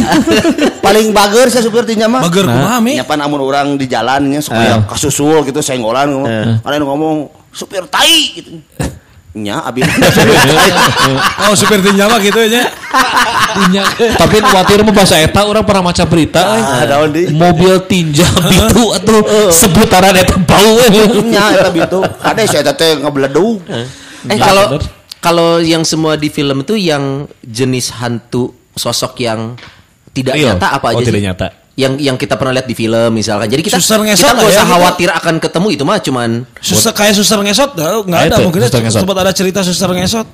Paling 0.80 1.06
bager 1.10 1.46
saya 1.48 1.62
supir 1.62 1.84
tinja 1.84 2.06
mah. 2.06 2.22
Bager 2.22 2.44
kumaha 2.44 2.78
mi? 2.78 2.96
Nyapan 2.96 3.18
amun 3.20 3.40
orang 3.42 3.66
di 3.74 3.86
jalannya 3.86 4.38
supaya 4.38 4.84
kasusul 4.84 5.42
gitu 5.42 5.60
senggolan 5.60 6.10
ngomong. 6.10 6.30
Ada 6.60 6.74
yang 6.74 6.86
ngomong 6.86 7.14
supir 7.50 7.84
tai 7.86 8.34
gitu. 8.34 8.60
Nya 9.34 9.58
abi. 9.60 9.82
Oh 11.44 11.54
supir 11.54 11.82
tinja 11.82 12.06
mah 12.06 12.22
gitu 12.22 12.38
ya. 12.38 12.70
tapi 14.14 14.38
khawatir 14.38 14.82
mah 14.82 14.90
bahasa 14.90 15.18
eta 15.18 15.42
orang 15.42 15.62
pernah 15.62 15.90
maca 15.90 16.04
berita. 16.04 16.42
Ah, 16.42 16.86
daun 16.86 17.10
di. 17.10 17.30
mobil 17.30 17.78
tinja 17.84 18.26
bitu 18.50 18.82
atau 18.92 19.18
sebutaran 19.50 20.14
eta 20.14 20.38
bau 20.38 20.72
eh. 20.80 20.90
Nya 21.22 21.50
eta 21.52 21.70
bitu. 21.70 21.98
Kade 22.18 22.46
saya 22.46 22.70
teh 22.70 22.94
ngebledug. 22.96 23.62
Eh 23.66 24.38
kalau 24.38 24.78
kalau 25.18 25.48
yang 25.58 25.82
semua 25.82 26.14
di 26.14 26.28
film 26.28 26.62
itu 26.62 26.74
yang 26.76 27.26
jenis 27.40 27.90
hantu 27.96 28.54
sosok 28.74 29.18
yang 29.18 29.54
tidak 30.10 30.34
Real. 30.36 30.54
nyata 30.54 30.78
apa 30.78 30.86
Oh, 30.90 30.98
aja 30.98 31.04
tidak 31.04 31.20
sih? 31.20 31.26
nyata. 31.26 31.46
Yang 31.74 31.92
yang 32.00 32.14
kita 32.14 32.34
pernah 32.34 32.54
lihat 32.54 32.64
di 32.64 32.76
film 32.76 33.10
misalkan. 33.10 33.50
Jadi 33.50 33.62
kita 33.62 33.76
Suster 33.76 33.98
ngesot 33.98 34.22
kita 34.22 34.30
nggak 34.32 34.46
ya, 34.46 34.50
usah 34.52 34.62
gitu. 34.62 34.72
khawatir 34.72 35.08
akan 35.10 35.34
ketemu 35.38 35.66
itu 35.70 35.82
mah 35.82 35.98
cuman 35.98 36.30
Suster 36.56 36.92
kayak 36.92 37.14
suster 37.14 37.38
ngesot 37.40 37.70
nggak 37.74 38.14
Ah, 38.14 38.22
ada 38.24 38.36
itu, 38.36 38.42
mungkin 38.46 38.60
sempat 38.88 39.16
ada 39.18 39.32
cerita 39.32 39.58
suster 39.60 39.90
ngesot. 39.90 40.26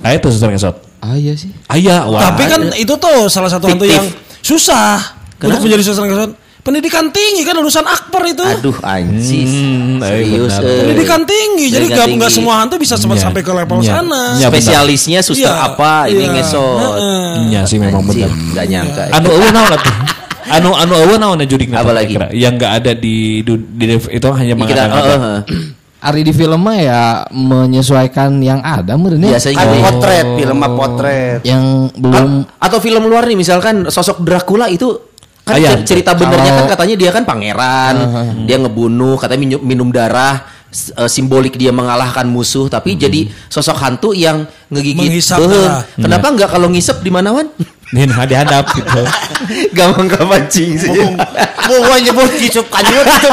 ah 0.00 0.10
itu 0.10 0.26
suster 0.28 0.48
ngesot 0.48 0.74
Ah 0.98 1.14
iya 1.14 1.32
sih. 1.32 1.50
ayah 1.70 2.04
wah 2.04 2.20
Tapi 2.28 2.42
kan 2.44 2.60
itu 2.74 2.90
tuh 2.92 3.26
salah 3.26 3.46
satu 3.46 3.66
hantu 3.66 3.86
yang 3.86 4.02
susah 4.40 4.98
untuk 5.38 5.62
menjadi 5.62 5.82
suster 5.84 6.02
ngesot. 6.04 6.30
Pendidikan 6.60 7.08
tinggi 7.08 7.40
kan 7.40 7.56
lulusan 7.56 7.80
akper 7.82 8.20
itu. 8.28 8.44
aduh 8.44 8.76
anjis. 8.82 9.48
Hmm, 9.48 9.96
eh, 9.96 10.20
Serius. 10.20 10.52
benar. 10.52 10.60
eh. 10.60 10.78
Pendidikan 10.84 11.20
tinggi, 11.24 11.66
jadi 11.70 11.86
nggak 11.88 12.06
nggak 12.18 12.28
semua 12.30 12.60
hantu 12.60 12.76
bisa 12.76 12.94
sempat 12.94 13.16
Iya. 13.16 13.24
sampai 13.24 13.40
ke 13.40 13.48
level 13.48 13.78
Iya. 13.80 13.88
sana. 13.96 14.22
Iya. 14.36 14.44
benar. 14.44 14.50
Spesialisnya 14.52 15.20
suster 15.22 15.48
Iya, 15.48 15.72
apa 15.72 15.92
ini 16.04 16.20
iya. 16.20 16.34
ngesot. 16.36 16.98
iya 17.46 17.60
sih 17.64 17.78
memang 17.78 18.04
benar 18.04 18.28
nggak 18.28 18.66
nyangka. 18.66 19.02
anu 19.08 19.28
eueuh 19.30 19.50
naon 19.50 19.70
atuh 19.70 19.94
anu 20.50 20.70
anu 20.72 20.92
eueuh 20.96 21.16
naon 21.16 21.40
judik 21.42 21.70
Apa 21.70 21.90
lagi? 21.90 22.14
yang 22.32 22.54
nggak 22.54 22.72
ada 22.76 22.92
di 22.92 23.40
du- 23.40 23.70
di 23.70 23.84
itu 23.88 24.28
hanya 24.30 24.54
mengatakan 24.54 24.90
oh, 24.90 24.96
ada. 24.96 25.12
oh, 25.12 25.20
oh. 25.20 25.40
Ari 26.00 26.24
di 26.24 26.32
film 26.32 26.56
mah 26.58 26.76
ya 26.76 27.00
menyesuaikan 27.30 28.40
yang 28.40 28.60
ada 28.60 28.96
meureun 28.96 29.20
ya. 29.22 29.36
Biasanya 29.36 29.56
Kan 29.58 29.68
gitu. 29.68 29.84
potret, 29.84 30.26
film 30.34 30.56
mah 30.56 30.70
potret. 30.72 31.40
yang 31.42 31.64
belum 31.92 32.28
A- 32.50 32.66
atau 32.66 32.78
film 32.78 33.04
luar 33.04 33.24
nih 33.24 33.36
misalkan 33.36 33.84
sosok 33.86 34.20
Dracula 34.20 34.66
itu 34.66 34.96
kan 35.40 35.54
Ah, 35.54 35.58
iya. 35.58 35.70
cer- 35.76 35.84
cerita 35.86 36.12
benernya 36.14 36.52
kan 36.54 36.56
Kalau- 36.58 36.72
katanya 36.72 36.94
dia 36.96 37.10
kan 37.10 37.24
pangeran, 37.24 37.94
dia 38.44 38.56
ngebunuh, 38.56 39.16
katanya 39.16 39.40
minum, 39.40 39.60
minum 39.62 39.88
darah, 39.90 40.40
eh, 40.70 41.04
simbolik 41.06 41.56
dia 41.56 41.68
mengalahkan 41.70 42.24
musuh, 42.24 42.68
tapi 42.68 42.94
jadi 42.94 43.28
sosok 43.46 43.76
hantu 43.76 44.10
yang 44.12 44.44
ngegigit. 44.68 45.00
Menghisap 45.02 45.36
darah. 45.38 45.84
Kenapa 45.96 46.26
nggak 46.30 46.48
kalau 46.50 46.68
ngisep 46.68 47.00
di 47.00 47.10
mana 47.10 47.28
wan? 47.30 47.48
Nih 47.90 48.06
nah, 48.06 48.22
dihadap 48.22 48.70
gitu. 48.70 49.02
Gampang 49.74 50.06
kepancing 50.06 50.78
sih. 50.78 50.90
Mau 51.66 51.78
gua 51.82 51.98
nyebut 51.98 52.30
kicuk 52.38 52.66
kanyut 52.70 53.02
itu. 53.02 53.30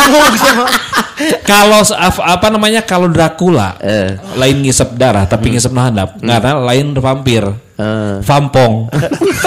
Kalau 1.46 1.82
apa 2.22 2.48
namanya 2.54 2.86
kalau 2.86 3.10
Dracula 3.10 3.78
Eh. 3.82 4.18
lain 4.38 4.62
ngisep 4.62 4.94
darah 4.98 5.26
tapi 5.26 5.50
ngisep 5.54 5.74
nahadap 5.74 6.18
karena 6.18 6.58
lain 6.62 6.98
vampir. 6.98 7.46
Eh. 7.78 8.16
Vampong. 8.26 8.90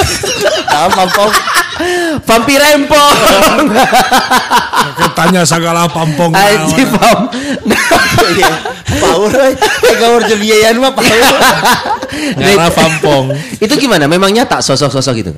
Pampong. 0.94 1.30
Vampir 2.26 2.60
empong. 2.60 3.16
Tanya 5.18 5.42
segala 5.46 5.86
pampong. 5.86 6.34
Aji 6.34 6.82
pam. 6.90 7.18
Iya. 8.30 8.54
Power. 9.00 9.32
Eh 9.54 9.94
gaur 9.98 10.22
jeung 10.26 10.40
biayaan 10.42 10.76
mah 10.78 10.92
power. 10.94 11.22
Karena 12.36 12.68
vampong. 12.70 13.24
itu 13.58 13.74
gimana? 13.78 14.10
Memang 14.10 14.30
nyata 14.34 14.58
sosok-sosok 14.62 15.16
itu? 15.22 15.32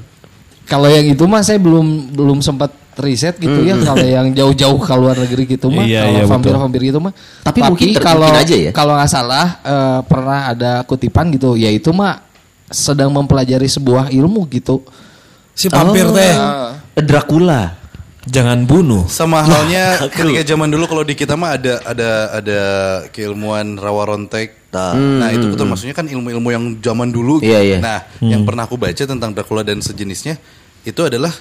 kalau 0.63 0.89
yang 0.89 1.05
itu 1.05 1.25
mah 1.27 1.43
saya 1.45 1.59
belum 1.61 2.15
belum 2.17 2.39
sempat 2.41 2.73
riset 2.97 3.37
gitu 3.37 3.61
ya 3.61 3.77
kalau 3.83 4.05
yang 4.05 4.33
jauh-jauh 4.33 4.79
ke 4.81 4.95
luar 4.97 5.17
negeri 5.21 5.45
gitu 5.45 5.69
mah 5.69 5.85
Iya, 5.85 6.01
kalau 6.07 6.17
iya, 6.17 6.25
vampir-vampir 6.25 6.81
gitu 6.89 6.99
mah 7.03 7.13
Tapi 7.45 7.61
mungkin 7.61 7.89
ter- 7.93 8.01
kalau 8.01 8.29
mungkin 8.31 8.41
aja 8.41 8.57
ya. 8.57 8.71
kalau 8.73 8.93
nggak 8.97 9.11
salah 9.11 9.47
eh, 9.61 10.01
pernah 10.09 10.41
ada 10.53 10.73
kutipan 10.89 11.29
gitu 11.35 11.61
ya 11.61 11.69
itu 11.69 11.93
mah 11.93 12.25
sedang 12.73 13.13
mempelajari 13.13 13.69
sebuah 13.69 14.09
ilmu 14.13 14.49
gitu 14.49 14.81
Si 15.53 15.69
vampir 15.69 16.09
Oh. 16.09 16.15
teh. 16.17 16.35
Eh, 16.97 17.05
Dracula. 17.05 17.81
Jangan 18.23 18.63
bunuh. 18.71 19.03
Sama 19.11 19.43
halnya 19.43 19.99
ketika 20.07 20.55
zaman 20.55 20.71
dulu 20.71 20.87
kalau 20.87 21.03
di 21.03 21.19
kita 21.19 21.35
mah 21.35 21.59
ada 21.59 21.83
ada 21.83 22.11
ada 22.31 22.61
keilmuan 23.11 23.75
rawa 23.75 24.15
rontek. 24.15 24.63
Nah, 24.73 25.29
itu 25.35 25.51
betul 25.53 25.67
maksudnya 25.69 25.93
kan 25.93 26.07
ilmu-ilmu 26.07 26.49
yang 26.49 26.65
zaman 26.79 27.11
dulu. 27.11 27.43
Iya, 27.43 27.61
iya. 27.61 27.79
Nah, 27.83 27.99
yang 28.23 28.47
pernah 28.47 28.65
aku 28.65 28.79
baca 28.79 29.03
tentang 29.03 29.35
Dracula 29.35 29.67
dan 29.67 29.83
sejenisnya 29.83 30.39
itu 30.87 31.03
adalah 31.03 31.35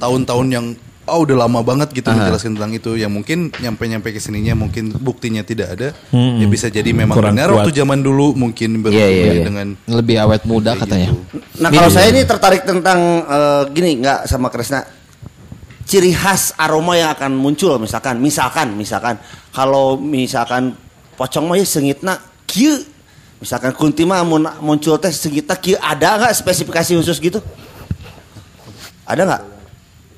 tahun-tahun 0.00 0.46
yang 0.48 0.66
oh 1.06 1.22
udah 1.22 1.46
lama 1.46 1.62
banget 1.62 1.94
gitu 1.94 2.10
menjelaskan 2.10 2.58
tentang 2.58 2.74
itu 2.74 2.98
yang 2.98 3.08
mungkin 3.08 3.48
nyampe-nyampe 3.54 4.10
ke 4.10 4.18
sininya 4.18 4.58
mungkin 4.58 4.90
buktinya 4.92 5.46
tidak 5.46 5.78
ada. 5.78 5.88
Ya 6.12 6.46
bisa 6.46 6.66
jadi 6.66 6.90
memang 6.90 7.14
Kurang 7.14 7.34
benar 7.38 7.48
kuat. 7.50 7.62
waktu 7.62 7.70
zaman 7.72 8.02
dulu 8.02 8.34
mungkin 8.34 8.82
Iya, 8.86 9.06
iya, 9.06 9.24
iya. 9.38 9.44
dengan 9.46 9.78
lebih 9.86 10.18
awet 10.20 10.42
muda 10.44 10.74
katanya 10.74 11.14
gitu. 11.14 11.40
Nah, 11.62 11.70
kalau 11.70 11.88
saya 11.88 12.10
ini 12.10 12.26
tertarik 12.26 12.66
tentang 12.66 12.98
eh, 13.22 13.62
gini 13.70 14.02
nggak 14.02 14.26
sama 14.26 14.50
Kresna. 14.50 14.82
Ciri 15.86 16.10
khas 16.10 16.50
aroma 16.58 16.98
yang 16.98 17.14
akan 17.14 17.30
muncul 17.38 17.78
misalkan, 17.78 18.18
misalkan, 18.18 18.74
misalkan 18.74 19.22
kalau 19.54 19.94
misalkan 19.94 20.74
pocong 21.14 21.46
mah 21.46 21.54
ya 21.54 21.62
sengitna 21.62 22.18
kieu. 22.44 22.82
Misalkan 23.38 23.70
kunti 23.76 24.02
mah 24.02 24.26
mun 24.26 24.48
muncul 24.64 24.98
teh 24.98 25.14
sengitna 25.14 25.54
kieu 25.54 25.78
ada 25.78 26.18
nggak 26.18 26.34
spesifikasi 26.34 26.98
khusus 26.98 27.22
gitu? 27.22 27.38
Ada 29.06 29.22
nggak? 29.22 29.42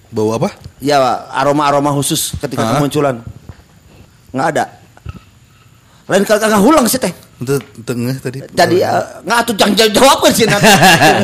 Bau 0.09 0.33
apa? 0.35 0.49
Ya 0.81 0.99
aroma-aroma 1.33 1.93
khusus 1.93 2.33
ketika 2.39 2.65
Hah? 2.65 2.73
kemunculan. 2.79 3.21
Nggak 4.33 4.49
ada. 4.57 4.65
Lain 6.09 6.25
kali 6.25 6.39
nggak 6.41 6.63
hulang 6.65 6.85
sih 6.89 6.97
teh. 6.97 7.13
Itu 7.39 7.61
tengah 7.85 8.17
tadi. 8.19 8.41
Jadi 8.49 8.77
eh, 8.81 9.03
nggak 9.25 9.39
tuh 9.47 9.55
jangan 9.55 9.75
jawab 9.77 9.93
jawabkan 9.95 10.31
sih 10.33 10.45
nanti. 10.49 10.69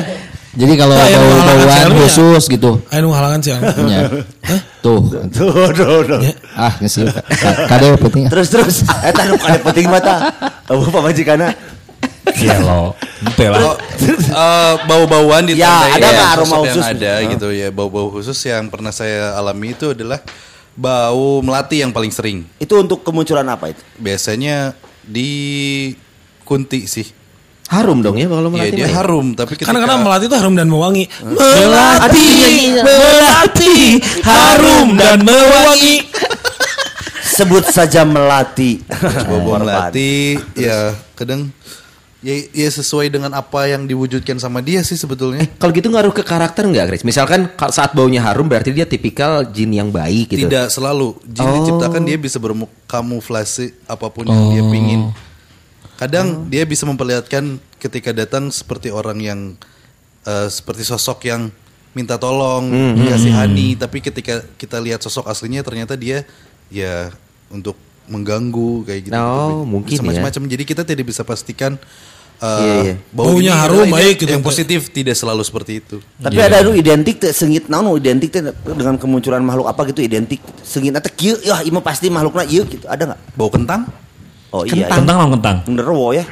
jadi 0.60 0.72
kalau 0.78 0.94
Oh, 0.94 1.02
iya, 1.02 1.18
bau 1.18 1.26
halangan 1.26 1.46
bauan 1.50 1.66
siang 1.74 1.90
ya. 1.90 1.98
khusus 2.06 2.42
gitu 2.46 2.70
Ayo 2.94 3.10
halangan 3.10 3.40
sih. 3.42 3.50
ya. 3.50 3.58
tuh 4.84 5.00
tuh, 5.32 5.50
tuh, 5.74 5.98
tuh. 6.06 6.20
ah 6.54 6.72
ngasih 6.78 7.08
kade 7.66 7.86
penting 7.98 8.24
Terus 8.30 8.48
terus. 8.52 8.76
Eta 9.02 9.22
nu 9.26 9.34
kada 9.40 9.58
penting 9.64 9.86
mata. 9.90 10.14
Oh, 10.72 10.80
pamajikana. 10.88 11.52
Iya 12.26 12.56
lo. 12.58 12.96
Ente 13.20 13.46
lah. 13.46 13.76
Eh, 14.00 14.74
bau-bauan 14.84 15.44
di 15.44 15.54
Ya, 15.54 15.92
ada 15.92 16.00
nggak 16.02 16.30
aroma 16.34 16.56
khusus? 16.62 16.80
yang 16.80 16.96
ada 16.96 17.12
gitu 17.26 17.48
ya 17.50 17.68
bau-bau 17.68 18.08
khusus 18.10 18.38
yang 18.42 18.66
pernah 18.66 18.90
saya 18.90 19.32
alami 19.34 19.72
itu 19.72 19.92
adalah 19.92 20.18
bau 20.72 21.38
melati 21.38 21.78
yang 21.78 21.92
paling 21.92 22.10
sering 22.10 22.42
Itu 22.56 22.74
untuk 22.76 23.00
kemunculan 23.00 23.46
apa 23.46 23.70
itu? 23.70 23.82
biasanya 23.94 24.72
di 25.00 25.92
kunti 26.42 26.84
sih 26.84 27.06
Harum 27.66 28.00
dong 28.00 28.16
ya 28.16 28.26
kalau 28.26 28.50
ya 28.50 28.60
melati. 28.60 28.72
dia 28.72 28.82
mah 28.82 28.90
ya? 28.90 28.96
harum 28.98 29.26
tapi 29.32 29.50
ketika 29.54 29.66
Karena 29.66 29.80
karena 29.80 29.96
melati 29.98 30.24
itu 30.26 30.36
harum 30.36 30.54
dan 30.54 30.66
mewangi. 30.66 31.04
Melati, 31.22 32.28
melati, 32.80 33.76
harum 34.20 34.88
dan 34.94 35.18
mewangi. 35.22 35.96
Sebut 37.24 37.64
saja 37.66 38.04
melati. 38.04 38.84
bau 39.24 39.56
melati 39.56 40.36
ya 40.54 40.92
kadang 41.14 41.48
ya, 42.24 42.34
ya 42.50 42.68
sesuai 42.72 43.12
dengan 43.12 43.30
apa 43.30 43.68
yang 43.68 43.84
diwujudkan 43.84 44.40
sama 44.40 44.64
dia 44.64 44.80
sih 44.80 44.96
sebetulnya 44.96 45.44
Kalau 45.60 45.70
gitu 45.70 45.92
ngaruh 45.92 46.10
ke 46.10 46.24
karakter 46.24 46.64
nggak, 46.64 46.84
Grace? 46.88 47.04
Misalkan 47.04 47.52
saat 47.68 47.92
baunya 47.92 48.24
harum 48.24 48.48
berarti 48.48 48.72
dia 48.72 48.88
tipikal 48.88 49.44
jin 49.44 49.70
yang 49.70 49.92
baik 49.92 50.32
gitu. 50.32 50.48
tidak 50.48 50.72
selalu 50.72 51.20
jin 51.22 51.44
Oh. 51.44 51.52
diciptakan 51.60 52.02
dia 52.02 52.16
bisa 52.16 52.40
berkamuflase 52.40 53.76
apa 53.84 54.08
pun 54.08 54.24
yang 54.24 54.44
dia 54.50 54.64
pingin 54.64 55.12
kadang 55.94 56.48
dia 56.48 56.64
bisa 56.64 56.82
memperlihatkan 56.84 57.60
ketika 57.78 58.10
datang 58.10 58.48
seperti 58.48 58.88
orang 58.88 59.20
yang 59.20 59.40
eh, 60.24 60.48
seperti 60.48 60.82
sosok 60.82 61.28
yang 61.28 61.52
minta 61.92 62.18
tolong 62.18 62.66
dikasihani 62.98 63.76
tapi 63.76 64.02
ketika 64.02 64.42
kita 64.56 64.82
lihat 64.82 64.98
sosok 64.98 65.28
aslinya 65.28 65.62
ternyata 65.62 65.94
dia 65.94 66.26
ya 66.66 67.14
untuk 67.46 67.78
mengganggu 68.04 68.82
kayak 68.82 69.00
gitu 69.06 69.14
Oh, 69.14 69.62
mungkin 69.62 69.94
ya. 69.94 70.02
macam-macam 70.02 70.42
jadi 70.44 70.64
kita 70.66 70.82
tidak 70.82 71.06
bisa 71.06 71.22
pastikan 71.22 71.78
eh, 72.38 72.58
Iya, 72.60 72.74
iya. 72.82 72.94
bau 73.10 73.24
Baunya 73.30 73.54
harum, 73.56 73.86
baik 73.86 74.22
gitu. 74.22 74.30
yang 74.30 74.42
positif 74.42 74.88
tidak 74.88 75.14
selalu 75.14 75.42
seperti 75.42 75.78
itu 75.78 75.96
Tapi 76.16 76.38
ada 76.38 76.62
nu 76.62 76.72
identik 76.72 77.18
teh 77.18 77.30
sengit 77.30 77.66
naon 77.66 77.86
identik 77.94 78.30
teh 78.30 78.42
dengan 78.74 78.98
kemunculan 78.98 79.40
makhluk 79.40 79.66
apa 79.66 79.86
gitu 79.88 80.00
identik. 80.00 80.42
Sengitna 80.60 80.98
teh 80.98 81.10
kieu 81.10 81.38
ya 81.40 81.62
ieu 81.62 81.70
mah 81.70 81.84
pasti 81.84 82.08
makhlukna 82.08 82.42
ieu 82.44 82.66
gitu. 82.66 82.84
Ada 82.86 83.14
nggak? 83.14 83.20
bau 83.34 83.50
kentang 83.50 83.86
Oh 84.54 84.62
iya. 84.62 84.86
iya. 84.86 84.86
Kentang 84.86 85.16
lah 85.18 85.28
kentang. 85.34 85.56
Genderuwo 85.66 86.14
ya. 86.14 86.24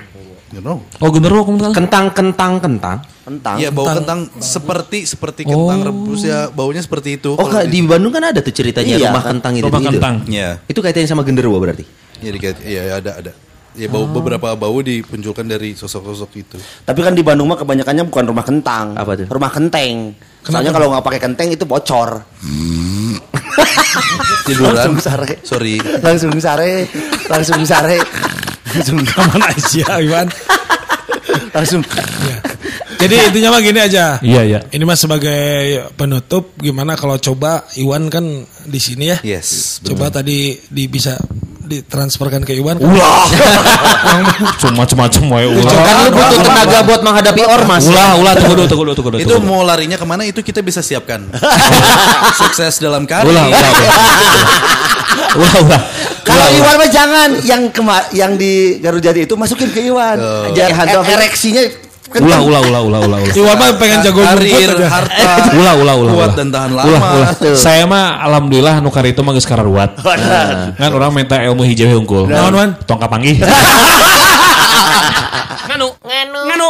Oh 1.02 1.08
genderuwo 1.10 1.42
kentang. 1.48 1.72
Kentang, 1.72 2.06
kentang, 2.12 2.52
kentang. 2.60 2.96
Kentang. 3.22 3.56
Iya 3.56 3.70
bau 3.72 3.86
kentang 3.88 4.30
seperti 4.38 5.08
seperti 5.08 5.42
kentang 5.48 5.80
rebus 5.82 6.22
ya 6.22 6.46
baunya 6.52 6.82
seperti 6.84 7.16
itu. 7.18 7.34
Oh, 7.34 7.48
di 7.66 7.78
Bandung 7.82 8.12
kan 8.12 8.30
ada 8.30 8.38
tuh 8.44 8.52
ceritanya 8.52 8.94
Iya, 8.94 9.10
rumah 9.10 9.24
kentang 9.24 9.52
itu. 9.56 9.64
Rumah 9.66 9.80
gitu. 9.80 9.90
kentang. 9.96 10.14
Iya, 10.28 10.60
Itu 10.68 10.78
kaitannya 10.84 11.08
sama 11.08 11.22
genderuwo 11.26 11.58
berarti. 11.58 11.82
iya 12.22 12.82
iya 12.86 12.94
ada 13.02 13.18
ada. 13.18 13.32
Ya 13.72 13.88
bau 13.88 14.04
beberapa 14.04 14.52
bau 14.52 14.78
dipunculkan 14.84 15.48
dari 15.48 15.72
sosok-sosok 15.72 16.30
itu. 16.36 16.56
Tapi 16.84 17.00
kan 17.00 17.16
di 17.16 17.24
Bandung 17.24 17.48
mah 17.48 17.56
kebanyakannya 17.56 18.04
bukan 18.08 18.24
rumah 18.28 18.44
kentang. 18.44 18.92
Apa 18.96 19.16
tuh? 19.16 19.26
Rumah 19.32 19.50
kenteng. 19.52 20.12
Soalnya 20.44 20.74
kalau 20.74 20.92
nggak 20.92 21.04
pakai 21.06 21.20
kenteng 21.22 21.48
itu 21.54 21.64
bocor. 21.64 22.20
Tiduran. 24.44 24.74
Langsung 24.74 24.96
sare. 25.00 25.40
Sorry. 25.46 25.78
Langsung 26.02 26.34
sare, 26.36 26.84
langsung 27.30 27.62
sare. 27.62 27.98
Langsung 28.72 28.98
Aman 29.04 29.42
aja 29.52 30.00
Iwan. 30.00 30.28
langsung 31.52 31.84
Ya. 32.24 32.38
Jadi 33.02 33.14
intinya 33.28 33.48
mah 33.52 33.60
gini 33.60 33.80
aja. 33.82 34.16
Iya 34.22 34.42
iya. 34.46 34.60
Ini 34.70 34.84
mah 34.86 34.96
sebagai 34.96 35.42
penutup 35.98 36.54
gimana 36.56 36.94
kalau 36.94 37.18
coba 37.18 37.66
Iwan 37.76 38.08
kan 38.08 38.24
di 38.46 38.80
sini 38.80 39.10
ya. 39.10 39.18
Yes. 39.20 39.82
Coba 39.82 40.08
tadi 40.08 40.54
di 40.70 40.86
bisa 40.86 41.18
ditransferkan 41.72 42.44
ke 42.44 42.52
Iwan. 42.58 42.76
Ulah. 42.76 43.24
Cuma 44.60 44.84
macam-macam 44.84 45.22
wae 45.32 45.46
ulah. 45.48 45.72
Kan 45.72 45.96
lu 46.04 46.10
butuh 46.12 46.38
tenaga 46.44 46.78
buat 46.84 47.00
menghadapi 47.00 47.42
ormas. 47.48 47.88
Ulah, 47.88 48.20
ulah 48.20 48.32
tunggu 48.36 48.54
dulu, 48.60 48.68
tunggu 48.68 48.84
dulu, 48.84 48.94
tunggu 48.96 49.10
dulu. 49.16 49.20
Itu 49.24 49.34
mau 49.40 49.64
larinya 49.64 49.96
ke 49.96 50.06
mana 50.06 50.28
itu 50.28 50.44
kita 50.44 50.60
bisa 50.60 50.84
siapkan. 50.84 51.24
Sukses 52.40 52.76
dalam 52.78 53.08
karir. 53.08 53.32
Ulah, 53.32 53.44
ulah, 53.48 53.60
ulah. 53.60 53.96
Ulah, 55.32 55.54
ulah. 55.64 55.82
Kalau 56.22 56.46
Iwan 56.54 56.74
mah 56.78 56.90
jangan 56.92 57.28
yang 57.42 57.62
kema 57.74 57.96
yang 58.14 58.32
di 58.38 58.78
Garujati 58.78 59.26
itu 59.26 59.34
masukin 59.34 59.72
ke 59.74 59.80
Iwan. 59.90 60.20
Jangan 60.54 60.86
hantu 60.86 60.98
apa? 61.02 61.10
ereksinya 61.18 61.62
Ulah, 62.20 62.40
ulah, 62.44 62.60
ulah, 62.60 62.82
ulah, 62.84 63.00
ulah, 63.08 63.18
ulah. 63.24 63.32
Iwan 63.32 63.56
mah 63.56 63.68
pengen 63.80 64.04
jago 64.04 64.20
karir, 64.20 64.68
harta, 64.84 65.56
Ulah, 65.56 65.74
ulah, 65.80 65.94
ulah. 65.96 66.12
kuat 66.12 66.28
ulah. 66.28 66.36
dan 66.36 66.48
tahan 66.52 66.70
Ulah, 66.76 66.84
lama. 66.84 67.08
ulah. 67.16 67.56
Saya 67.56 67.88
mah 67.88 68.20
alhamdulillah 68.20 68.84
nu 68.84 68.92
itu 68.92 69.20
mah 69.24 69.32
geus 69.32 69.48
kararuat. 69.48 69.96
Kan 70.76 70.90
orang 70.92 71.10
minta 71.16 71.40
ilmu 71.40 71.64
hijau 71.64 71.88
unggul. 71.96 72.28
Naon, 72.28 72.52
Wan? 72.52 72.70
Tong 72.84 73.00
kapanggih. 73.00 73.40
Nganu. 75.72 75.88
Nganu. 76.04 76.68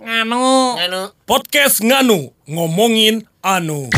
Nganu. 0.00 1.00
Podcast 1.28 1.84
Nganu 1.84 2.32
ngomongin 2.48 3.28
anu. 3.44 3.92